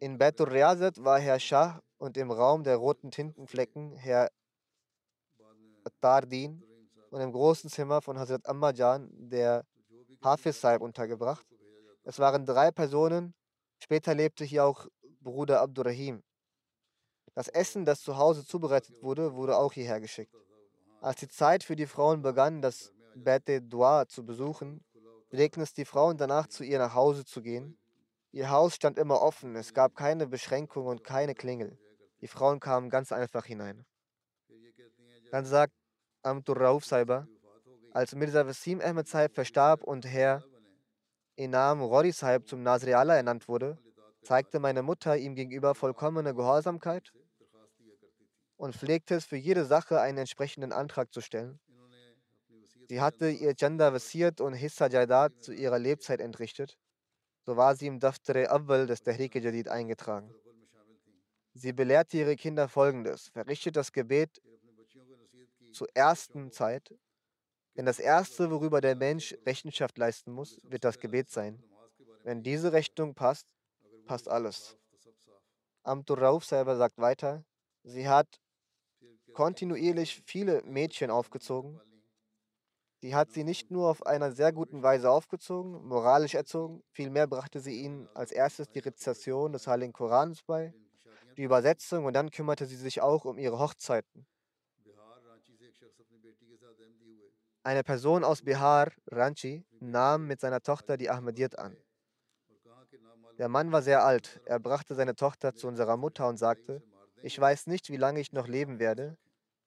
in 0.00 0.18
Betur 0.18 0.50
Riyazat 0.50 1.02
war 1.02 1.18
Herr 1.18 1.38
Shah 1.38 1.80
und 1.98 2.16
im 2.16 2.30
Raum 2.30 2.64
der 2.64 2.76
roten 2.76 3.10
Tintenflecken 3.10 3.94
Herr 3.94 4.28
Tardin 6.00 6.62
und 7.10 7.20
im 7.20 7.32
großen 7.32 7.70
Zimmer 7.70 8.02
von 8.02 8.18
Hazrat 8.18 8.46
Ammajan 8.46 9.08
der 9.12 9.64
Hafiz 10.22 10.60
Saib 10.60 10.82
untergebracht. 10.82 11.46
Es 12.02 12.18
waren 12.18 12.44
drei 12.44 12.70
Personen. 12.70 13.34
Später 13.78 14.14
lebte 14.14 14.44
hier 14.44 14.64
auch 14.64 14.88
Bruder 15.20 15.60
Abdurrahim. 15.60 16.22
Das 17.34 17.48
Essen, 17.48 17.84
das 17.84 18.00
zu 18.00 18.16
Hause 18.16 18.46
zubereitet 18.46 19.02
wurde, 19.02 19.34
wurde 19.34 19.56
auch 19.56 19.72
hierher 19.72 20.00
geschickt. 20.00 20.34
Als 21.00 21.20
die 21.20 21.28
Zeit 21.28 21.64
für 21.64 21.76
die 21.76 21.86
Frauen 21.86 22.22
begann, 22.22 22.62
das 22.62 22.92
Bete 23.16 23.60
Dua 23.60 24.06
zu 24.06 24.24
besuchen, 24.24 24.84
pflegten 25.28 25.62
es 25.62 25.74
die 25.74 25.84
Frauen 25.84 26.16
danach 26.16 26.46
zu 26.46 26.62
ihr 26.62 26.78
nach 26.78 26.94
Hause 26.94 27.24
zu 27.24 27.42
gehen. 27.42 27.76
Ihr 28.30 28.50
Haus 28.50 28.74
stand 28.76 28.98
immer 28.98 29.20
offen, 29.20 29.56
es 29.56 29.74
gab 29.74 29.94
keine 29.96 30.26
Beschränkung 30.26 30.86
und 30.86 31.04
keine 31.04 31.34
Klingel. 31.34 31.78
Die 32.20 32.28
Frauen 32.28 32.60
kamen 32.60 32.88
ganz 32.88 33.12
einfach 33.12 33.44
hinein. 33.44 33.84
Dann 35.30 35.44
sagt 35.44 35.74
Amtur 36.22 36.56
Rauf 36.56 36.84
Saiba, 36.84 37.26
als 37.92 38.14
Mirza 38.14 38.46
Wasim 38.46 38.80
Ahmed 38.80 39.08
Saib 39.08 39.34
verstarb 39.34 39.82
und 39.82 40.06
Herr 40.06 40.44
Inam 41.36 41.82
Rori 41.82 42.12
Sahib 42.12 42.48
zum 42.48 42.62
Nasri 42.62 42.94
Allah 42.94 43.16
ernannt 43.16 43.48
wurde, 43.48 43.76
zeigte 44.22 44.60
meine 44.60 44.82
Mutter 44.82 45.16
ihm 45.16 45.34
gegenüber 45.34 45.74
vollkommene 45.74 46.34
Gehorsamkeit 46.34 47.12
und 48.56 48.74
pflegte 48.74 49.14
es 49.14 49.24
für 49.24 49.36
jede 49.36 49.64
Sache 49.64 50.00
einen 50.00 50.18
entsprechenden 50.18 50.72
Antrag 50.72 51.12
zu 51.12 51.20
stellen. 51.20 51.60
Sie 52.88 53.00
hatte 53.00 53.30
ihr 53.30 53.54
Gender 53.54 53.90
versiert 53.90 54.40
und 54.40 54.52
Hissa 54.54 54.88
Jaidat 54.88 55.32
zu 55.42 55.52
ihrer 55.52 55.78
Lebzeit 55.78 56.20
entrichtet. 56.20 56.78
So 57.42 57.56
war 57.56 57.74
sie 57.76 57.86
im 57.86 57.98
Daftar 57.98 58.50
Awwal 58.50 58.86
des 58.86 59.02
Tehrik 59.02 59.34
Jadid 59.34 59.68
eingetragen. 59.68 60.34
Sie 61.54 61.72
belehrte 61.72 62.18
ihre 62.18 62.36
Kinder 62.36 62.68
folgendes: 62.68 63.28
Verrichtet 63.28 63.76
das 63.76 63.92
Gebet 63.92 64.40
zur 65.72 65.88
ersten 65.94 66.50
Zeit, 66.52 66.94
denn 67.76 67.86
das 67.86 67.98
Erste, 67.98 68.50
worüber 68.50 68.80
der 68.80 68.94
Mensch 68.94 69.34
Rechenschaft 69.46 69.98
leisten 69.98 70.32
muss, 70.32 70.60
wird 70.62 70.84
das 70.84 70.98
Gebet 70.98 71.30
sein. 71.30 71.62
Wenn 72.22 72.42
diese 72.42 72.72
Rechnung 72.72 73.14
passt, 73.14 73.46
passt 74.06 74.28
alles. 74.28 74.76
Amtur 75.82 76.18
Rauf 76.18 76.44
selber 76.44 76.76
sagt 76.76 76.98
weiter, 76.98 77.44
sie 77.82 78.08
hat 78.08 78.40
kontinuierlich 79.34 80.22
viele 80.24 80.62
Mädchen 80.62 81.10
aufgezogen. 81.10 81.80
Sie 83.00 83.14
hat 83.14 83.32
sie 83.32 83.44
nicht 83.44 83.70
nur 83.70 83.90
auf 83.90 84.06
einer 84.06 84.32
sehr 84.32 84.52
guten 84.52 84.82
Weise 84.82 85.10
aufgezogen, 85.10 85.86
moralisch 85.86 86.34
erzogen, 86.34 86.82
vielmehr 86.92 87.26
brachte 87.26 87.60
sie 87.60 87.82
ihnen 87.82 88.08
als 88.14 88.32
erstes 88.32 88.70
die 88.70 88.78
Rezitation 88.78 89.52
des 89.52 89.66
Heiligen 89.66 89.92
Korans 89.92 90.42
bei, 90.42 90.72
die 91.36 91.42
Übersetzung 91.42 92.06
und 92.06 92.14
dann 92.14 92.30
kümmerte 92.30 92.64
sie 92.64 92.76
sich 92.76 93.02
auch 93.02 93.26
um 93.26 93.36
ihre 93.36 93.58
Hochzeiten. 93.58 94.26
Eine 97.62 97.82
Person 97.82 98.24
aus 98.24 98.42
Bihar, 98.42 98.92
Ranchi, 99.10 99.64
nahm 99.80 100.26
mit 100.26 100.40
seiner 100.40 100.60
Tochter 100.60 100.96
die 100.96 101.10
Ahmadiyyat 101.10 101.58
an. 101.58 101.76
Der 103.38 103.48
Mann 103.48 103.72
war 103.72 103.82
sehr 103.82 104.04
alt. 104.04 104.40
Er 104.44 104.60
brachte 104.60 104.94
seine 104.94 105.16
Tochter 105.16 105.54
zu 105.54 105.66
unserer 105.66 105.96
Mutter 105.96 106.28
und 106.28 106.36
sagte, 106.36 106.82
ich 107.22 107.38
weiß 107.38 107.66
nicht, 107.66 107.90
wie 107.90 107.96
lange 107.96 108.20
ich 108.20 108.32
noch 108.32 108.46
leben 108.46 108.78
werde. 108.78 109.16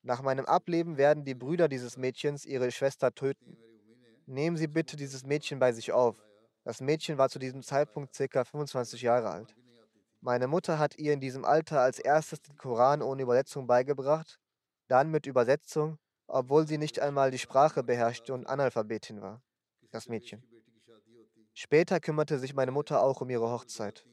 Nach 0.08 0.22
meinem 0.22 0.46
Ableben 0.46 0.98
werden 0.98 1.26
die 1.26 1.36
Brüder 1.36 1.68
dieses 1.68 1.98
Mädchens 1.98 2.46
ihre 2.46 2.72
Schwester 2.72 3.14
töten. 3.14 3.58
Nehmen 4.26 4.56
Sie 4.56 4.68
bitte 4.68 4.96
dieses 4.96 5.26
Mädchen 5.26 5.60
bei 5.60 5.74
sich 5.74 5.92
auf. 5.92 6.24
Das 6.64 6.80
Mädchen 6.80 7.18
war 7.18 7.28
zu 7.28 7.40
diesem 7.40 7.62
Zeitpunkt 7.62 8.18
ca. 8.18 8.46
25 8.46 9.02
Jahre 9.02 9.30
alt. 9.30 9.54
Meine 10.22 10.48
Mutter 10.48 10.80
hat 10.80 10.98
ihr 10.98 11.12
in 11.12 11.20
diesem 11.20 11.44
Alter 11.44 11.82
als 11.82 12.00
erstes 12.00 12.42
den 12.42 12.56
Koran 12.56 13.02
ohne 13.02 13.24
Übersetzung 13.24 13.68
beigebracht, 13.68 14.40
dann 14.88 15.12
mit 15.12 15.26
Übersetzung 15.26 16.00
obwohl 16.28 16.68
sie 16.68 16.78
nicht 16.78 17.00
einmal 17.00 17.32
die 17.32 17.38
Sprache 17.38 17.84
beherrschte 17.84 18.34
und 18.34 18.48
Analphabetin 18.48 19.22
war, 19.22 19.42
das 19.92 20.08
Mädchen. 20.08 20.44
Später 21.54 22.00
kümmerte 22.00 22.38
sich 22.40 22.54
meine 22.54 22.72
Mutter 22.72 23.02
auch 23.02 23.20
um 23.22 23.30
ihre 23.30 23.50
Hochzeit. 23.50 24.06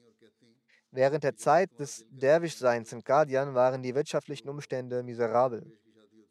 Während 0.90 1.24
der 1.24 1.36
Zeit 1.36 1.78
des 1.78 2.04
Derwischseins 2.08 2.92
in 2.92 3.02
Guardian 3.02 3.54
waren 3.54 3.82
die 3.82 3.94
wirtschaftlichen 3.94 4.48
Umstände 4.48 5.02
miserabel. 5.02 5.66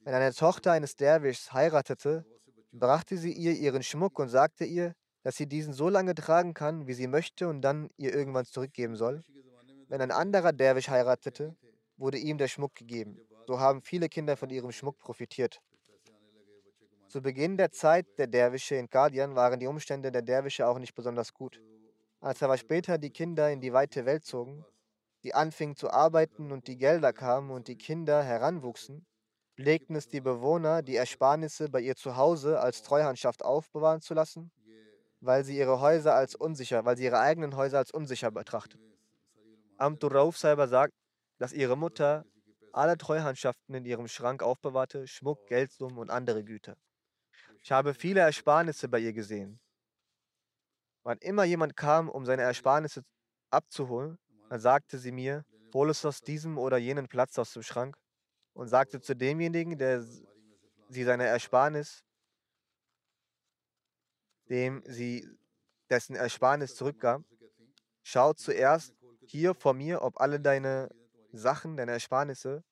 Wenn 0.05 0.13
eine 0.13 0.33
Tochter 0.33 0.73
eines 0.73 0.95
Derwischs 0.95 1.53
heiratete, 1.53 2.25
brachte 2.73 3.17
sie 3.17 3.31
ihr 3.31 3.53
ihren 3.53 3.83
Schmuck 3.83 4.19
und 4.19 4.27
sagte 4.27 4.65
ihr, 4.65 4.95
dass 5.23 5.37
sie 5.37 5.47
diesen 5.47 5.73
so 5.73 5.87
lange 5.87 6.13
tragen 6.13 6.53
kann, 6.53 6.87
wie 6.87 6.93
sie 6.93 7.07
möchte 7.07 7.47
und 7.47 7.61
dann 7.61 7.89
ihr 7.95 8.13
irgendwann 8.13 8.45
zurückgeben 8.45 8.97
soll. 8.97 9.23
Wenn 9.87 10.01
ein 10.01 10.11
anderer 10.11 10.51
Derwisch 10.51 10.89
heiratete, 10.89 11.55
wurde 11.95 12.17
ihm 12.17 12.37
der 12.37 12.49
Schmuck 12.49 12.75
gegeben. 12.75 13.17
So 13.47 13.59
haben 13.59 13.81
viele 13.81 14.09
Kinder 14.09 14.35
von 14.35 14.49
ihrem 14.49 14.73
Schmuck 14.73 14.99
profitiert. 14.99 15.61
Zu 17.07 17.21
Beginn 17.21 17.55
der 17.57 17.71
Zeit 17.71 18.07
der 18.17 18.27
Derwische 18.27 18.75
in 18.75 18.89
Guardian 18.89 19.35
waren 19.35 19.59
die 19.59 19.67
Umstände 19.67 20.11
der 20.11 20.21
Derwische 20.21 20.67
auch 20.67 20.79
nicht 20.79 20.95
besonders 20.95 21.33
gut. 21.33 21.61
Als 22.19 22.43
aber 22.43 22.57
später 22.57 22.97
die 22.97 23.11
Kinder 23.11 23.51
in 23.51 23.61
die 23.61 23.71
weite 23.71 24.05
Welt 24.05 24.25
zogen, 24.25 24.65
die 25.23 25.33
anfingen 25.33 25.75
zu 25.77 25.91
arbeiten 25.91 26.51
und 26.51 26.67
die 26.67 26.77
Gelder 26.77 27.13
kamen 27.13 27.51
und 27.51 27.67
die 27.67 27.77
Kinder 27.77 28.23
heranwuchsen, 28.23 29.05
pflegten 29.55 29.95
es 29.95 30.07
die 30.07 30.21
Bewohner, 30.21 30.81
die 30.81 30.95
Ersparnisse 30.95 31.69
bei 31.69 31.81
ihr 31.81 31.95
zu 31.95 32.15
Hause 32.17 32.59
als 32.59 32.81
Treuhandschaft 32.83 33.43
aufbewahren 33.43 34.01
zu 34.01 34.13
lassen, 34.13 34.51
weil 35.21 35.43
sie 35.43 35.57
ihre 35.57 35.79
Häuser 35.79 36.15
als 36.15 36.35
unsicher, 36.35 36.85
weil 36.85 36.97
sie 36.97 37.05
ihre 37.05 37.19
eigenen 37.19 37.55
Häuser 37.55 37.77
als 37.77 37.91
unsicher 37.91 38.31
betrachteten. 38.31 38.93
Amtur 39.77 40.13
Rauf 40.13 40.37
selber 40.37 40.67
sagt, 40.67 40.93
dass 41.37 41.53
ihre 41.53 41.77
Mutter 41.77 42.25
alle 42.71 42.97
Treuhandschaften 42.97 43.75
in 43.75 43.85
ihrem 43.85 44.07
Schrank 44.07 44.41
aufbewahrte, 44.41 45.07
Schmuck, 45.07 45.45
Geldsummen 45.47 45.99
und 45.99 46.09
andere 46.09 46.43
Güter. 46.43 46.75
Ich 47.61 47.71
habe 47.71 47.93
viele 47.93 48.21
Ersparnisse 48.21 48.89
bei 48.89 48.99
ihr 48.99 49.13
gesehen. 49.13 49.59
Wann 51.03 51.17
immer 51.19 51.43
jemand 51.43 51.75
kam, 51.77 52.09
um 52.09 52.25
seine 52.25 52.41
Ersparnisse 52.41 53.03
abzuholen, 53.51 54.17
dann 54.49 54.59
sagte 54.59 54.97
sie 54.97 55.11
mir, 55.11 55.43
hol 55.73 55.89
es 55.89 56.05
aus 56.05 56.21
diesem 56.21 56.57
oder 56.57 56.77
jenen 56.77 57.07
Platz 57.07 57.37
aus 57.37 57.53
dem 57.53 57.63
Schrank 57.63 57.97
und 58.53 58.67
sagte 58.67 59.01
zu 59.01 59.15
demjenigen, 59.15 59.77
der 59.77 60.03
sie 60.89 61.03
seine 61.03 61.25
Ersparnis, 61.25 62.03
dem 64.49 64.83
sie 64.85 65.27
dessen 65.89 66.15
Ersparnis 66.15 66.75
zurückgab, 66.75 67.23
schau 68.03 68.33
zuerst 68.33 68.93
hier 69.25 69.55
vor 69.55 69.73
mir, 69.73 70.01
ob 70.01 70.19
alle 70.19 70.39
deine 70.39 70.89
Sachen, 71.31 71.77
deine 71.77 71.93
Ersparnisse 71.93 72.63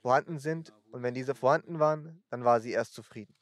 vorhanden 0.00 0.38
sind 0.38 0.72
und 0.90 1.02
wenn 1.02 1.14
diese 1.14 1.34
vorhanden 1.34 1.80
waren, 1.80 2.22
dann 2.30 2.44
war 2.44 2.60
sie 2.60 2.70
erst 2.70 2.94
zufrieden. 2.94 3.34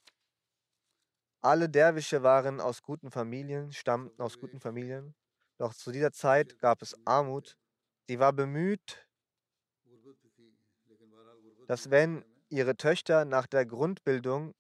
Alle 1.42 1.68
Derwische 1.68 2.22
waren 2.22 2.60
aus 2.60 2.82
guten 2.82 3.10
Familien, 3.10 3.70
stammten 3.70 4.22
aus 4.22 4.38
guten 4.38 4.60
Familien. 4.60 5.14
Doch 5.58 5.74
zu 5.74 5.92
dieser 5.92 6.10
Zeit 6.10 6.58
gab 6.58 6.80
es 6.80 6.96
Armut. 7.06 7.58
Sie 8.08 8.18
war 8.18 8.32
bemüht, 8.32 9.06
dass 11.66 11.90
wenn 11.90 12.24
ihre 12.48 12.76
Töchter 12.76 13.24
nach 13.24 13.46
der 13.46 13.66
Grundbildung 13.66 14.54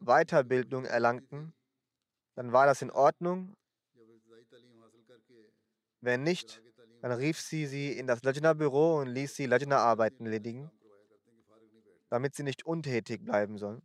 Weiterbildung 0.00 0.84
erlangten, 0.84 1.52
dann 2.34 2.52
war 2.52 2.66
das 2.66 2.82
in 2.82 2.90
Ordnung. 2.90 3.56
Wenn 6.00 6.22
nicht, 6.22 6.62
dann 7.02 7.12
rief 7.12 7.40
sie 7.40 7.66
sie 7.66 7.92
in 7.92 8.06
das 8.06 8.22
Lajna-Büro 8.22 8.98
und 8.98 9.08
ließ 9.08 9.34
sie 9.34 9.46
Lajna-Arbeiten 9.46 10.26
erledigen, 10.26 10.70
damit 12.10 12.34
sie 12.34 12.44
nicht 12.44 12.64
untätig 12.64 13.24
bleiben 13.24 13.58
sollen. 13.58 13.82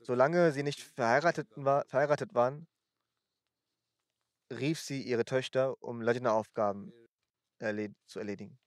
Solange 0.00 0.52
sie 0.52 0.62
nicht 0.62 0.80
verheiratet, 0.80 1.48
war, 1.56 1.84
verheiratet 1.86 2.34
waren, 2.34 2.66
rief 4.52 4.80
sie 4.80 5.02
ihre 5.02 5.24
Töchter, 5.24 5.82
um 5.82 6.00
Lajna-Aufgaben 6.00 6.92
erled 7.58 7.94
zu 8.06 8.18
erledigen. 8.18 8.58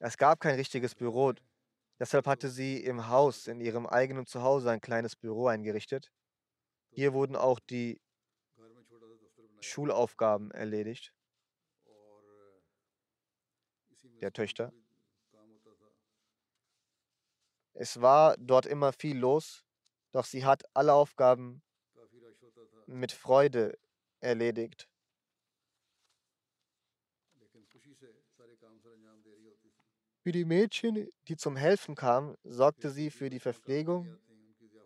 Es 0.00 0.16
gab 0.16 0.40
kein 0.40 0.56
richtiges 0.56 0.94
Büro, 0.94 1.32
deshalb 1.98 2.26
hatte 2.26 2.48
sie 2.48 2.82
im 2.82 3.08
Haus, 3.08 3.46
in 3.46 3.60
ihrem 3.60 3.86
eigenen 3.86 4.26
Zuhause, 4.26 4.70
ein 4.70 4.80
kleines 4.80 5.16
Büro 5.16 5.46
eingerichtet. 5.46 6.10
Hier 6.90 7.12
wurden 7.12 7.36
auch 7.36 7.60
die 7.60 8.00
Schulaufgaben 9.60 10.50
erledigt 10.50 11.12
der 14.20 14.32
Töchter. 14.32 14.72
Es 17.74 18.00
war 18.00 18.36
dort 18.38 18.66
immer 18.66 18.92
viel 18.92 19.16
los 19.16 19.64
doch 20.12 20.24
sie 20.24 20.44
hat 20.44 20.64
alle 20.74 20.94
Aufgaben 20.94 21.62
mit 22.86 23.12
Freude 23.12 23.78
erledigt. 24.20 24.88
Für 30.28 30.32
die 30.32 30.44
Mädchen, 30.44 31.10
die 31.26 31.38
zum 31.38 31.56
Helfen 31.56 31.94
kamen, 31.94 32.36
sorgte 32.44 32.90
sie 32.90 33.08
für 33.08 33.30
die 33.30 33.40
Verpflegung, 33.40 34.18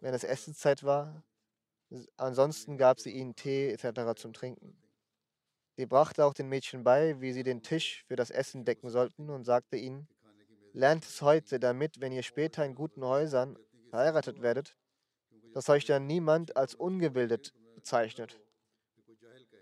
wenn 0.00 0.14
es 0.14 0.22
Essenszeit 0.22 0.84
war. 0.84 1.24
Ansonsten 2.16 2.78
gab 2.78 3.00
sie 3.00 3.10
ihnen 3.10 3.34
Tee 3.34 3.72
etc. 3.72 4.14
zum 4.14 4.32
Trinken. 4.34 4.80
Sie 5.76 5.86
brachte 5.86 6.24
auch 6.24 6.32
den 6.32 6.48
Mädchen 6.48 6.84
bei, 6.84 7.20
wie 7.20 7.32
sie 7.32 7.42
den 7.42 7.60
Tisch 7.60 8.04
für 8.06 8.14
das 8.14 8.30
Essen 8.30 8.64
decken 8.64 8.88
sollten 8.88 9.30
und 9.30 9.42
sagte 9.42 9.76
ihnen, 9.76 10.06
lernt 10.74 11.04
es 11.04 11.20
heute, 11.22 11.58
damit, 11.58 12.00
wenn 12.00 12.12
ihr 12.12 12.22
später 12.22 12.64
in 12.64 12.76
guten 12.76 13.04
Häusern 13.04 13.58
verheiratet 13.90 14.42
werdet, 14.42 14.76
dass 15.54 15.68
euch 15.68 15.84
dann 15.86 16.06
niemand 16.06 16.56
als 16.56 16.76
ungebildet 16.76 17.52
bezeichnet. 17.74 18.40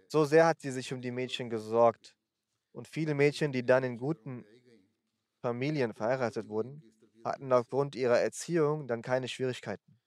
So 0.08 0.26
sehr 0.26 0.44
hat 0.44 0.60
sie 0.60 0.72
sich 0.72 0.92
um 0.92 1.00
die 1.00 1.10
Mädchen 1.10 1.48
gesorgt. 1.48 2.18
Und 2.72 2.86
viele 2.86 3.14
Mädchen, 3.14 3.50
die 3.50 3.64
dann 3.64 3.82
in 3.82 3.96
guten 3.96 4.44
Familien 5.40 5.94
verheiratet 5.94 6.48
wurden, 6.48 6.82
hatten 7.24 7.52
aufgrund 7.52 7.94
ihrer 7.96 8.18
Erziehung 8.20 8.86
dann 8.86 9.02
keine 9.02 9.28
Schwierigkeiten. 9.28 9.98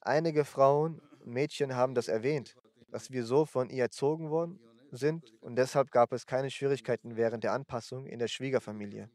Einige 0.00 0.44
Frauen 0.44 1.00
und 1.20 1.32
Mädchen 1.32 1.74
haben 1.74 1.94
das 1.94 2.08
erwähnt, 2.08 2.56
dass 2.90 3.10
wir 3.10 3.24
so 3.24 3.44
von 3.46 3.70
ihr 3.70 3.84
erzogen 3.84 4.30
worden 4.30 4.60
sind 4.90 5.32
und 5.40 5.56
deshalb 5.56 5.90
gab 5.90 6.12
es 6.12 6.26
keine 6.26 6.50
Schwierigkeiten 6.50 7.16
während 7.16 7.44
der 7.44 7.52
Anpassung 7.52 8.06
in 8.06 8.18
der 8.18 8.28
Schwiegerfamilie. 8.28 9.10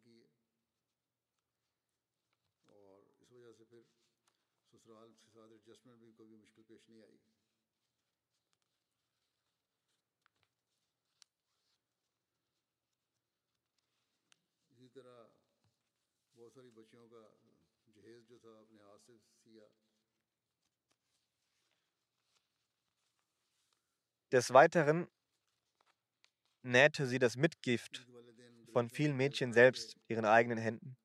Des 24.32 24.54
Weiteren 24.54 25.08
nähte 26.62 27.08
sie 27.08 27.20
das 27.20 27.36
Mitgift 27.36 28.08
von 28.72 28.90
vielen 28.90 29.16
Mädchen 29.16 29.54
selbst 29.54 29.98
ihren 30.08 30.26
eigenen 30.26 30.58
Händen. 30.58 30.98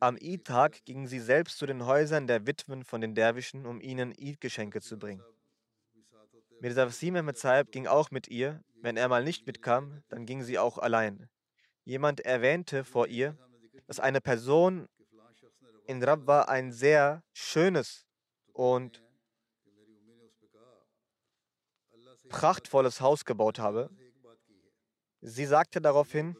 Am 0.00 0.16
Eid-Tag 0.20 0.84
ging 0.84 1.06
sie 1.06 1.20
selbst 1.20 1.58
zu 1.58 1.66
den 1.66 1.86
Häusern 1.86 2.26
der 2.26 2.46
Witwen 2.46 2.84
von 2.84 3.00
den 3.00 3.14
Derwischen, 3.14 3.66
um 3.66 3.80
ihnen 3.80 4.12
Eid-Geschenke 4.12 4.80
zu 4.80 4.98
bringen. 4.98 5.24
Mirza 6.60 6.86
Wasim 6.86 7.16
Ahmed 7.16 7.72
ging 7.72 7.86
auch 7.86 8.10
mit 8.10 8.28
ihr. 8.28 8.62
Wenn 8.82 8.96
er 8.96 9.08
mal 9.08 9.24
nicht 9.24 9.46
mitkam, 9.46 10.02
dann 10.08 10.26
ging 10.26 10.42
sie 10.42 10.58
auch 10.58 10.78
allein. 10.78 11.28
Jemand 11.84 12.20
erwähnte 12.20 12.84
vor 12.84 13.06
ihr, 13.06 13.38
dass 13.86 14.00
eine 14.00 14.20
Person 14.20 14.88
in 15.86 16.02
Rabwa 16.02 16.42
ein 16.42 16.72
sehr 16.72 17.22
schönes 17.32 18.06
und 18.52 19.02
prachtvolles 22.28 23.00
Haus 23.00 23.24
gebaut 23.24 23.58
habe. 23.58 23.90
Sie 25.20 25.46
sagte 25.46 25.80
daraufhin 25.80 26.36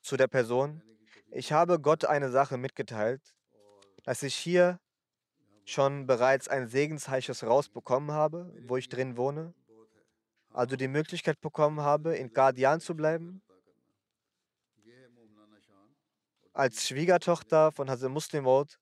zu 0.00 0.16
der 0.16 0.28
Person, 0.28 0.82
ich 1.30 1.52
habe 1.52 1.80
Gott 1.80 2.04
eine 2.04 2.30
Sache 2.30 2.56
mitgeteilt, 2.56 3.34
dass 4.04 4.22
ich 4.22 4.36
hier 4.36 4.78
schon 5.64 6.06
bereits 6.06 6.46
ein 6.46 6.68
segensreiches 6.68 7.42
Haus 7.42 7.68
bekommen 7.68 8.12
habe, 8.12 8.54
wo 8.66 8.76
ich 8.76 8.88
drin 8.88 9.16
wohne, 9.16 9.54
also 10.50 10.76
die 10.76 10.88
Möglichkeit 10.88 11.40
bekommen 11.40 11.80
habe, 11.80 12.16
in 12.16 12.32
Guardian 12.32 12.80
zu 12.80 12.94
bleiben, 12.94 13.42
als 16.54 16.86
Schwiegertochter 16.86 17.72
von 17.72 17.90
Hazrat 17.90 18.10
Muslim 18.10 18.44
Maud, 18.44 18.78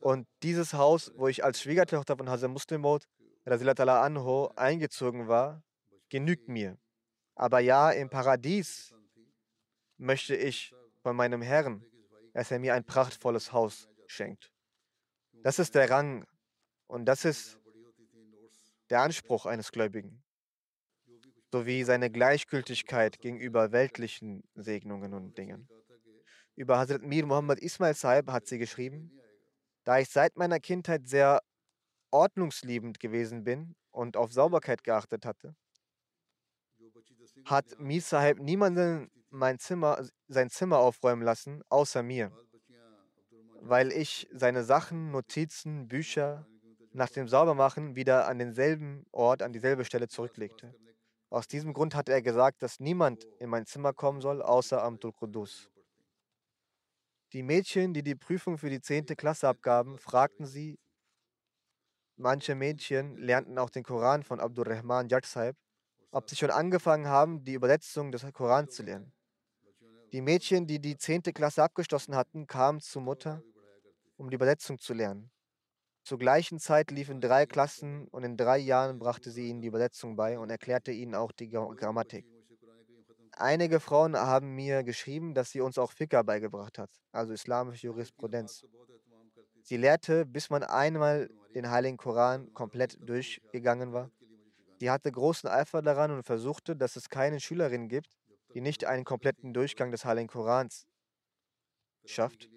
und 0.00 0.26
dieses 0.42 0.72
Haus, 0.72 1.12
wo 1.16 1.28
ich 1.28 1.44
als 1.44 1.60
Schwiegertochter 1.60 2.16
von 2.16 2.28
Hazrat 2.28 2.50
Muslim 2.50 2.80
Maud 2.80 3.06
Anho 3.44 4.52
eingezogen 4.56 5.28
war, 5.28 5.62
genügt 6.08 6.48
mir. 6.48 6.78
Aber 7.34 7.60
ja, 7.60 7.90
im 7.90 8.08
Paradies 8.08 8.94
möchte 9.98 10.34
ich 10.34 10.74
von 11.02 11.14
meinem 11.14 11.42
Herrn, 11.42 11.84
dass 12.32 12.50
er 12.50 12.58
mir 12.58 12.74
ein 12.74 12.84
prachtvolles 12.84 13.52
Haus 13.52 13.88
schenkt. 14.06 14.50
Das 15.42 15.58
ist 15.58 15.74
der 15.74 15.90
Rang 15.90 16.26
und 16.86 17.04
das 17.04 17.24
ist 17.24 17.58
der 18.90 19.02
Anspruch 19.02 19.46
eines 19.46 19.70
Gläubigen, 19.70 20.22
sowie 21.56 21.84
seine 21.84 22.10
Gleichgültigkeit 22.10 23.18
gegenüber 23.18 23.72
weltlichen 23.72 24.42
Segnungen 24.54 25.14
und 25.14 25.38
Dingen. 25.38 25.66
Über 26.54 26.78
Hazrat 26.78 27.02
Mir 27.02 27.24
Muhammad 27.24 27.60
Ismail 27.60 27.94
Saib 27.94 28.30
hat 28.30 28.46
sie 28.46 28.58
geschrieben, 28.58 29.10
da 29.84 29.98
ich 29.98 30.10
seit 30.10 30.36
meiner 30.36 30.60
Kindheit 30.60 31.08
sehr 31.08 31.40
ordnungsliebend 32.10 33.00
gewesen 33.00 33.44
bin 33.44 33.74
und 33.90 34.18
auf 34.18 34.32
Sauberkeit 34.32 34.84
geachtet 34.84 35.24
hatte, 35.24 35.56
hat 37.46 37.78
Mir 37.78 38.02
Sahib 38.02 38.38
niemanden 38.38 39.10
mein 39.30 39.58
Zimmer, 39.58 40.06
sein 40.28 40.50
Zimmer 40.50 40.78
aufräumen 40.78 41.22
lassen, 41.22 41.62
außer 41.70 42.02
mir, 42.02 42.32
weil 43.60 43.92
ich 43.92 44.28
seine 44.30 44.62
Sachen, 44.62 45.10
Notizen, 45.10 45.88
Bücher 45.88 46.46
nach 46.92 47.08
dem 47.08 47.28
Saubermachen 47.28 47.96
wieder 47.96 48.28
an 48.28 48.38
denselben 48.38 49.06
Ort, 49.12 49.42
an 49.42 49.54
dieselbe 49.54 49.86
Stelle 49.86 50.08
zurücklegte. 50.08 50.74
Aus 51.28 51.48
diesem 51.48 51.72
Grund 51.72 51.94
hat 51.94 52.08
er 52.08 52.22
gesagt, 52.22 52.62
dass 52.62 52.78
niemand 52.78 53.24
in 53.40 53.50
mein 53.50 53.66
Zimmer 53.66 53.92
kommen 53.92 54.20
soll, 54.20 54.42
außer 54.42 54.82
Amtul 54.82 55.12
Qudus. 55.12 55.70
Die 57.32 57.42
Mädchen, 57.42 57.92
die 57.92 58.02
die 58.02 58.14
Prüfung 58.14 58.56
für 58.56 58.70
die 58.70 58.80
10. 58.80 59.06
Klasse 59.16 59.48
abgaben, 59.48 59.98
fragten 59.98 60.46
sie, 60.46 60.78
manche 62.16 62.54
Mädchen 62.54 63.16
lernten 63.16 63.58
auch 63.58 63.70
den 63.70 63.82
Koran 63.82 64.22
von 64.22 64.38
Abdurrahman 64.40 65.08
Jat 65.08 65.26
ob 66.12 66.30
sie 66.30 66.36
schon 66.36 66.50
angefangen 66.50 67.08
haben, 67.08 67.44
die 67.44 67.54
Übersetzung 67.54 68.12
des 68.12 68.24
Korans 68.32 68.74
zu 68.74 68.84
lernen. 68.84 69.12
Die 70.12 70.22
Mädchen, 70.22 70.66
die 70.66 70.78
die 70.78 70.96
10. 70.96 71.22
Klasse 71.34 71.62
abgeschlossen 71.62 72.14
hatten, 72.14 72.46
kamen 72.46 72.80
zur 72.80 73.02
Mutter, 73.02 73.42
um 74.16 74.30
die 74.30 74.36
Übersetzung 74.36 74.78
zu 74.78 74.94
lernen. 74.94 75.30
Zur 76.06 76.18
gleichen 76.18 76.60
Zeit 76.60 76.92
liefen 76.92 77.20
drei 77.20 77.46
Klassen 77.46 78.06
und 78.12 78.22
in 78.22 78.36
drei 78.36 78.58
Jahren 78.58 79.00
brachte 79.00 79.32
sie 79.32 79.48
ihnen 79.48 79.60
die 79.60 79.66
Übersetzung 79.66 80.14
bei 80.14 80.38
und 80.38 80.50
erklärte 80.50 80.92
ihnen 80.92 81.16
auch 81.16 81.32
die 81.32 81.48
Grammatik. 81.48 82.24
Einige 83.32 83.80
Frauen 83.80 84.16
haben 84.16 84.54
mir 84.54 84.84
geschrieben, 84.84 85.34
dass 85.34 85.50
sie 85.50 85.60
uns 85.60 85.78
auch 85.78 85.90
Fiqh 85.90 86.22
beigebracht 86.22 86.78
hat, 86.78 86.90
also 87.10 87.32
islamische 87.32 87.88
Jurisprudenz. 87.88 88.64
Sie 89.64 89.76
lehrte, 89.76 90.24
bis 90.24 90.48
man 90.48 90.62
einmal 90.62 91.28
den 91.56 91.72
Heiligen 91.72 91.96
Koran 91.96 92.54
komplett 92.54 92.98
durchgegangen 93.00 93.92
war. 93.92 94.08
Sie 94.78 94.92
hatte 94.92 95.10
großen 95.10 95.50
Eifer 95.50 95.82
daran 95.82 96.12
und 96.12 96.22
versuchte, 96.22 96.76
dass 96.76 96.94
es 96.94 97.08
keine 97.08 97.40
Schülerin 97.40 97.88
gibt, 97.88 98.16
die 98.54 98.60
nicht 98.60 98.84
einen 98.84 99.04
kompletten 99.04 99.52
Durchgang 99.52 99.90
des 99.90 100.04
Heiligen 100.04 100.28
Korans 100.28 100.86
schafft. 102.04 102.48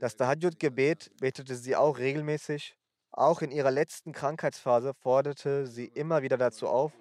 Das 0.00 0.16
Tahajjud-Gebet 0.16 1.10
betete 1.20 1.56
sie 1.56 1.74
auch 1.74 1.98
regelmäßig. 1.98 2.76
Auch 3.10 3.42
in 3.42 3.50
ihrer 3.50 3.70
letzten 3.70 4.12
Krankheitsphase 4.12 4.94
forderte 4.94 5.66
sie 5.66 5.86
immer 5.86 6.22
wieder 6.22 6.36
dazu 6.36 6.68
auf, 6.68 6.92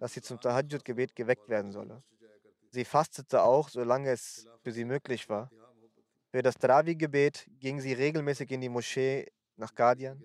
dass 0.00 0.14
sie 0.14 0.22
zum 0.22 0.40
Tahajjud-Gebet 0.40 1.14
geweckt 1.14 1.48
werden 1.48 1.70
solle. 1.70 2.02
Sie 2.70 2.84
fastete 2.84 3.42
auch, 3.42 3.68
solange 3.68 4.10
es 4.10 4.46
für 4.62 4.72
sie 4.72 4.84
möglich 4.84 5.28
war. 5.28 5.50
Für 6.30 6.42
das 6.42 6.54
Travi-Gebet 6.56 7.46
ging 7.60 7.80
sie 7.80 7.92
regelmäßig 7.92 8.50
in 8.50 8.60
die 8.60 8.68
Moschee 8.68 9.26
nach 9.56 9.74
Guardian. 9.74 10.22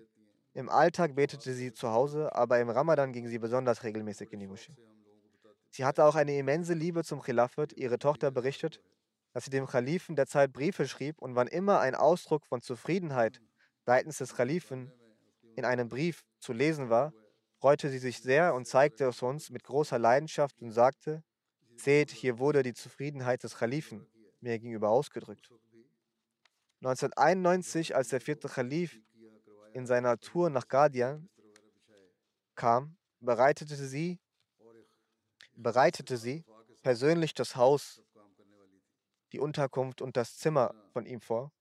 Im 0.54 0.68
Alltag 0.68 1.14
betete 1.14 1.54
sie 1.54 1.72
zu 1.72 1.90
Hause, 1.90 2.34
aber 2.34 2.60
im 2.60 2.68
Ramadan 2.68 3.12
ging 3.12 3.26
sie 3.28 3.38
besonders 3.38 3.82
regelmäßig 3.82 4.32
in 4.32 4.40
die 4.40 4.46
Moschee. 4.46 4.76
Sie 5.70 5.84
hatte 5.84 6.04
auch 6.04 6.14
eine 6.14 6.36
immense 6.36 6.74
Liebe 6.74 7.04
zum 7.04 7.22
Khilafat. 7.22 7.72
Ihre 7.72 7.98
Tochter 7.98 8.30
berichtet, 8.30 8.80
dass 9.32 9.44
sie 9.44 9.50
dem 9.50 9.66
Khalifen 9.66 10.16
der 10.16 10.26
Zeit 10.26 10.52
Briefe 10.52 10.86
schrieb 10.86 11.20
und 11.20 11.34
wann 11.34 11.48
immer 11.48 11.80
ein 11.80 11.94
Ausdruck 11.94 12.46
von 12.46 12.60
Zufriedenheit 12.60 13.40
seitens 13.84 14.18
des 14.18 14.34
Khalifen 14.34 14.92
in 15.56 15.64
einem 15.64 15.88
Brief 15.88 16.24
zu 16.38 16.52
lesen 16.52 16.90
war, 16.90 17.12
freute 17.58 17.90
sie 17.90 17.98
sich 17.98 18.20
sehr 18.20 18.54
und 18.54 18.66
zeigte 18.66 19.04
es 19.04 19.22
uns 19.22 19.50
mit 19.50 19.64
großer 19.64 19.98
Leidenschaft 19.98 20.60
und 20.60 20.72
sagte, 20.72 21.22
Seht, 21.76 22.10
hier 22.10 22.38
wurde 22.38 22.62
die 22.62 22.74
Zufriedenheit 22.74 23.42
des 23.42 23.56
Khalifen 23.56 24.06
mir 24.40 24.58
gegenüber 24.58 24.90
ausgedrückt. 24.90 25.50
1991, 26.80 27.96
als 27.96 28.08
der 28.08 28.20
vierte 28.20 28.48
Khalif 28.48 29.00
in 29.72 29.86
seiner 29.86 30.18
Tour 30.18 30.50
nach 30.50 30.68
Guardian 30.68 31.28
kam, 32.54 32.96
bereitete 33.20 33.76
sie, 33.76 34.18
bereitete 35.54 36.16
sie 36.16 36.44
persönlich 36.82 37.34
das 37.34 37.56
Haus, 37.56 38.01
die 39.32 39.40
Unterkunft 39.40 40.02
und 40.02 40.16
das 40.16 40.36
Zimmer 40.36 40.74
von 40.92 41.06
ihm 41.06 41.20
vor. 41.20 41.52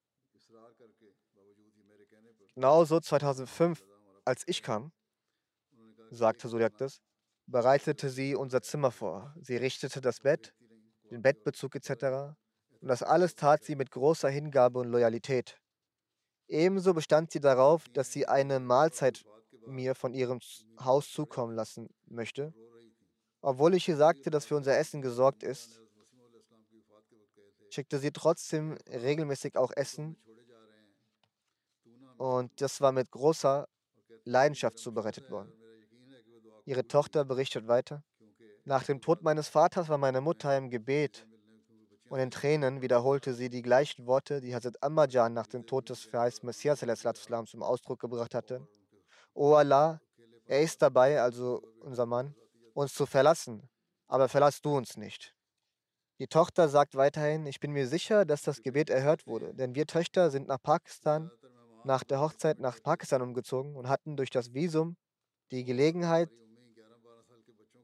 Genauso 2.54 3.00
2005, 3.00 3.84
als 4.26 4.44
ich 4.46 4.62
kam, 4.62 4.92
sagte 6.10 6.50
Suriaktis, 6.50 7.02
bereitete 7.48 8.10
sie 8.10 8.36
unser 8.36 8.62
Zimmer 8.62 8.92
vor. 8.92 9.34
Sie 9.42 9.56
richtete 9.56 10.02
das 10.02 10.20
Bett, 10.20 10.54
den 11.10 11.22
Bettbezug 11.22 11.76
etc. 11.76 12.36
Und 12.82 12.88
das 12.88 13.04
alles 13.04 13.36
tat 13.36 13.64
sie 13.64 13.76
mit 13.76 13.92
großer 13.92 14.30
Hingabe 14.30 14.80
und 14.80 14.90
Loyalität. 14.90 15.60
Ebenso 16.48 16.94
bestand 16.94 17.32
sie 17.32 17.40
darauf, 17.40 17.88
dass 17.90 18.12
sie 18.12 18.28
eine 18.28 18.60
Mahlzeit 18.60 19.24
mir 19.66 19.96
von 19.96 20.14
ihrem 20.14 20.40
Haus 20.80 21.12
zukommen 21.12 21.56
lassen 21.56 21.90
möchte. 22.06 22.54
Obwohl 23.42 23.74
ich 23.74 23.88
ihr 23.88 23.96
sagte, 23.96 24.30
dass 24.30 24.46
für 24.46 24.58
unser 24.58 24.78
Essen 24.78 25.02
gesorgt 25.02 25.44
ist, 25.44 25.82
schickte 27.74 28.00
sie 28.00 28.12
trotzdem 28.12 28.78
regelmäßig 28.88 29.58
auch 29.58 29.72
Essen. 29.76 30.18
Und 32.18 32.62
das 32.62 32.82
war 32.82 32.92
mit 32.92 33.10
großer 33.12 33.68
Leidenschaft 34.26 34.78
zubereitet 34.78 35.32
worden. 35.32 35.52
Ihre 36.66 36.88
Tochter 36.88 37.26
berichtet 37.26 37.68
weiter. 37.68 38.04
Nach 38.66 38.84
dem 38.84 39.02
Tod 39.02 39.24
meines 39.24 39.48
Vaters 39.48 39.90
war 39.90 39.98
meine 39.98 40.22
Mutter 40.22 40.56
im 40.56 40.70
Gebet 40.70 41.26
und 42.10 42.20
in 42.20 42.30
Tränen 42.30 42.82
wiederholte 42.82 43.34
sie 43.34 43.50
die 43.50 43.62
gleichen 43.62 44.06
Worte, 44.06 44.42
die 44.42 44.54
Hazrat 44.54 44.84
Ammajan 44.84 45.34
nach 45.34 45.48
dem 45.48 45.66
Tod 45.66 45.90
des 45.90 46.02
verheißten 46.02 46.46
Messias 46.46 46.80
zum 47.46 47.64
Ausdruck 47.64 48.00
gebracht 48.00 48.36
hatte. 48.36 48.68
O 49.34 49.54
Allah, 49.54 50.02
er 50.46 50.62
ist 50.62 50.82
dabei, 50.82 51.22
also 51.22 51.64
unser 51.80 52.06
Mann, 52.06 52.36
uns 52.74 52.94
zu 52.94 53.06
verlassen, 53.06 53.68
aber 54.08 54.28
verlass 54.28 54.62
du 54.62 54.76
uns 54.76 54.98
nicht. 54.98 55.34
Die 56.22 56.28
Tochter 56.28 56.70
sagt 56.70 56.94
weiterhin, 56.94 57.48
ich 57.48 57.60
bin 57.60 57.72
mir 57.72 57.88
sicher, 57.88 58.26
dass 58.26 58.44
das 58.44 58.62
Gebet 58.62 58.92
erhört 58.92 59.26
wurde, 59.26 59.56
denn 59.56 59.74
wir 59.74 59.88
Töchter 59.88 60.30
sind 60.30 60.48
nach 60.48 60.62
Pakistan, 60.62 61.32
nach 61.84 62.04
der 62.04 62.22
Hochzeit 62.22 62.60
nach 62.60 62.78
Pakistan 62.84 63.24
umgezogen 63.24 63.76
und 63.76 63.90
hatten 63.90 64.18
durch 64.18 64.30
das 64.30 64.54
Visum 64.54 64.98
die 65.50 65.64
Gelegenheit, 65.64 66.30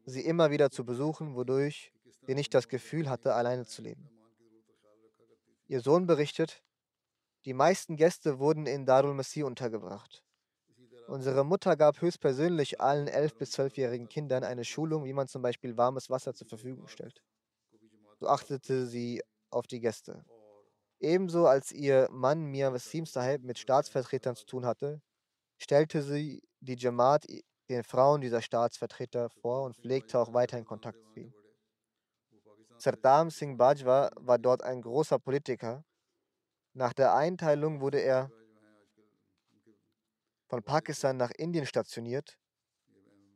sie 0.06 0.22
immer 0.22 0.52
wieder 0.52 0.70
zu 0.70 0.86
besuchen, 0.86 1.36
wodurch 1.36 1.92
sie 2.28 2.36
nicht 2.36 2.54
das 2.54 2.68
Gefühl 2.68 3.10
hatte, 3.10 3.34
alleine 3.34 3.66
zu 3.66 3.82
leben. 3.82 4.08
Ihr 5.68 5.82
Sohn 5.82 6.06
berichtet, 6.06 6.62
die 7.46 7.56
meisten 7.56 7.96
Gäste 7.96 8.38
wurden 8.38 8.68
in 8.68 8.86
Darul 8.86 9.16
Masih 9.16 9.46
untergebracht. 9.46 10.24
Unsere 11.08 11.44
Mutter 11.44 11.76
gab 11.76 12.02
höchstpersönlich 12.02 12.80
allen 12.82 13.10
11- 13.10 13.36
bis 13.40 13.58
12-jährigen 13.58 14.08
Kindern 14.08 14.44
eine 14.44 14.64
Schulung, 14.64 15.06
wie 15.06 15.14
man 15.14 15.28
zum 15.28 15.42
Beispiel 15.42 15.76
warmes 15.76 16.12
Wasser 16.12 16.36
zur 16.36 16.48
Verfügung 16.48 16.88
stellt. 16.88 17.24
So 18.20 18.28
achtete 18.28 18.88
sie 18.88 19.22
auf 19.50 19.68
die 19.68 19.80
Gäste. 19.80 20.26
Ebenso 21.00 21.46
als 21.46 21.72
ihr 21.72 22.08
Mann 22.12 22.46
Mia 22.46 22.74
Wasim 22.74 23.06
Sahib 23.06 23.44
mit 23.44 23.60
Staatsvertretern 23.60 24.36
zu 24.36 24.46
tun 24.46 24.66
hatte, 24.66 25.02
stellte 25.60 26.02
sie 26.02 26.42
die 26.60 26.76
Jamaat 26.76 27.26
den 27.70 27.84
Frauen 27.84 28.22
dieser 28.22 28.42
Staatsvertreter 28.42 29.30
vor 29.30 29.64
und 29.64 29.76
pflegte 29.76 30.18
auch 30.18 30.34
weiterhin 30.34 30.66
Kontakt 30.66 31.00
zu 31.14 31.20
ihnen. 31.20 31.34
Sardam 32.80 33.30
Singh 33.30 33.58
Bajwa 33.58 34.12
war 34.16 34.38
dort 34.40 34.64
ein 34.64 34.82
großer 34.82 35.20
Politiker. 35.20 35.84
Nach 36.74 36.94
der 36.94 37.14
Einteilung 37.14 37.82
wurde 37.82 38.00
er 38.00 38.32
von 40.48 40.64
Pakistan 40.64 41.18
nach 41.18 41.32
Indien 41.32 41.66
stationiert. 41.66 42.38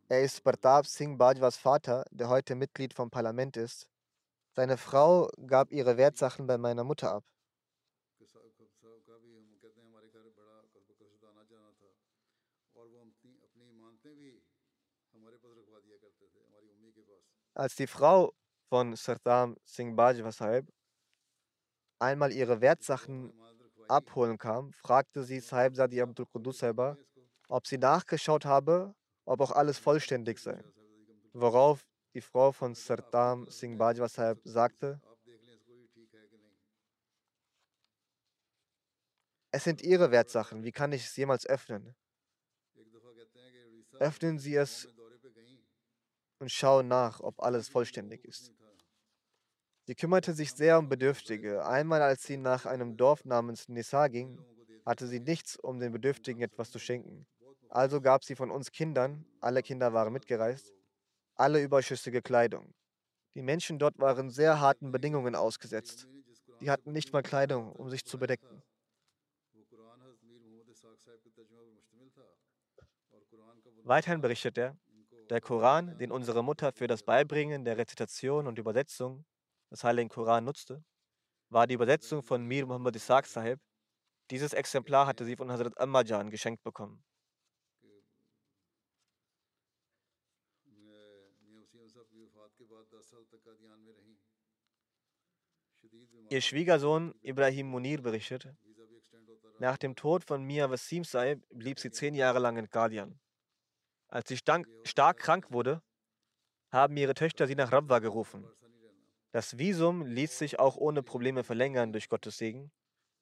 Er 0.08 0.24
ist 0.24 0.44
Pratap 0.44 0.86
Singh 0.86 1.18
Bajwas 1.18 1.58
Vater, 1.58 2.06
der 2.12 2.30
heute 2.30 2.56
Mitglied 2.56 2.94
vom 2.94 3.10
Parlament 3.10 3.58
ist. 3.58 3.91
Seine 4.54 4.78
Frau 4.78 5.30
gab 5.48 5.72
ihre 5.72 5.96
Wertsachen 5.98 6.46
bei 6.46 6.58
meiner 6.58 6.84
Mutter 6.84 7.12
ab. 7.12 7.24
Als 17.54 17.76
die 17.76 17.88
Frau 17.88 18.34
von 18.70 18.96
Sardam 18.96 19.58
Singh 19.64 19.96
Bajwa 19.96 20.32
Sahib 20.32 20.68
einmal 22.00 22.32
ihre 22.32 22.60
Wertsachen 22.62 23.34
abholen 23.88 24.38
kam, 24.38 24.74
fragte 24.74 25.24
sie 25.24 25.40
Sahib 25.40 25.76
Sadi 25.76 26.02
Abdul 26.02 26.26
Qudus 26.26 26.60
Saiba, 26.60 26.98
ob 27.48 27.68
sie 27.68 27.78
nachgeschaut 27.78 28.46
habe, 28.46 28.96
ob 29.26 29.42
auch 29.42 29.52
alles 29.52 29.78
vollständig 29.78 30.40
sei. 30.40 30.64
Worauf 31.34 31.86
die 32.14 32.22
Frau 32.22 32.52
von 32.52 32.76
Sartam 32.76 33.50
Singh 33.50 33.78
Bajwa 33.78 34.10
Sahib 34.10 34.42
sagte, 34.44 35.00
es 39.52 39.64
sind 39.64 39.82
Ihre 39.82 40.12
Wertsachen, 40.12 40.64
wie 40.64 40.74
kann 40.74 40.92
ich 40.92 41.06
es 41.06 41.16
jemals 41.16 41.46
öffnen? 41.46 41.96
Öffnen 44.00 44.40
Sie 44.40 44.56
es 44.56 44.88
und 46.40 46.52
schauen 46.52 46.88
nach, 46.88 47.22
ob 47.22 47.42
alles 47.42 47.70
vollständig 47.70 48.26
ist. 48.26 48.52
Sie 49.86 49.96
kümmerte 49.96 50.34
sich 50.34 50.52
sehr 50.54 50.80
um 50.80 50.90
Bedürftige. 50.90 51.66
Einmal, 51.66 52.02
als 52.02 52.24
sie 52.24 52.38
nach 52.38 52.66
einem 52.66 52.98
Dorf 52.98 53.26
namens 53.26 53.70
Nissar 53.70 54.10
ging, 54.10 54.38
hatte 54.86 55.08
sie 55.08 55.20
nichts, 55.20 55.56
um 55.56 55.80
den 55.80 55.92
Bedürftigen 55.92 56.42
etwas 56.42 56.72
zu 56.72 56.80
schenken. 56.80 57.26
Also 57.70 58.02
gab 58.02 58.24
sie 58.24 58.36
von 58.36 58.52
uns 58.52 58.72
Kindern, 58.72 59.26
alle 59.40 59.64
Kinder 59.64 59.94
waren 59.94 60.12
mitgereist, 60.12 60.74
alle 61.36 61.62
überschüssige 61.62 62.22
Kleidung. 62.22 62.74
Die 63.36 63.42
Menschen 63.42 63.80
dort 63.80 63.98
waren 64.00 64.30
sehr 64.30 64.60
harten 64.60 64.92
Bedingungen 64.92 65.36
ausgesetzt. 65.36 66.08
Die 66.60 66.70
hatten 66.70 66.92
nicht 66.92 67.14
mal 67.14 67.24
Kleidung, 67.24 67.72
um 67.74 67.90
sich 67.90 68.06
zu 68.06 68.18
bedecken. 68.18 68.62
Weiterhin 73.84 74.22
berichtet 74.22 74.58
er, 74.58 74.78
der 75.30 75.42
Koran, 75.42 75.98
den 75.98 76.12
unsere 76.12 76.44
Mutter 76.44 76.72
für 76.74 76.88
das 76.88 77.04
Beibringen 77.04 77.64
der 77.64 77.78
Rezitation 77.78 78.48
und 78.48 78.60
Übersetzung 78.60 79.26
des 79.72 79.84
Heiligen 79.84 80.10
Koran 80.10 80.44
nutzte, 80.44 80.84
war 81.50 81.68
die 81.68 81.74
Übersetzung 81.74 82.22
von 82.22 82.46
Mir 82.46 82.66
Muhammad 82.66 82.96
Isaac 82.96 83.26
Sahib. 83.26 83.60
Dieses 84.30 84.54
Exemplar 84.54 85.08
hatte 85.08 85.26
sie 85.26 85.36
von 85.36 85.52
Hazrat 85.52 85.78
Ammajan 85.80 86.30
geschenkt 86.30 86.64
bekommen. 86.64 87.04
Ihr 96.30 96.42
Schwiegersohn 96.42 97.14
Ibrahim 97.22 97.68
Munir 97.68 98.02
berichtet, 98.02 98.48
nach 99.60 99.78
dem 99.78 99.96
Tod 99.96 100.24
von 100.24 100.44
Mia 100.44 100.70
Wasim 100.70 101.04
Saib 101.04 101.44
blieb 101.50 101.80
sie 101.80 101.92
zehn 101.92 102.16
Jahre 102.16 102.40
lang 102.40 102.58
in 102.58 102.70
Qadian. 102.70 103.20
Als 104.08 104.30
sie 104.30 104.38
stark 104.38 105.18
krank 105.18 105.52
wurde, 105.52 105.82
haben 106.72 106.98
ihre 106.98 107.14
Töchter 107.14 107.48
sie 107.48 107.56
nach 107.56 107.72
Rabwa 107.72 108.00
gerufen. 108.00 108.48
Das 109.32 109.58
Visum 109.58 110.06
ließ 110.06 110.38
sich 110.38 110.60
auch 110.60 110.78
ohne 110.78 111.04
Probleme 111.04 111.44
verlängern 111.44 111.92
durch 111.92 112.10
Gottes 112.10 112.38
Segen. 112.38 112.72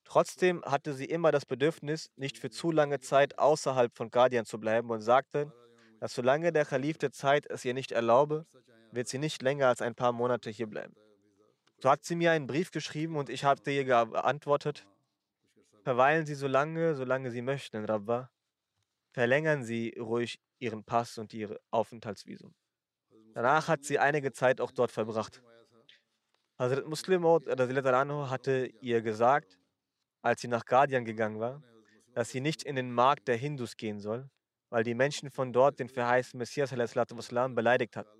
Trotzdem 0.04 0.64
hatte 0.64 0.94
sie 0.94 1.06
immer 1.06 1.32
das 1.32 1.46
Bedürfnis, 1.46 2.10
nicht 2.16 2.38
für 2.38 2.50
zu 2.50 2.72
lange 2.72 3.00
Zeit 3.00 3.38
außerhalb 3.38 3.96
von 3.96 4.10
Guardian 4.10 4.46
zu 4.46 4.60
bleiben 4.60 4.90
und 4.90 5.02
sagte, 5.02 5.54
dass 6.00 6.16
solange 6.16 6.52
der 6.52 6.66
Kalif 6.66 6.98
der 6.98 7.12
Zeit 7.12 7.46
es 7.48 7.66
ihr 7.66 7.74
nicht 7.74 7.92
erlaube, 7.92 8.48
wird 8.92 9.08
sie 9.08 9.18
nicht 9.18 9.42
länger 9.42 9.68
als 9.68 9.82
ein 9.82 9.96
paar 9.96 10.12
Monate 10.12 10.50
hier 10.50 10.68
bleiben. 10.68 10.96
So 11.80 11.90
hat 11.90 12.04
sie 12.04 12.16
mir 12.16 12.32
einen 12.32 12.48
Brief 12.48 12.72
geschrieben 12.72 13.16
und 13.16 13.30
ich 13.30 13.44
habe 13.44 13.72
ihr 13.72 13.86
geantwortet, 13.86 14.86
verweilen 15.84 16.26
Sie 16.26 16.36
so 16.36 16.48
lange, 16.48 16.96
solange 16.96 17.32
Sie 17.32 17.42
möchten 17.42 17.78
in 17.78 17.86
Rabwa. 17.86 18.30
Verlängern 19.12 19.64
Sie 19.64 19.96
ruhig 19.98 20.40
Ihren 20.60 20.84
Pass 20.84 21.18
und 21.18 21.34
Ihr 21.34 21.60
Aufenthaltsvisum. 21.72 22.54
Danach 23.34 23.68
hat 23.68 23.84
sie 23.84 24.00
einige 24.00 24.34
Zeit 24.34 24.60
auch 24.60 24.72
dort 24.72 24.92
verbracht. 24.92 25.42
Hazrat 26.58 26.86
Muslim 26.88 27.24
hatte 27.24 28.70
ihr 28.82 29.02
gesagt, 29.02 29.58
als 30.22 30.42
sie 30.42 30.50
nach 30.50 30.66
Guardian 30.66 31.06
gegangen 31.06 31.40
war, 31.40 31.64
dass 32.14 32.30
sie 32.30 32.42
nicht 32.42 32.64
in 32.64 32.76
den 32.76 32.92
Markt 32.92 33.30
der 33.30 33.38
Hindus 33.38 33.78
gehen 33.78 34.00
soll, 34.00 34.30
weil 34.70 34.84
die 34.84 34.94
Menschen 34.94 35.32
von 35.32 35.54
dort 35.54 35.80
den 35.80 35.88
verheißten 35.88 36.38
Messias 36.38 36.72
beleidigt 36.72 37.96
hatten. 37.96 38.19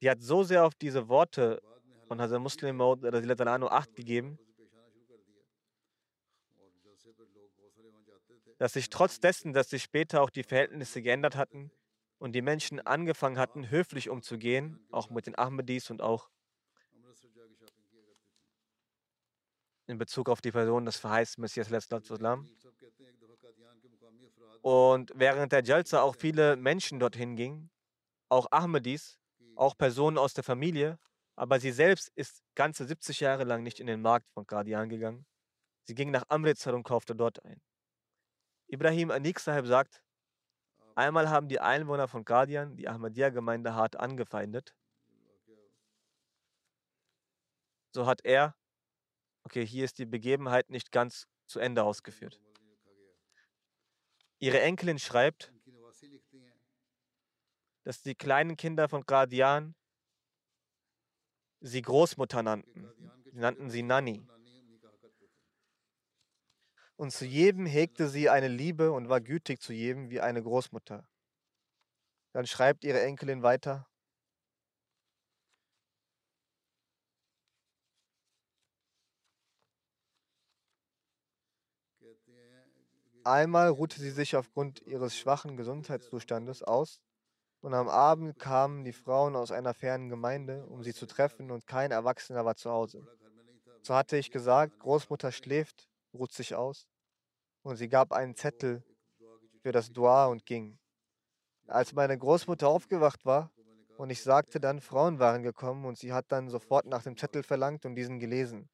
Sie 0.00 0.10
hat 0.10 0.20
so 0.20 0.42
sehr 0.42 0.64
auf 0.64 0.74
diese 0.74 1.08
Worte 1.08 1.62
von 2.08 2.20
Hazrat 2.20 2.40
Muslim 2.40 2.80
anhu 2.80 3.66
Acht 3.68 3.94
gegeben, 3.94 4.38
dass 8.58 8.74
sich 8.74 8.88
trotz 8.90 9.20
dessen, 9.20 9.52
dass 9.52 9.70
sich 9.70 9.82
später 9.82 10.22
auch 10.22 10.30
die 10.30 10.42
Verhältnisse 10.42 11.02
geändert 11.02 11.36
hatten 11.36 11.70
und 12.18 12.32
die 12.32 12.42
Menschen 12.42 12.80
angefangen 12.80 13.38
hatten, 13.38 13.70
höflich 13.70 14.08
umzugehen, 14.08 14.86
auch 14.90 15.10
mit 15.10 15.26
den 15.26 15.36
Ahmadis 15.36 15.90
und 15.90 16.02
auch 16.02 16.30
in 19.86 19.98
Bezug 19.98 20.28
auf 20.28 20.40
die 20.40 20.52
Person 20.52 20.86
des 20.86 20.96
verheißten 20.96 21.42
Messias 21.42 21.70
Islam. 21.70 22.48
Und 24.62 25.12
während 25.14 25.52
der 25.52 25.62
Jalsa 25.62 26.00
auch 26.00 26.16
viele 26.16 26.56
Menschen 26.56 26.98
dorthin 26.98 27.36
gingen, 27.36 27.70
auch 28.30 28.46
Ahmadis, 28.50 29.18
auch 29.56 29.76
Personen 29.76 30.18
aus 30.18 30.34
der 30.34 30.44
Familie, 30.44 30.98
aber 31.36 31.60
sie 31.60 31.72
selbst 31.72 32.10
ist 32.14 32.42
ganze 32.54 32.84
70 32.84 33.20
Jahre 33.20 33.44
lang 33.44 33.62
nicht 33.62 33.80
in 33.80 33.86
den 33.86 34.00
Markt 34.00 34.30
von 34.30 34.46
Qadian 34.46 34.88
gegangen. 34.88 35.26
Sie 35.84 35.94
ging 35.94 36.10
nach 36.10 36.24
Amritsar 36.28 36.74
und 36.74 36.84
kaufte 36.84 37.14
dort 37.14 37.44
ein. 37.44 37.60
Ibrahim 38.68 39.10
Anik 39.10 39.40
Sahib 39.40 39.66
sagt, 39.66 40.02
einmal 40.94 41.28
haben 41.28 41.48
die 41.48 41.60
Einwohner 41.60 42.08
von 42.08 42.24
Qadian 42.24 42.76
die 42.76 42.88
Ahmadiyya-Gemeinde 42.88 43.74
hart 43.74 43.96
angefeindet. 43.96 44.74
So 47.92 48.06
hat 48.06 48.24
er, 48.24 48.56
okay, 49.44 49.64
hier 49.64 49.84
ist 49.84 49.98
die 49.98 50.06
Begebenheit 50.06 50.70
nicht 50.70 50.90
ganz 50.90 51.28
zu 51.46 51.60
Ende 51.60 51.84
ausgeführt. 51.84 52.40
Ihre 54.38 54.60
Enkelin 54.60 54.98
schreibt, 54.98 55.53
dass 57.84 58.02
die 58.02 58.14
kleinen 58.14 58.56
Kinder 58.56 58.88
von 58.88 59.06
Qadian 59.06 59.74
sie 61.60 61.82
Großmutter 61.82 62.42
nannten. 62.42 62.88
Sie 63.24 63.38
nannten 63.38 63.70
sie 63.70 63.82
Nani. 63.82 64.26
Und 66.96 67.10
zu 67.10 67.24
jedem 67.26 67.66
hegte 67.66 68.08
sie 68.08 68.30
eine 68.30 68.48
Liebe 68.48 68.92
und 68.92 69.08
war 69.08 69.20
gütig 69.20 69.60
zu 69.60 69.72
jedem 69.72 70.10
wie 70.10 70.20
eine 70.20 70.42
Großmutter. 70.42 71.08
Dann 72.32 72.46
schreibt 72.46 72.84
ihre 72.84 73.02
Enkelin 73.02 73.42
weiter. 73.42 73.86
Einmal 83.24 83.68
ruhte 83.68 83.98
sie 84.00 84.10
sich 84.10 84.36
aufgrund 84.36 84.82
ihres 84.82 85.16
schwachen 85.16 85.56
Gesundheitszustandes 85.56 86.62
aus 86.62 87.03
und 87.64 87.72
am 87.72 87.88
Abend 87.88 88.38
kamen 88.38 88.84
die 88.84 88.92
Frauen 88.92 89.34
aus 89.34 89.50
einer 89.50 89.72
fernen 89.72 90.10
Gemeinde, 90.10 90.66
um 90.66 90.82
sie 90.82 90.92
zu 90.92 91.06
treffen 91.06 91.50
und 91.50 91.66
kein 91.66 91.92
Erwachsener 91.92 92.44
war 92.44 92.56
zu 92.56 92.70
Hause. 92.70 93.08
So 93.80 93.94
hatte 93.94 94.18
ich 94.18 94.30
gesagt, 94.30 94.78
Großmutter 94.80 95.32
schläft, 95.32 95.88
ruht 96.12 96.34
sich 96.34 96.54
aus 96.54 96.86
und 97.62 97.76
sie 97.76 97.88
gab 97.88 98.12
einen 98.12 98.34
Zettel 98.34 98.84
für 99.62 99.72
das 99.72 99.90
Dua 99.90 100.26
und 100.26 100.44
ging. 100.44 100.78
Als 101.66 101.94
meine 101.94 102.18
Großmutter 102.18 102.68
aufgewacht 102.68 103.24
war 103.24 103.50
und 103.96 104.10
ich 104.10 104.22
sagte 104.22 104.60
dann, 104.60 104.82
Frauen 104.82 105.18
waren 105.18 105.42
gekommen 105.42 105.86
und 105.86 105.96
sie 105.96 106.12
hat 106.12 106.26
dann 106.28 106.50
sofort 106.50 106.84
nach 106.84 107.02
dem 107.02 107.16
Zettel 107.16 107.42
verlangt 107.42 107.86
und 107.86 107.94
diesen 107.94 108.20
gelesen. 108.20 108.68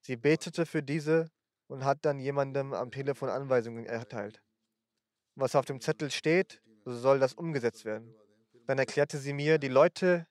Sie 0.00 0.16
betete 0.16 0.66
für 0.66 0.82
diese 0.82 1.30
und 1.68 1.84
hat 1.84 2.04
dann 2.04 2.18
jemandem 2.18 2.72
am 2.72 2.90
Telefon 2.90 3.28
Anweisungen 3.28 3.86
erteilt. 3.86 4.42
was 5.36 5.54
auf 5.54 5.66
dem 5.66 5.80
Zettel 5.80 6.10
steht, 6.10 6.60
soll 6.92 7.18
das 7.18 7.34
umgesetzt 7.34 7.84
werden. 7.84 8.14
Dann 8.66 8.78
erklärte 8.78 9.18
sie 9.18 9.32
mir, 9.32 9.58
die 9.58 9.68
Leute 9.68 10.26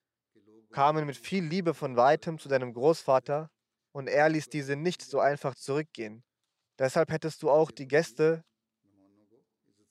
kamen 0.72 1.06
mit 1.06 1.18
viel 1.18 1.44
Liebe 1.44 1.74
von 1.74 1.96
weitem 1.96 2.38
zu 2.38 2.50
deinem 2.50 2.74
Großvater 2.74 3.50
und 3.92 4.08
er 4.08 4.30
ließ 4.30 4.50
diese 4.50 4.76
nicht 4.76 5.02
so 5.02 5.20
einfach 5.20 5.56
zurückgehen. 5.56 6.24
Deshalb 6.78 7.12
hättest 7.12 7.44
du 7.44 7.50
auch 7.50 7.72
die 7.72 7.88
Gäste 7.88 8.44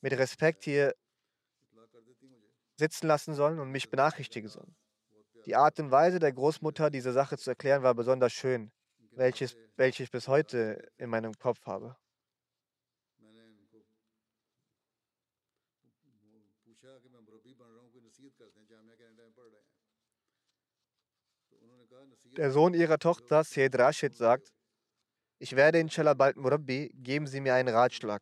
mit 0.01 0.13
Respekt 0.13 0.63
hier 0.63 0.93
sitzen 2.77 3.07
lassen 3.07 3.33
sollen 3.33 3.59
und 3.59 3.71
mich 3.71 3.89
benachrichtigen 3.89 4.49
sollen. 4.49 4.75
Die 5.45 5.55
Art 5.55 5.79
und 5.79 5.91
Weise 5.91 6.19
der 6.19 6.33
Großmutter, 6.33 6.89
diese 6.89 7.13
Sache 7.13 7.37
zu 7.37 7.51
erklären, 7.51 7.83
war 7.83 7.95
besonders 7.95 8.33
schön, 8.33 8.71
welches, 9.11 9.55
welche 9.75 10.03
ich 10.03 10.11
bis 10.11 10.27
heute 10.27 10.91
in 10.97 11.09
meinem 11.09 11.33
Kopf 11.33 11.65
habe. 11.65 11.95
Der 22.37 22.51
Sohn 22.51 22.73
ihrer 22.73 22.99
Tochter, 22.99 23.43
Said 23.43 23.77
Rashid, 23.79 24.15
sagt, 24.15 24.51
ich 25.39 25.55
werde 25.55 25.79
inshallah 25.79 26.13
bald 26.13 26.35
Murabbi, 26.35 26.91
geben 26.95 27.27
Sie 27.27 27.39
mir 27.39 27.53
einen 27.53 27.73
Ratschlag. 27.73 28.21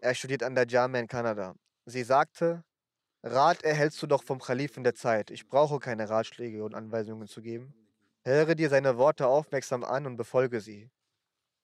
Er 0.00 0.14
studiert 0.14 0.42
an 0.42 0.54
der 0.54 0.66
Jamia 0.66 1.00
in 1.00 1.06
Kanada. 1.06 1.54
Sie 1.84 2.02
sagte, 2.02 2.64
Rat 3.22 3.62
erhältst 3.62 4.00
du 4.02 4.06
doch 4.06 4.22
vom 4.22 4.38
Kalifen 4.38 4.84
der 4.84 4.94
Zeit. 4.94 5.30
Ich 5.30 5.46
brauche 5.46 5.78
keine 5.80 6.08
Ratschläge 6.08 6.64
und 6.64 6.74
Anweisungen 6.74 7.26
zu 7.26 7.42
geben. 7.42 7.74
Höre 8.24 8.54
dir 8.54 8.70
seine 8.70 8.96
Worte 8.96 9.26
aufmerksam 9.26 9.84
an 9.84 10.06
und 10.06 10.16
befolge 10.16 10.60
sie. 10.60 10.90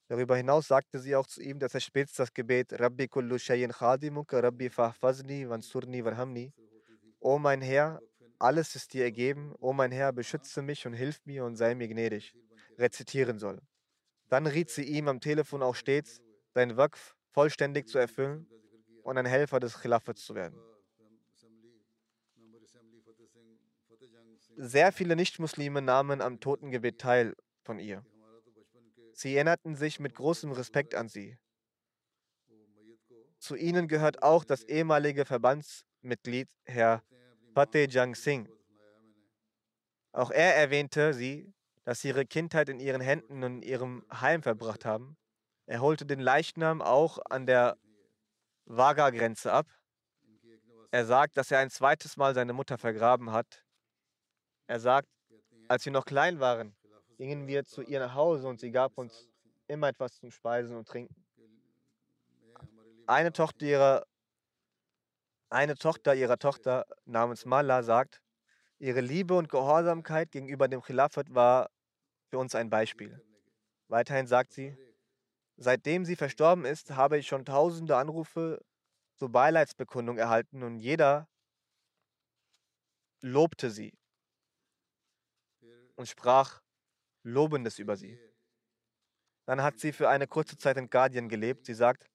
Darüber 0.09 0.37
hinaus 0.37 0.69
sagte 0.69 0.99
sie 0.99 1.17
auch 1.17 1.27
zu 1.27 1.41
ihm, 1.41 1.59
dass 1.59 1.75
er 1.75 1.81
stets 1.81 2.15
das 2.15 2.35
Gebet 2.35 2.79
Rabbi 2.79 3.09
kullu 3.09 3.39
shayin 3.39 3.73
khadimuka 3.73 4.41
Rabbi 4.41 4.69
fahfazni 4.69 5.49
wansurni 5.49 6.05
warhamni. 6.05 6.53
O 7.21 7.39
mein 7.39 7.63
Herr, 7.63 8.01
alles 8.45 8.77
ist 8.77 8.93
dir 8.93 9.05
ergeben. 9.05 9.55
O 9.59 9.73
mein 9.73 9.91
Herr, 9.91 10.13
beschütze 10.13 10.61
mich 10.63 10.87
und 10.87 10.93
hilf 10.93 11.25
mir 11.25 11.45
und 11.45 11.57
sei 11.57 11.75
mir 11.75 11.89
gnädig. 11.89 12.35
Rezitieren 12.79 13.39
soll. 13.39 13.61
Dann 14.29 14.47
riet 14.47 14.71
sie 14.71 14.85
ihm 14.85 15.09
am 15.09 15.21
Telefon 15.21 15.63
auch 15.63 15.75
stets, 15.75 16.21
sein 16.53 16.77
Waqf 16.77 17.17
vollständig 17.31 17.89
zu 17.89 17.99
erfüllen 17.99 18.47
und 19.03 19.17
ein 19.17 19.27
Helfer 19.27 19.61
des 19.61 19.81
Khilafats 19.81 20.25
zu 20.25 20.35
werden. 20.35 20.61
Sehr 24.57 24.93
viele 24.93 25.17
Nichtmuslime 25.17 25.83
nahmen 25.83 26.21
am 26.21 26.39
Totengebet 26.39 27.01
teil 27.01 27.35
von 27.63 27.79
ihr. 27.79 28.05
Sie 29.15 29.35
erinnerten 29.35 29.75
sich 29.75 30.01
mit 30.01 30.15
großem 30.15 30.53
Respekt 30.53 30.95
an 30.95 31.09
sie. 31.09 31.39
Zu 33.39 33.57
ihnen 33.57 33.89
gehört 33.89 34.23
auch 34.23 34.45
das 34.45 34.65
ehemalige 34.65 35.25
Verbandsmitglied 35.25 36.49
Herr 36.65 37.03
Fateh 37.55 37.87
Jang 37.89 38.17
Singh. 38.17 38.51
Auch 40.13 40.33
er 40.33 40.57
erwähnte 40.57 41.15
sie, 41.15 41.53
dass 41.85 42.01
sie 42.01 42.09
ihre 42.09 42.27
Kindheit 42.27 42.69
in 42.69 42.81
ihren 42.81 43.01
Händen 43.01 43.45
und 43.45 43.57
in 43.57 43.63
ihrem 43.63 44.05
Heim 44.13 44.43
verbracht 44.43 44.85
haben. 44.85 45.17
Er 45.67 45.81
holte 45.81 46.05
den 46.05 46.19
Leichnam 46.19 46.83
auch 46.83 47.19
an 47.31 47.47
der 47.47 47.79
Vaga-Grenze 48.65 49.53
ab. 49.53 49.67
Er 50.91 51.05
sagt, 51.05 51.37
dass 51.37 51.53
er 51.53 51.61
ein 51.61 51.71
zweites 51.71 52.17
Mal 52.17 52.35
seine 52.35 52.53
Mutter 52.53 52.77
vergraben 52.77 53.31
hat. 53.31 53.65
Er 54.67 54.81
sagt, 54.81 55.09
als 55.69 55.85
wir 55.85 55.93
noch 55.93 56.07
klein 56.07 56.41
waren, 56.41 56.77
gingen 57.17 57.47
wir 57.47 57.65
zu 57.65 57.83
ihr 57.83 58.01
nach 58.01 58.15
Hause 58.15 58.49
und 58.49 58.59
sie 58.59 58.73
gab 58.73 58.99
uns 58.99 59.29
immer 59.69 59.89
etwas 59.89 60.17
zum 60.17 60.31
Speisen 60.33 60.77
und 60.77 60.89
Trinken. 60.89 61.15
Eine 63.07 63.33
Tochter 63.33 63.65
ihrer, 63.65 64.07
eine 65.51 65.77
Tochter 65.77 66.15
ihrer 66.15 66.39
Tochter 66.39 66.87
namens 67.05 67.45
Mala 67.45 67.83
sagt, 67.83 68.21
ihre 68.79 69.01
Liebe 69.01 69.35
und 69.35 69.49
Gehorsamkeit 69.49 70.31
gegenüber 70.31 70.69
dem 70.69 70.83
Khilafat 70.83 71.35
war 71.35 71.71
für 72.31 72.39
uns 72.39 72.55
ein 72.55 72.71
Beispiel. 72.71 73.23
Weiterhin 73.89 74.27
sagt 74.27 74.53
sie, 74.53 74.77
seitdem 75.57 76.05
sie 76.05 76.17
verstorben 76.17 76.65
ist, 76.65 76.91
habe 76.93 77.19
ich 77.19 77.27
schon 77.27 77.45
tausende 77.45 77.97
Anrufe 77.97 78.65
zur 79.17 79.31
Beileidsbekundung 79.31 80.19
erhalten 80.19 80.63
und 80.63 80.79
jeder 80.79 81.29
lobte 83.21 83.71
sie 83.71 83.97
und 85.97 86.09
sprach 86.09 86.61
Lobendes 87.23 87.79
über 87.79 87.97
sie. 87.97 88.19
Dann 89.47 89.63
hat 89.63 89.79
sie 89.79 89.93
für 89.93 90.09
eine 90.09 90.27
kurze 90.27 90.57
Zeit 90.59 90.77
in 90.77 90.91
Guardian 90.91 91.29
gelebt. 91.29 91.67
Sie 91.67 91.75
sagt, 91.75 92.07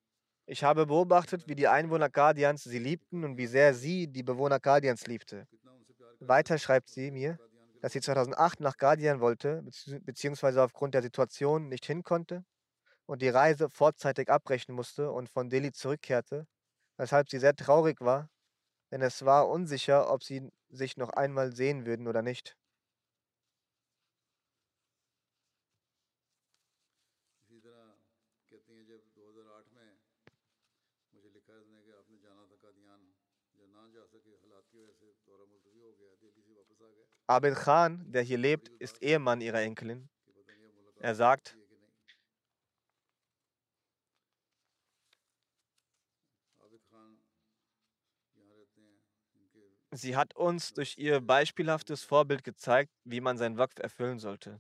ich 0.50 0.64
habe 0.64 0.88
beobachtet, 0.88 1.48
wie 1.48 1.56
die 1.56 1.68
Einwohner 1.68 2.10
Guardians 2.10 2.64
sie 2.64 2.80
liebten 2.80 3.24
und 3.24 3.38
wie 3.38 3.46
sehr 3.48 3.74
sie 3.76 4.08
die 4.08 4.24
Bewohner 4.24 4.60
Guardians 4.60 5.06
liebte. 5.08 5.48
Weiter 6.20 6.58
schreibt 6.58 6.90
sie 6.90 7.12
mir, 7.12 7.40
dass 7.82 7.94
sie 7.94 8.02
2008 8.02 8.60
nach 8.60 8.78
Guardian 8.78 9.22
wollte, 9.22 9.64
beziehungsweise 10.04 10.64
aufgrund 10.64 10.96
der 10.96 11.04
Situation 11.04 11.70
nicht 11.70 11.86
hin 11.86 12.04
konnte 12.04 12.44
und 13.06 13.22
die 13.22 13.30
Reise 13.30 13.70
vorzeitig 13.70 14.30
abbrechen 14.30 14.74
musste 14.76 15.12
und 15.12 15.30
von 15.30 15.50
Delhi 15.50 15.72
zurückkehrte, 15.72 16.48
weshalb 16.98 17.30
sie 17.30 17.40
sehr 17.40 17.56
traurig 17.56 18.02
war, 18.02 18.30
denn 18.92 19.02
es 19.02 19.26
war 19.26 19.50
unsicher, 19.50 20.12
ob 20.12 20.24
sie 20.24 20.50
sich 20.70 20.98
noch 20.98 21.12
einmal 21.12 21.54
sehen 21.56 21.86
würden 21.86 22.08
oder 22.08 22.22
nicht. 22.24 22.56
Abed 37.30 37.54
Khan, 37.54 38.12
der 38.12 38.24
hier 38.24 38.40
lebt, 38.40 38.70
ist 38.80 39.04
Ehemann 39.04 39.40
ihrer 39.40 39.62
Enkelin. 39.62 40.10
Er 41.00 41.14
sagt, 41.14 41.56
sie 49.92 50.16
hat 50.16 50.36
uns 50.36 50.74
durch 50.74 50.98
ihr 50.98 51.22
beispielhaftes 51.22 52.04
Vorbild 52.04 52.44
gezeigt, 52.44 52.92
wie 53.04 53.22
man 53.22 53.38
sein 53.38 53.60
Waqf 53.60 53.78
erfüllen 53.78 54.18
sollte. 54.18 54.60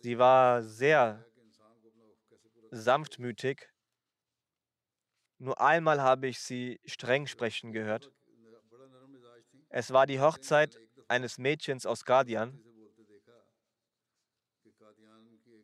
Sie 0.00 0.18
war 0.18 0.60
sehr 0.64 1.24
sanftmütig. 2.72 3.70
Nur 5.38 5.60
einmal 5.60 6.02
habe 6.02 6.26
ich 6.26 6.40
sie 6.40 6.80
streng 6.84 7.28
sprechen 7.28 7.70
gehört. 7.70 8.10
Es 9.68 9.92
war 9.92 10.06
die 10.06 10.18
Hochzeit 10.18 10.80
eines 11.08 11.38
Mädchens 11.38 11.86
aus 11.86 12.04
Guardian. 12.04 12.60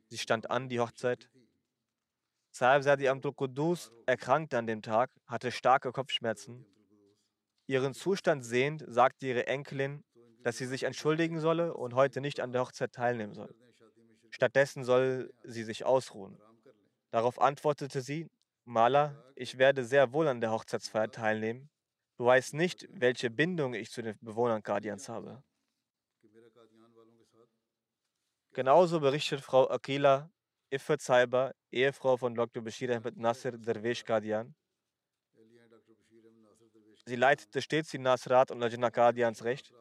Sie 0.08 0.18
stand 0.18 0.50
an, 0.50 0.68
die 0.68 0.80
Hochzeit. 0.80 1.30
Sahibzadi 2.50 3.08
Abdul 3.08 3.32
Qudus 3.32 3.92
erkrankte 4.06 4.58
an 4.58 4.66
dem 4.66 4.82
Tag, 4.82 5.10
hatte 5.26 5.52
starke 5.52 5.92
Kopfschmerzen. 5.92 6.66
Ihren 7.66 7.94
Zustand 7.94 8.44
sehend 8.44 8.84
sagte 8.88 9.28
ihre 9.28 9.46
Enkelin, 9.46 10.02
dass 10.42 10.58
sie 10.58 10.66
sich 10.66 10.82
entschuldigen 10.82 11.38
solle 11.38 11.74
und 11.74 11.94
heute 11.94 12.20
nicht 12.20 12.40
an 12.40 12.52
der 12.52 12.62
Hochzeit 12.62 12.92
teilnehmen 12.92 13.34
soll. 13.34 13.54
Stattdessen 14.30 14.82
soll 14.84 15.32
sie 15.44 15.62
sich 15.62 15.84
ausruhen. 15.84 16.40
Darauf 17.10 17.40
antwortete 17.40 18.00
sie, 18.00 18.28
Mala, 18.64 19.24
ich 19.36 19.58
werde 19.58 19.84
sehr 19.84 20.12
wohl 20.12 20.28
an 20.28 20.40
der 20.40 20.50
Hochzeitsfeier 20.50 21.10
teilnehmen. 21.10 21.69
Du 22.20 22.26
weißt 22.26 22.52
nicht, 22.52 22.86
welche 22.90 23.30
Bindung 23.30 23.72
ich 23.72 23.90
zu 23.90 24.02
den 24.02 24.14
Bewohnern 24.20 24.60
Guardians 24.60 25.08
habe. 25.08 25.42
Genauso 28.52 29.00
berichtet 29.00 29.40
Frau 29.40 29.70
Akila 29.70 30.30
Iffet 30.68 31.00
Saiba, 31.00 31.54
Ehefrau 31.72 32.18
von 32.18 32.34
Dr. 32.34 32.62
Bashir 32.62 32.94
Ahmed 32.94 33.16
Nasir 33.16 33.56
Derwesh 33.56 34.04
Qadian. 34.04 34.54
Sie 37.06 37.16
leitete 37.16 37.62
stets 37.62 37.88
die 37.90 37.98
Nasrat 37.98 38.50
und 38.50 38.60
Lajna 38.60 38.90
Qadians 38.90 39.42
Recht, 39.44 39.72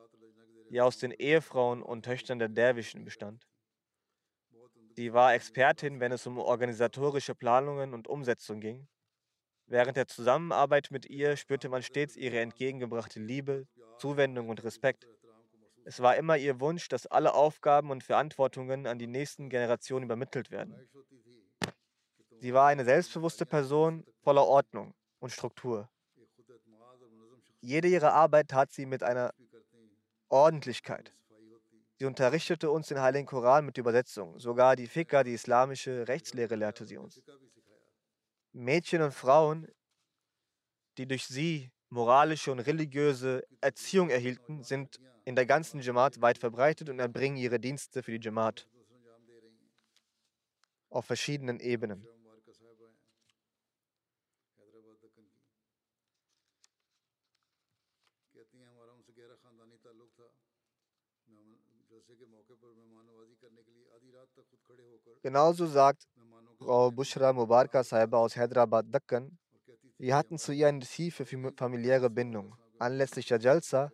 die 0.70 0.80
aus 0.80 0.98
den 0.98 1.12
Ehefrauen 1.12 1.84
und 1.84 2.04
Töchtern 2.06 2.40
der 2.40 2.48
Derwischen 2.48 3.04
bestand. 3.04 3.46
Sie 4.96 5.12
war 5.12 5.34
Expertin, 5.34 6.00
wenn 6.00 6.14
es 6.14 6.26
um 6.26 6.38
organisatorische 6.38 7.36
Planungen 7.36 7.94
und 7.94 8.08
Umsetzung 8.08 8.62
ging. 8.62 8.88
Während 9.70 9.98
der 9.98 10.08
Zusammenarbeit 10.08 10.90
mit 10.90 11.06
ihr 11.06 11.38
spürte 11.38 11.70
man 11.70 11.84
stets 11.84 12.16
ihre 12.16 12.40
entgegengebrachte 12.40 13.20
Liebe, 13.20 13.68
Zuwendung 14.00 14.50
und 14.50 14.64
Respekt. 14.64 15.08
Es 15.86 16.02
war 16.02 16.16
immer 16.16 16.38
ihr 16.38 16.60
Wunsch, 16.60 16.88
dass 16.88 17.06
alle 17.06 17.36
Aufgaben 17.36 17.92
und 17.92 18.04
Verantwortungen 18.04 18.88
an 18.88 18.98
die 18.98 19.06
nächsten 19.06 19.48
Generationen 19.48 20.06
übermittelt 20.06 20.50
werden. 20.50 20.90
Sie 22.40 22.52
war 22.52 22.68
eine 22.68 22.84
selbstbewusste 22.84 23.46
Person 23.46 24.06
voller 24.24 24.46
Ordnung 24.48 24.96
und 25.20 25.32
Struktur. 25.32 25.88
Jede 27.62 27.90
ihrer 27.90 28.14
Arbeit 28.14 28.48
tat 28.48 28.72
sie 28.72 28.88
mit 28.88 29.04
einer 29.04 29.36
Ordentlichkeit. 30.30 31.14
Sie 32.00 32.06
unterrichtete 32.06 32.72
uns 32.72 32.88
den 32.88 33.02
Heiligen 33.02 33.28
Koran 33.28 33.66
mit 33.66 33.78
Übersetzung. 33.78 34.40
Sogar 34.40 34.76
die 34.76 34.88
Fiqh, 34.88 35.24
die 35.24 35.34
islamische 35.34 36.08
Rechtslehre, 36.08 36.56
lehrte 36.56 36.86
sie 36.86 36.98
uns. 36.98 37.22
Mädchen 38.60 39.02
und 39.02 39.14
Frauen, 39.14 39.68
die 40.98 41.08
durch 41.08 41.26
sie 41.26 41.72
moralische 41.90 42.52
und 42.52 42.60
religiöse 42.60 43.44
Erziehung 43.62 44.10
erhielten, 44.10 44.64
sind 44.64 45.00
in 45.24 45.36
der 45.36 45.46
ganzen 45.46 45.80
Jamaat 45.80 46.22
weit 46.22 46.38
verbreitet 46.38 46.90
und 46.90 47.00
erbringen 47.00 47.38
ihre 47.38 47.60
Dienste 47.60 48.04
für 48.04 48.12
die 48.12 48.24
Jamaat 48.24 48.68
auf 50.90 51.06
verschiedenen 51.06 51.60
Ebenen. 51.60 52.06
Genauso 65.22 65.68
sagt 65.68 66.08
Frau 66.62 66.92
Bushra 66.92 67.32
Mubarka 67.32 67.86
Saiba 67.86 68.18
aus 68.18 68.36
Hyderabad, 68.36 68.86
Dakkan. 68.94 69.38
Wir 69.98 70.14
hatten 70.14 70.38
zu 70.38 70.52
ihr 70.52 70.68
eine 70.68 70.82
tiefe 70.82 71.26
familiäre 71.26 72.10
Bindung. 72.10 72.54
Anlässlich 72.78 73.28
der 73.28 73.40
Jalsa 73.40 73.94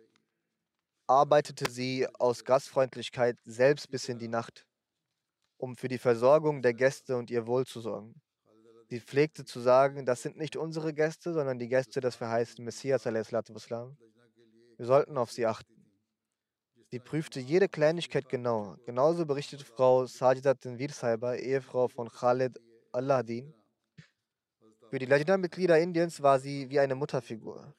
arbeitete 1.06 1.70
sie 1.70 2.08
aus 2.18 2.44
Gastfreundlichkeit 2.44 3.38
selbst 3.44 3.88
bis 3.88 4.08
in 4.08 4.18
die 4.18 4.26
Nacht, 4.26 4.66
um 5.58 5.76
für 5.76 5.86
die 5.86 5.98
Versorgung 5.98 6.60
der 6.60 6.74
Gäste 6.74 7.16
und 7.16 7.30
ihr 7.30 7.46
Wohl 7.46 7.66
zu 7.66 7.80
sorgen. 7.80 8.20
Sie 8.88 9.00
pflegte 9.00 9.44
zu 9.44 9.60
sagen, 9.60 10.04
das 10.04 10.22
sind 10.22 10.36
nicht 10.36 10.56
unsere 10.56 10.92
Gäste, 10.92 11.32
sondern 11.32 11.60
die 11.60 11.68
Gäste 11.68 12.00
des 12.00 12.16
verheißten 12.16 12.64
Messias. 12.64 13.04
Wir 13.04 13.24
sollten 14.80 15.16
auf 15.16 15.30
sie 15.30 15.46
achten. 15.46 15.75
Sie 16.90 17.00
prüfte 17.00 17.40
jede 17.40 17.68
Kleinigkeit 17.68 18.28
genau. 18.28 18.76
Genauso 18.86 19.26
berichtete 19.26 19.64
Frau 19.64 20.06
Sajidat 20.06 20.62
Saiba, 20.62 21.34
Ehefrau 21.34 21.88
von 21.88 22.08
Khalid 22.08 22.60
Allahdin. 22.92 23.52
Für 24.90 25.00
die 25.00 25.06
Lajna-Mitglieder 25.06 25.80
Indiens 25.80 26.22
war 26.22 26.38
sie 26.38 26.70
wie 26.70 26.78
eine 26.78 26.94
Mutterfigur. 26.94 27.74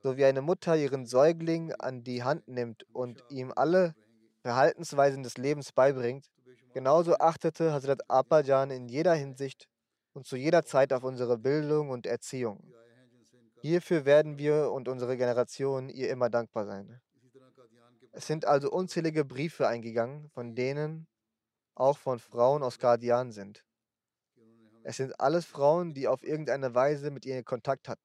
So 0.00 0.16
wie 0.16 0.24
eine 0.24 0.42
Mutter 0.42 0.76
ihren 0.76 1.06
Säugling 1.06 1.72
an 1.72 2.04
die 2.04 2.22
Hand 2.22 2.46
nimmt 2.46 2.84
und 2.92 3.24
ihm 3.30 3.52
alle 3.54 3.94
Verhaltensweisen 4.42 5.24
des 5.24 5.38
Lebens 5.38 5.72
beibringt, 5.72 6.30
genauso 6.72 7.16
achtete 7.18 7.72
Hazrat 7.72 8.08
Apajan 8.08 8.70
in 8.70 8.88
jeder 8.88 9.14
Hinsicht 9.14 9.68
und 10.12 10.26
zu 10.26 10.36
jeder 10.36 10.64
Zeit 10.64 10.92
auf 10.92 11.02
unsere 11.02 11.36
Bildung 11.36 11.90
und 11.90 12.06
Erziehung. 12.06 12.72
Hierfür 13.60 14.04
werden 14.04 14.38
wir 14.38 14.70
und 14.70 14.88
unsere 14.88 15.16
Generation 15.16 15.88
ihr 15.88 16.10
immer 16.10 16.30
dankbar 16.30 16.66
sein. 16.66 17.00
Es 18.12 18.26
sind 18.26 18.44
also 18.44 18.70
unzählige 18.70 19.24
Briefe 19.24 19.66
eingegangen, 19.66 20.28
von 20.30 20.54
denen 20.54 21.06
auch 21.74 21.98
von 21.98 22.18
Frauen 22.18 22.62
aus 22.62 22.78
Qadian 22.78 23.32
sind. 23.32 23.64
Es 24.84 24.98
sind 24.98 25.18
alles 25.18 25.46
Frauen, 25.46 25.94
die 25.94 26.08
auf 26.08 26.22
irgendeine 26.22 26.74
Weise 26.74 27.10
mit 27.10 27.24
ihr 27.24 27.42
Kontakt 27.42 27.88
hatten. 27.88 28.02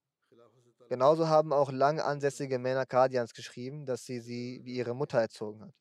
Genauso 0.89 1.27
haben 1.27 1.51
auch 1.51 1.71
lang 1.71 1.99
ansässige 1.99 2.59
Männer 2.59 2.85
Qadians 2.85 3.33
geschrieben, 3.33 3.85
dass 3.85 4.05
sie 4.05 4.19
sie 4.19 4.61
wie 4.63 4.75
ihre 4.75 4.95
Mutter 4.95 5.19
erzogen 5.19 5.61
hat. 5.61 5.75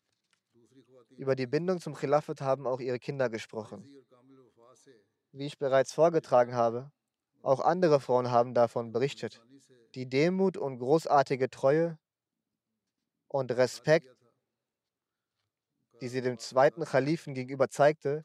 Über 1.16 1.36
die 1.36 1.46
Bindung 1.46 1.80
zum 1.80 1.94
Khilafat 1.94 2.40
haben 2.40 2.66
auch 2.66 2.80
ihre 2.80 2.98
Kinder 2.98 3.30
gesprochen. 3.30 3.88
Wie 5.32 5.46
ich 5.46 5.58
bereits 5.58 5.92
vorgetragen 5.92 6.54
habe, 6.54 6.90
auch 7.42 7.60
andere 7.60 8.00
Frauen 8.00 8.30
haben 8.30 8.54
davon 8.54 8.90
berichtet. 8.90 9.42
Die 9.94 10.08
Demut 10.08 10.56
und 10.56 10.78
großartige 10.78 11.48
Treue 11.48 11.98
und 13.28 13.52
Respekt, 13.52 14.15
die 16.00 16.08
sie 16.08 16.20
dem 16.20 16.38
zweiten 16.38 16.84
Khalifen 16.84 17.34
gegenüber 17.34 17.68
zeigte, 17.68 18.22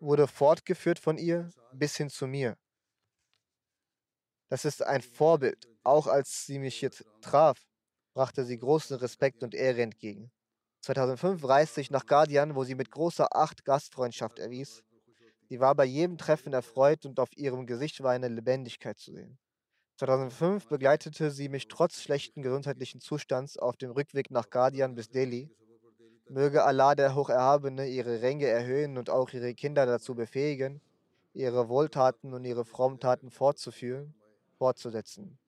wurde 0.00 0.26
fortgeführt 0.26 0.98
von 0.98 1.16
ihr 1.16 1.50
bis 1.72 1.96
hin 1.96 2.10
zu 2.10 2.26
mir. 2.26 2.56
Das 4.48 4.64
ist 4.64 4.82
ein 4.82 5.02
Vorbild. 5.02 5.68
Auch 5.82 6.06
als 6.06 6.46
sie 6.46 6.58
mich 6.58 6.80
jetzt 6.80 7.04
traf, 7.20 7.58
brachte 8.14 8.44
sie 8.44 8.58
großen 8.58 8.96
Respekt 8.98 9.42
und 9.42 9.54
Ehre 9.54 9.82
entgegen. 9.82 10.30
2005 10.82 11.42
reiste 11.44 11.80
ich 11.80 11.90
nach 11.90 12.06
Guardian, 12.06 12.54
wo 12.54 12.64
sie 12.64 12.74
mit 12.74 12.90
großer 12.90 13.34
Acht 13.34 13.64
Gastfreundschaft 13.64 14.38
erwies. 14.38 14.82
Sie 15.48 15.60
war 15.60 15.74
bei 15.74 15.84
jedem 15.84 16.18
Treffen 16.18 16.52
erfreut 16.52 17.06
und 17.06 17.18
auf 17.18 17.34
ihrem 17.36 17.66
Gesicht 17.66 18.02
war 18.02 18.12
eine 18.12 18.28
Lebendigkeit 18.28 18.98
zu 18.98 19.12
sehen. 19.12 19.38
2005 19.96 20.66
begleitete 20.68 21.30
sie 21.30 21.48
mich 21.48 21.68
trotz 21.68 22.00
schlechten 22.00 22.42
gesundheitlichen 22.42 23.00
Zustands 23.00 23.56
auf 23.56 23.76
dem 23.76 23.92
Rückweg 23.92 24.30
nach 24.30 24.50
Guardian 24.50 24.96
bis 24.96 25.08
Delhi. 25.08 25.50
Möge 26.28 26.64
Allah 26.64 26.96
der 26.96 27.14
Hocherhabene 27.14 27.86
ihre 27.86 28.20
Ränge 28.20 28.46
erhöhen 28.46 28.98
und 28.98 29.08
auch 29.08 29.30
ihre 29.30 29.54
Kinder 29.54 29.86
dazu 29.86 30.16
befähigen, 30.16 30.80
ihre 31.32 31.68
Wohltaten 31.68 32.34
und 32.34 32.44
ihre 32.44 32.64
Frommtaten 32.64 33.30
fortzuführen, 33.30 34.14
fortzusetzen. 34.58 35.38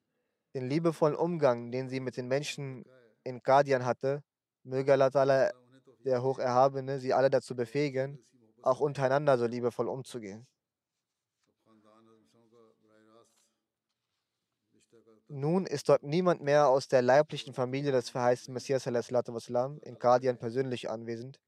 Den 0.55 0.69
liebevollen 0.69 1.17
Umgang, 1.17 1.73
den 1.73 1.89
sie 1.89 1.99
mit 1.99 2.17
den 2.17 2.29
Menschen 2.29 2.85
in 3.25 3.43
Guardian 3.43 3.85
hatte, 3.85 4.23
möge 4.63 4.93
Allah 4.93 5.51
der 6.05 6.23
Hocherhabene 6.23 7.01
sie 7.01 7.13
alle 7.13 7.31
dazu 7.31 7.57
befähigen, 7.57 8.21
auch 8.63 8.79
untereinander 8.79 9.39
so 9.39 9.47
liebevoll 9.47 9.89
umzugehen. 9.89 10.47
Nun 15.29 15.67
ist 15.67 15.89
dort 15.89 16.05
niemand 16.05 16.41
mehr 16.41 16.69
aus 16.69 16.87
der 16.87 17.03
leiblichen 17.03 17.53
Familie 17.53 17.91
des 17.91 18.11
verheißten 18.11 18.55
Messias 18.55 18.87
in 18.87 19.99
Qadian 19.99 20.39
persönlich 20.39 20.89
anwesend. 20.89 21.41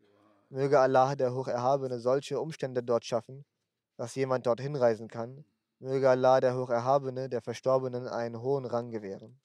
Möge 0.51 0.81
Allah, 0.81 1.15
der 1.15 1.35
Hocherhabene, 1.35 2.01
solche 2.01 2.41
Umstände 2.41 2.83
dort 2.83 3.05
schaffen, 3.05 3.45
dass 3.97 4.15
jemand 4.15 4.47
dorthin 4.47 4.75
reisen 4.75 5.09
kann. 5.09 5.45
Möge 5.79 6.11
Allah, 6.11 6.41
der 6.41 6.57
Hocherhabene, 6.57 7.29
der 7.29 7.41
Verstorbenen 7.41 8.09
einen 8.09 8.41
hohen 8.41 8.65
Rang 8.65 8.91
gewähren. 8.91 9.39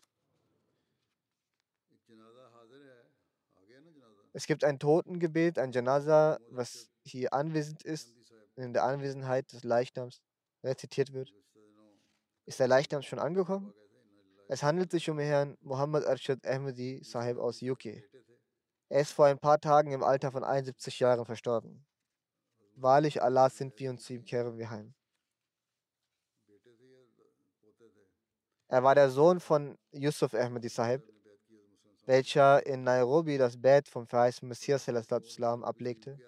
Es 4.31 4.47
gibt 4.47 4.63
ein 4.63 4.79
Totengebet, 4.79 5.59
ein 5.59 5.71
Janaza, 5.71 6.39
was 6.49 6.89
hier 7.03 7.33
anwesend 7.33 7.83
ist, 7.83 8.15
in 8.55 8.73
der 8.73 8.83
Anwesenheit 8.83 9.51
des 9.51 9.63
Leichnams 9.63 10.21
rezitiert 10.63 11.13
wird. 11.13 11.31
Ist 12.45 12.59
der 12.59 12.67
Leichnam 12.67 13.03
schon 13.03 13.19
angekommen? 13.19 13.73
Es 14.53 14.61
handelt 14.61 14.91
sich 14.91 15.09
um 15.09 15.17
Herrn 15.17 15.57
Muhammad 15.61 16.05
Arshad 16.05 16.45
Ahmadi 16.45 17.03
Sahib 17.03 17.39
aus 17.39 17.63
UK. 17.63 17.85
Er 18.87 19.01
ist 19.01 19.11
vor 19.11 19.25
ein 19.25 19.39
paar 19.39 19.59
Tagen 19.59 19.91
im 19.91 20.03
Alter 20.03 20.31
von 20.31 20.43
71 20.43 20.99
Jahren 20.99 21.25
verstorben. 21.25 21.83
Wahrlich, 22.75 23.23
Allah 23.23 23.49
sind 23.49 23.79
wir 23.79 23.89
und 23.89 23.99
zu 23.99 24.13
ihm 24.13 24.23
kehren 24.23 24.59
wir 24.59 24.69
heim. 24.69 24.93
Er 28.67 28.83
war 28.83 28.93
der 28.93 29.09
Sohn 29.09 29.39
von 29.39 29.75
Yusuf 29.91 30.35
Ahmadi 30.35 30.69
Sahib, 30.69 31.01
welcher 32.05 32.63
in 32.67 32.83
Nairobi 32.83 33.39
das 33.39 33.59
Bett 33.59 33.87
vom 33.87 34.05
verheißten 34.05 34.47
Messias 34.47 34.87
Islam 34.87 35.63
ablegte. 35.63 36.19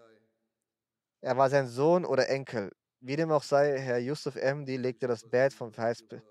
Er 1.21 1.37
war 1.37 1.51
sein 1.51 1.67
Sohn 1.67 2.03
oder 2.03 2.27
Enkel. 2.27 2.71
Wie 3.01 3.17
dem 3.17 3.29
auch 3.29 3.43
sei, 3.43 3.77
Herr 3.77 3.99
Yusuf 3.99 4.35
Ahmadi 4.35 4.77
legte 4.77 5.05
das 5.05 5.29
Bett 5.29 5.53
vom 5.53 5.71
verheißten 5.71 6.23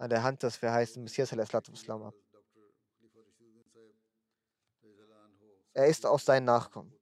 an 0.00 0.08
der 0.08 0.22
Hand 0.22 0.42
des 0.42 0.56
verheißten 0.56 1.02
Messias 1.02 1.30
Islam 1.30 2.02
ab. 2.02 2.14
Er 5.74 5.86
ist 5.86 6.06
aus 6.06 6.24
seinen 6.24 6.46
Nachkommen. 6.46 6.92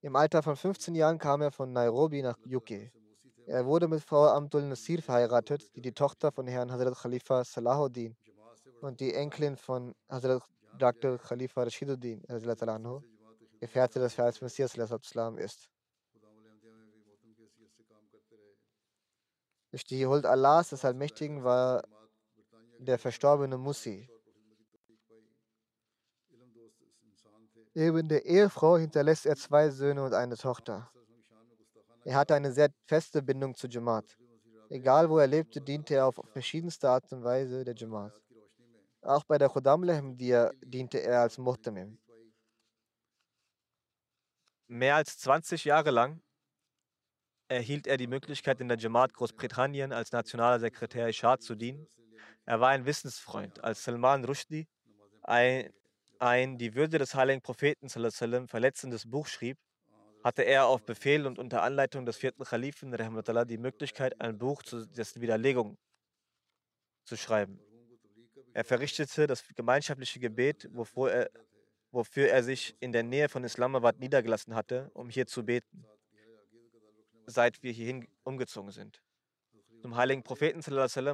Im 0.00 0.16
Alter 0.16 0.42
von 0.42 0.56
15 0.56 0.96
Jahren 0.96 1.18
kam 1.18 1.42
er 1.42 1.52
von 1.52 1.72
Nairobi 1.72 2.22
nach 2.22 2.36
UK. 2.44 2.90
Er 3.46 3.64
wurde 3.64 3.86
mit 3.86 4.02
Frau 4.02 4.26
Abdul 4.26 4.62
Nasir 4.62 5.00
verheiratet, 5.00 5.74
die 5.76 5.80
die 5.80 5.92
Tochter 5.92 6.32
von 6.32 6.48
Herrn 6.48 6.72
Hazrat 6.72 6.98
Khalifa 6.98 7.44
Salahuddin 7.44 8.16
und 8.80 8.98
die 8.98 9.14
Enkelin 9.14 9.56
von 9.56 9.94
Hazrat 10.08 10.42
Dr. 10.76 11.18
Khalifa 11.18 11.62
Rashiduddin, 11.62 12.22
Gefährte 13.60 14.00
des 14.00 14.14
verheißten 14.14 14.44
Messias 14.44 14.76
ist. 15.38 15.70
Durch 19.70 19.84
die 19.84 20.06
Huld 20.06 20.26
Allahs 20.26 20.70
des 20.70 20.84
Allmächtigen 20.84 21.44
war 21.44 21.82
der 22.78 22.98
verstorbene 22.98 23.58
Musi. 23.58 24.08
Neben 27.74 28.08
der 28.08 28.24
Ehefrau 28.24 28.76
hinterlässt 28.76 29.26
er 29.26 29.36
zwei 29.36 29.70
Söhne 29.70 30.02
und 30.02 30.14
eine 30.14 30.36
Tochter. 30.36 30.90
Er 32.04 32.16
hatte 32.16 32.34
eine 32.34 32.52
sehr 32.52 32.70
feste 32.86 33.22
Bindung 33.22 33.54
zu 33.54 33.68
Jamaat. 33.68 34.16
Egal 34.70 35.08
wo 35.08 35.18
er 35.18 35.26
lebte, 35.26 35.60
diente 35.60 35.94
er 35.94 36.06
auf 36.06 36.20
verschiedenste 36.32 36.88
Art 36.88 37.12
und 37.12 37.22
Weise 37.22 37.64
der 37.64 37.74
Jamaat. 37.74 38.20
Auch 39.02 39.24
bei 39.24 39.38
der 39.38 39.48
Khudam 39.48 39.88
Ahmadiyya 39.88 40.50
diente 40.64 40.98
er 40.98 41.20
als 41.20 41.38
Muhtamim. 41.38 41.98
Mehr 44.66 44.96
als 44.96 45.18
20 45.18 45.64
Jahre 45.64 45.90
lang 45.90 46.20
erhielt 47.48 47.86
er 47.86 47.96
die 47.96 48.06
Möglichkeit, 48.06 48.60
in 48.60 48.68
der 48.68 48.76
Jamaat 48.76 49.14
Großbritannien 49.14 49.92
als 49.92 50.12
nationaler 50.12 50.60
Sekretär 50.60 51.08
Ishad 51.08 51.42
zu 51.42 51.54
dienen. 51.54 51.86
Er 52.44 52.60
war 52.60 52.70
ein 52.70 52.86
Wissensfreund. 52.86 53.62
Als 53.62 53.84
Salman 53.84 54.24
Rushdie 54.24 54.66
ein, 55.22 55.70
ein 56.18 56.58
die 56.58 56.74
Würde 56.74 56.98
des 56.98 57.14
heiligen 57.14 57.42
Propheten 57.42 57.88
verletzendes 57.88 59.08
Buch 59.08 59.26
schrieb, 59.26 59.58
hatte 60.24 60.42
er 60.42 60.66
auf 60.66 60.84
Befehl 60.84 61.26
und 61.26 61.38
unter 61.38 61.62
Anleitung 61.62 62.04
des 62.04 62.16
vierten 62.16 62.44
Rahmatullah 62.94 63.44
die 63.44 63.58
Möglichkeit, 63.58 64.20
ein 64.20 64.38
Buch 64.38 64.62
zu 64.62 64.86
dessen 64.86 65.20
Widerlegung 65.20 65.78
zu 67.04 67.16
schreiben. 67.16 67.60
Er 68.54 68.64
verrichtete 68.64 69.26
das 69.26 69.44
gemeinschaftliche 69.54 70.18
Gebet, 70.18 70.68
wofür 70.72 71.12
er, 71.12 71.30
wofür 71.92 72.28
er 72.28 72.42
sich 72.42 72.76
in 72.80 72.92
der 72.92 73.02
Nähe 73.02 73.28
von 73.28 73.44
Islamabad 73.44 73.98
niedergelassen 73.98 74.54
hatte, 74.54 74.90
um 74.94 75.08
hier 75.08 75.26
zu 75.26 75.44
beten, 75.44 75.86
seit 77.26 77.62
wir 77.62 77.72
hierhin 77.72 78.08
umgezogen 78.24 78.70
sind. 78.70 79.02
Zum 79.80 79.96
heiligen 79.96 80.22
Propheten 80.22 80.60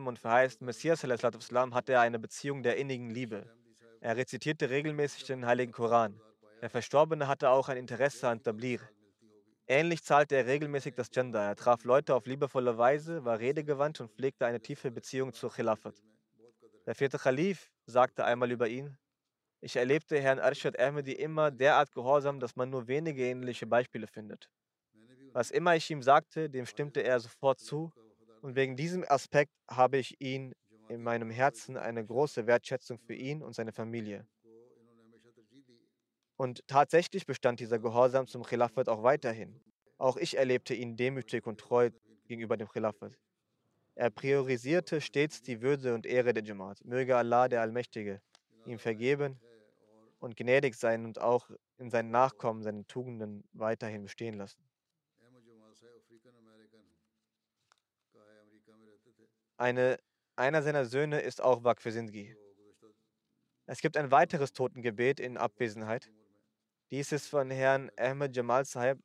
und 0.07 0.19
verheißten 0.19 0.65
Messias 0.65 1.03
hatte 1.03 1.93
er 1.93 2.01
eine 2.01 2.19
Beziehung 2.19 2.63
der 2.63 2.77
innigen 2.77 3.11
Liebe. 3.11 3.45
Er 4.01 4.17
rezitierte 4.17 4.71
regelmäßig 4.71 5.25
den 5.25 5.45
heiligen 5.47 5.73
Koran. 5.73 6.21
Der 6.63 6.71
Verstorbene 6.71 7.29
hatte 7.29 7.51
auch 7.51 7.69
ein 7.69 7.77
Interesse 7.77 8.29
an 8.29 8.43
Tablir. 8.43 8.81
Ähnlich 9.67 10.03
zahlte 10.03 10.37
er 10.37 10.47
regelmäßig 10.47 10.95
das 10.95 11.11
Gender. 11.11 11.41
Er 11.41 11.57
traf 11.57 11.85
Leute 11.85 12.15
auf 12.15 12.27
liebevolle 12.27 12.79
Weise, 12.79 13.25
war 13.25 13.39
redegewandt 13.39 14.01
und 14.01 14.11
pflegte 14.11 14.47
eine 14.47 14.61
tiefe 14.61 14.91
Beziehung 14.91 15.33
zur 15.33 15.53
Khilafat. 15.53 16.03
Der 16.87 16.95
vierte 16.95 17.19
Khalif 17.19 17.71
sagte 17.87 18.25
einmal 18.25 18.51
über 18.51 18.69
ihn, 18.69 18.97
ich 19.61 19.77
erlebte 19.77 20.21
Herrn 20.21 20.39
Arshad 20.39 20.79
Ahmedi 20.79 21.13
immer 21.13 21.51
derart 21.51 21.93
gehorsam, 21.93 22.41
dass 22.41 22.57
man 22.57 22.69
nur 22.69 22.87
wenige 22.87 23.25
ähnliche 23.25 23.67
Beispiele 23.67 24.07
findet. 24.07 24.51
Was 25.33 25.51
immer 25.51 25.75
ich 25.75 25.91
ihm 25.91 26.03
sagte, 26.03 26.51
dem 26.51 26.67
stimmte 26.67 27.03
er 27.03 27.19
sofort 27.19 27.61
zu 27.61 27.91
und 28.45 28.57
wegen 28.57 28.77
diesem 28.77 29.07
Aspekt 29.09 29.55
habe 29.71 29.97
ich 29.97 30.21
ihn 30.21 30.55
in 30.89 31.03
meinem 31.03 31.31
Herzen 31.31 31.79
eine 31.79 32.05
große 32.05 32.47
Wertschätzung 32.47 32.99
für 32.99 33.15
ihn 33.15 33.43
und 33.43 33.55
seine 33.55 33.73
Familie. 33.73 34.27
Und 36.37 36.61
tatsächlich 36.67 37.25
bestand 37.25 37.59
dieser 37.61 37.79
Gehorsam 37.79 38.27
zum 38.27 38.43
Khilafat 38.43 38.91
auch 38.91 39.03
weiterhin. 39.03 39.63
Auch 39.97 40.19
ich 40.19 40.37
erlebte 40.37 40.75
ihn 40.75 40.95
demütig 40.95 41.47
und 41.47 41.59
treu 41.59 41.89
gegenüber 42.27 42.59
dem 42.59 42.69
Khilafat. 42.69 43.15
Er 43.95 44.11
priorisierte 44.11 45.01
stets 45.01 45.41
die 45.41 45.63
Würde 45.63 45.95
und 45.95 46.05
Ehre 46.05 46.35
der 46.35 46.45
Jamaat. 46.45 46.85
Möge 46.85 47.17
Allah, 47.17 47.49
der 47.49 47.63
Allmächtige, 47.63 48.21
ihm 48.67 48.79
vergeben 48.79 49.41
und 50.19 50.37
gnädig 50.37 50.75
sein 50.75 51.07
und 51.07 51.19
auch 51.19 51.49
in 51.79 51.89
seinen 51.89 52.11
Nachkommen 52.11 52.63
seine 52.63 52.87
Tugenden 52.87 53.43
weiterhin 53.55 54.03
bestehen 54.03 54.35
lassen. 54.35 54.63
Eine, 59.57 59.99
einer 60.37 60.63
seiner 60.63 60.85
Söhne 60.85 61.21
ist 61.21 61.41
auch 61.41 61.65
Waqf 61.65 61.85
Sindgi. 61.85 62.37
Es 63.67 63.81
gibt 63.81 63.97
ein 63.97 64.11
weiteres 64.11 64.53
Totengebet 64.53 65.21
in 65.21 65.37
Abwesenheit. 65.37 66.11
Dies 66.91 67.13
ist 67.13 67.29
von 67.29 67.51
Herrn 67.51 67.91
Ahmed 67.97 68.37
Jamal 68.37 68.65
Sahib, 68.65 68.99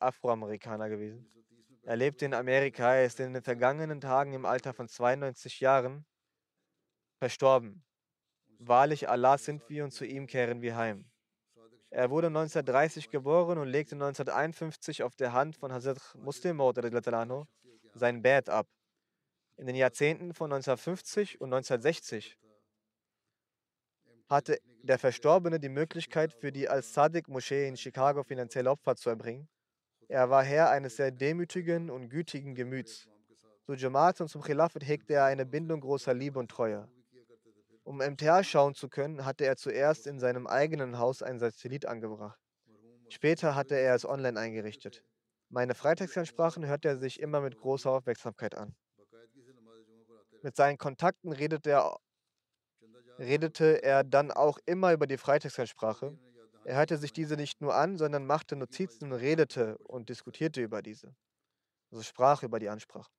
Afroamerikaner 0.00 0.88
gewesen. 0.88 1.26
Er 1.82 1.96
lebte 1.96 2.24
in 2.24 2.34
Amerika, 2.34 2.94
er 2.94 3.04
ist 3.04 3.20
in 3.20 3.32
den 3.32 3.42
vergangenen 3.42 4.00
Tagen 4.00 4.32
im 4.32 4.44
Alter 4.44 4.74
von 4.74 4.88
92 4.88 5.60
Jahren 5.60 6.04
verstorben. 7.18 7.84
Wahrlich, 8.58 9.08
Allah 9.08 9.38
sind 9.38 9.68
wir 9.68 9.84
und 9.84 9.90
zu 9.92 10.04
ihm 10.04 10.26
kehren 10.26 10.60
wir 10.60 10.76
heim. 10.76 11.10
Er 11.90 12.10
wurde 12.10 12.28
1930 12.28 13.10
geboren 13.10 13.58
und 13.58 13.68
legte 13.68 13.94
1951 13.94 15.02
auf 15.02 15.16
der 15.16 15.32
Hand 15.32 15.56
von 15.56 15.72
Hazrat 15.72 15.98
Muslim 16.16 16.60
sein 17.94 18.22
Bett 18.22 18.48
ab. 18.48 18.66
In 19.56 19.66
den 19.66 19.76
Jahrzehnten 19.76 20.32
von 20.32 20.52
1950 20.52 21.40
und 21.40 21.52
1960 21.52 22.38
hatte 24.28 24.58
der 24.82 24.98
Verstorbene 24.98 25.58
die 25.58 25.68
Möglichkeit, 25.68 26.32
für 26.32 26.52
die 26.52 26.68
Al-Sadiq-Moschee 26.68 27.68
in 27.68 27.76
Chicago 27.76 28.22
finanzielle 28.22 28.70
Opfer 28.70 28.96
zu 28.96 29.10
erbringen. 29.10 29.48
Er 30.08 30.30
war 30.30 30.42
Herr 30.42 30.70
eines 30.70 30.96
sehr 30.96 31.10
demütigen 31.10 31.90
und 31.90 32.08
gütigen 32.08 32.54
Gemüts. 32.54 33.08
Zu 33.66 33.74
Jamaat 33.74 34.20
und 34.20 34.28
zum 34.28 34.42
Khilafat 34.42 34.86
hegte 34.86 35.14
er 35.14 35.26
eine 35.26 35.46
Bindung 35.46 35.80
großer 35.80 36.14
Liebe 36.14 36.38
und 36.38 36.50
Treue. 36.50 36.88
Um 37.84 37.98
MTA 37.98 38.42
schauen 38.44 38.74
zu 38.74 38.88
können, 38.88 39.24
hatte 39.24 39.44
er 39.44 39.56
zuerst 39.56 40.06
in 40.06 40.18
seinem 40.18 40.46
eigenen 40.46 40.98
Haus 40.98 41.22
ein 41.22 41.38
Satellit 41.38 41.86
angebracht. 41.86 42.38
Später 43.08 43.54
hatte 43.54 43.74
er 43.74 43.94
es 43.94 44.04
online 44.04 44.38
eingerichtet. 44.38 45.04
Meine 45.52 45.74
Freitagsansprachen 45.74 46.64
hörte 46.64 46.88
er 46.88 46.96
sich 46.96 47.18
immer 47.18 47.40
mit 47.40 47.58
großer 47.58 47.90
Aufmerksamkeit 47.90 48.54
an. 48.54 48.76
Mit 50.42 50.54
seinen 50.54 50.78
Kontakten 50.78 51.32
redete 51.32 51.70
er, 51.70 51.96
redete 53.18 53.82
er 53.82 54.04
dann 54.04 54.30
auch 54.30 54.58
immer 54.64 54.92
über 54.92 55.08
die 55.08 55.18
Freitagsansprache. 55.18 56.16
Er 56.64 56.76
hörte 56.76 56.98
sich 56.98 57.12
diese 57.12 57.34
nicht 57.34 57.60
nur 57.60 57.74
an, 57.74 57.98
sondern 57.98 58.26
machte 58.26 58.54
Notizen 58.54 59.12
redete 59.12 59.76
und 59.78 60.08
diskutierte 60.08 60.62
über 60.62 60.82
diese. 60.82 61.16
Also 61.90 62.04
sprach 62.04 62.44
über 62.44 62.60
die 62.60 62.68
Ansprache. 62.68 63.10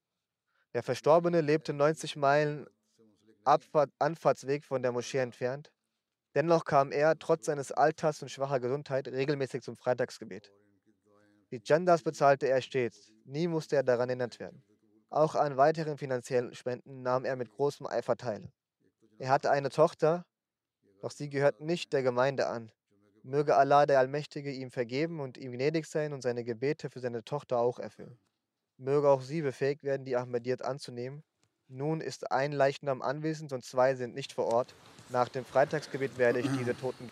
Der 0.73 0.83
Verstorbene 0.83 1.41
lebte 1.41 1.73
90 1.73 2.15
Meilen 2.15 2.65
Abfahrt, 3.43 3.91
Anfahrtsweg 3.99 4.63
von 4.63 4.81
der 4.81 4.93
Moschee 4.93 5.17
entfernt. 5.17 5.73
Dennoch 6.33 6.63
kam 6.63 6.93
er, 6.93 7.19
trotz 7.19 7.47
seines 7.47 7.73
Alters 7.73 8.21
und 8.21 8.29
schwacher 8.29 8.61
Gesundheit, 8.61 9.09
regelmäßig 9.09 9.63
zum 9.63 9.75
Freitagsgebet. 9.75 10.49
Die 11.51 11.61
Jandas 11.63 12.01
bezahlte 12.01 12.47
er 12.47 12.61
stets. 12.61 13.11
Nie 13.25 13.47
musste 13.47 13.75
er 13.75 13.83
daran 13.83 14.09
erinnert 14.09 14.39
werden. 14.39 14.63
Auch 15.09 15.35
an 15.35 15.57
weiteren 15.57 15.97
finanziellen 15.97 16.55
Spenden 16.55 17.01
nahm 17.01 17.25
er 17.25 17.35
mit 17.35 17.51
großem 17.51 17.85
Eifer 17.85 18.15
teil. 18.15 18.49
Er 19.19 19.29
hatte 19.29 19.51
eine 19.51 19.69
Tochter, 19.69 20.25
doch 21.01 21.11
sie 21.11 21.29
gehört 21.29 21.59
nicht 21.59 21.91
der 21.91 22.03
Gemeinde 22.03 22.47
an. 22.47 22.71
Möge 23.23 23.55
Allah 23.55 23.85
der 23.85 23.99
Allmächtige 23.99 24.51
ihm 24.51 24.71
vergeben 24.71 25.19
und 25.19 25.37
ihm 25.37 25.51
gnädig 25.51 25.85
sein 25.85 26.13
und 26.13 26.21
seine 26.21 26.43
Gebete 26.43 26.89
für 26.89 27.01
seine 27.01 27.23
Tochter 27.23 27.59
auch 27.59 27.77
erfüllen. 27.77 28.17
Möge 28.77 29.09
auch 29.09 29.21
sie 29.21 29.41
befähigt 29.41 29.83
werden, 29.83 30.05
die 30.05 30.15
Ahmadiyyat 30.15 30.63
anzunehmen. 30.63 31.23
Nun 31.67 32.01
ist 32.01 32.31
ein 32.31 32.51
Leichnam 32.51 33.01
anwesend 33.01 33.53
und 33.53 33.63
zwei 33.63 33.95
sind 33.95 34.15
nicht 34.15 34.33
vor 34.33 34.45
Ort. 34.47 34.73
Nach 35.09 35.29
dem 35.29 35.45
Freitagsgebet 35.45 36.17
werde 36.17 36.39
ich 36.39 36.47
diese 36.57 36.75
Toten. 36.75 37.11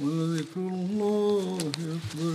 ولذكر 0.00 0.56
الله 0.56 1.58
أكبر 1.58 2.34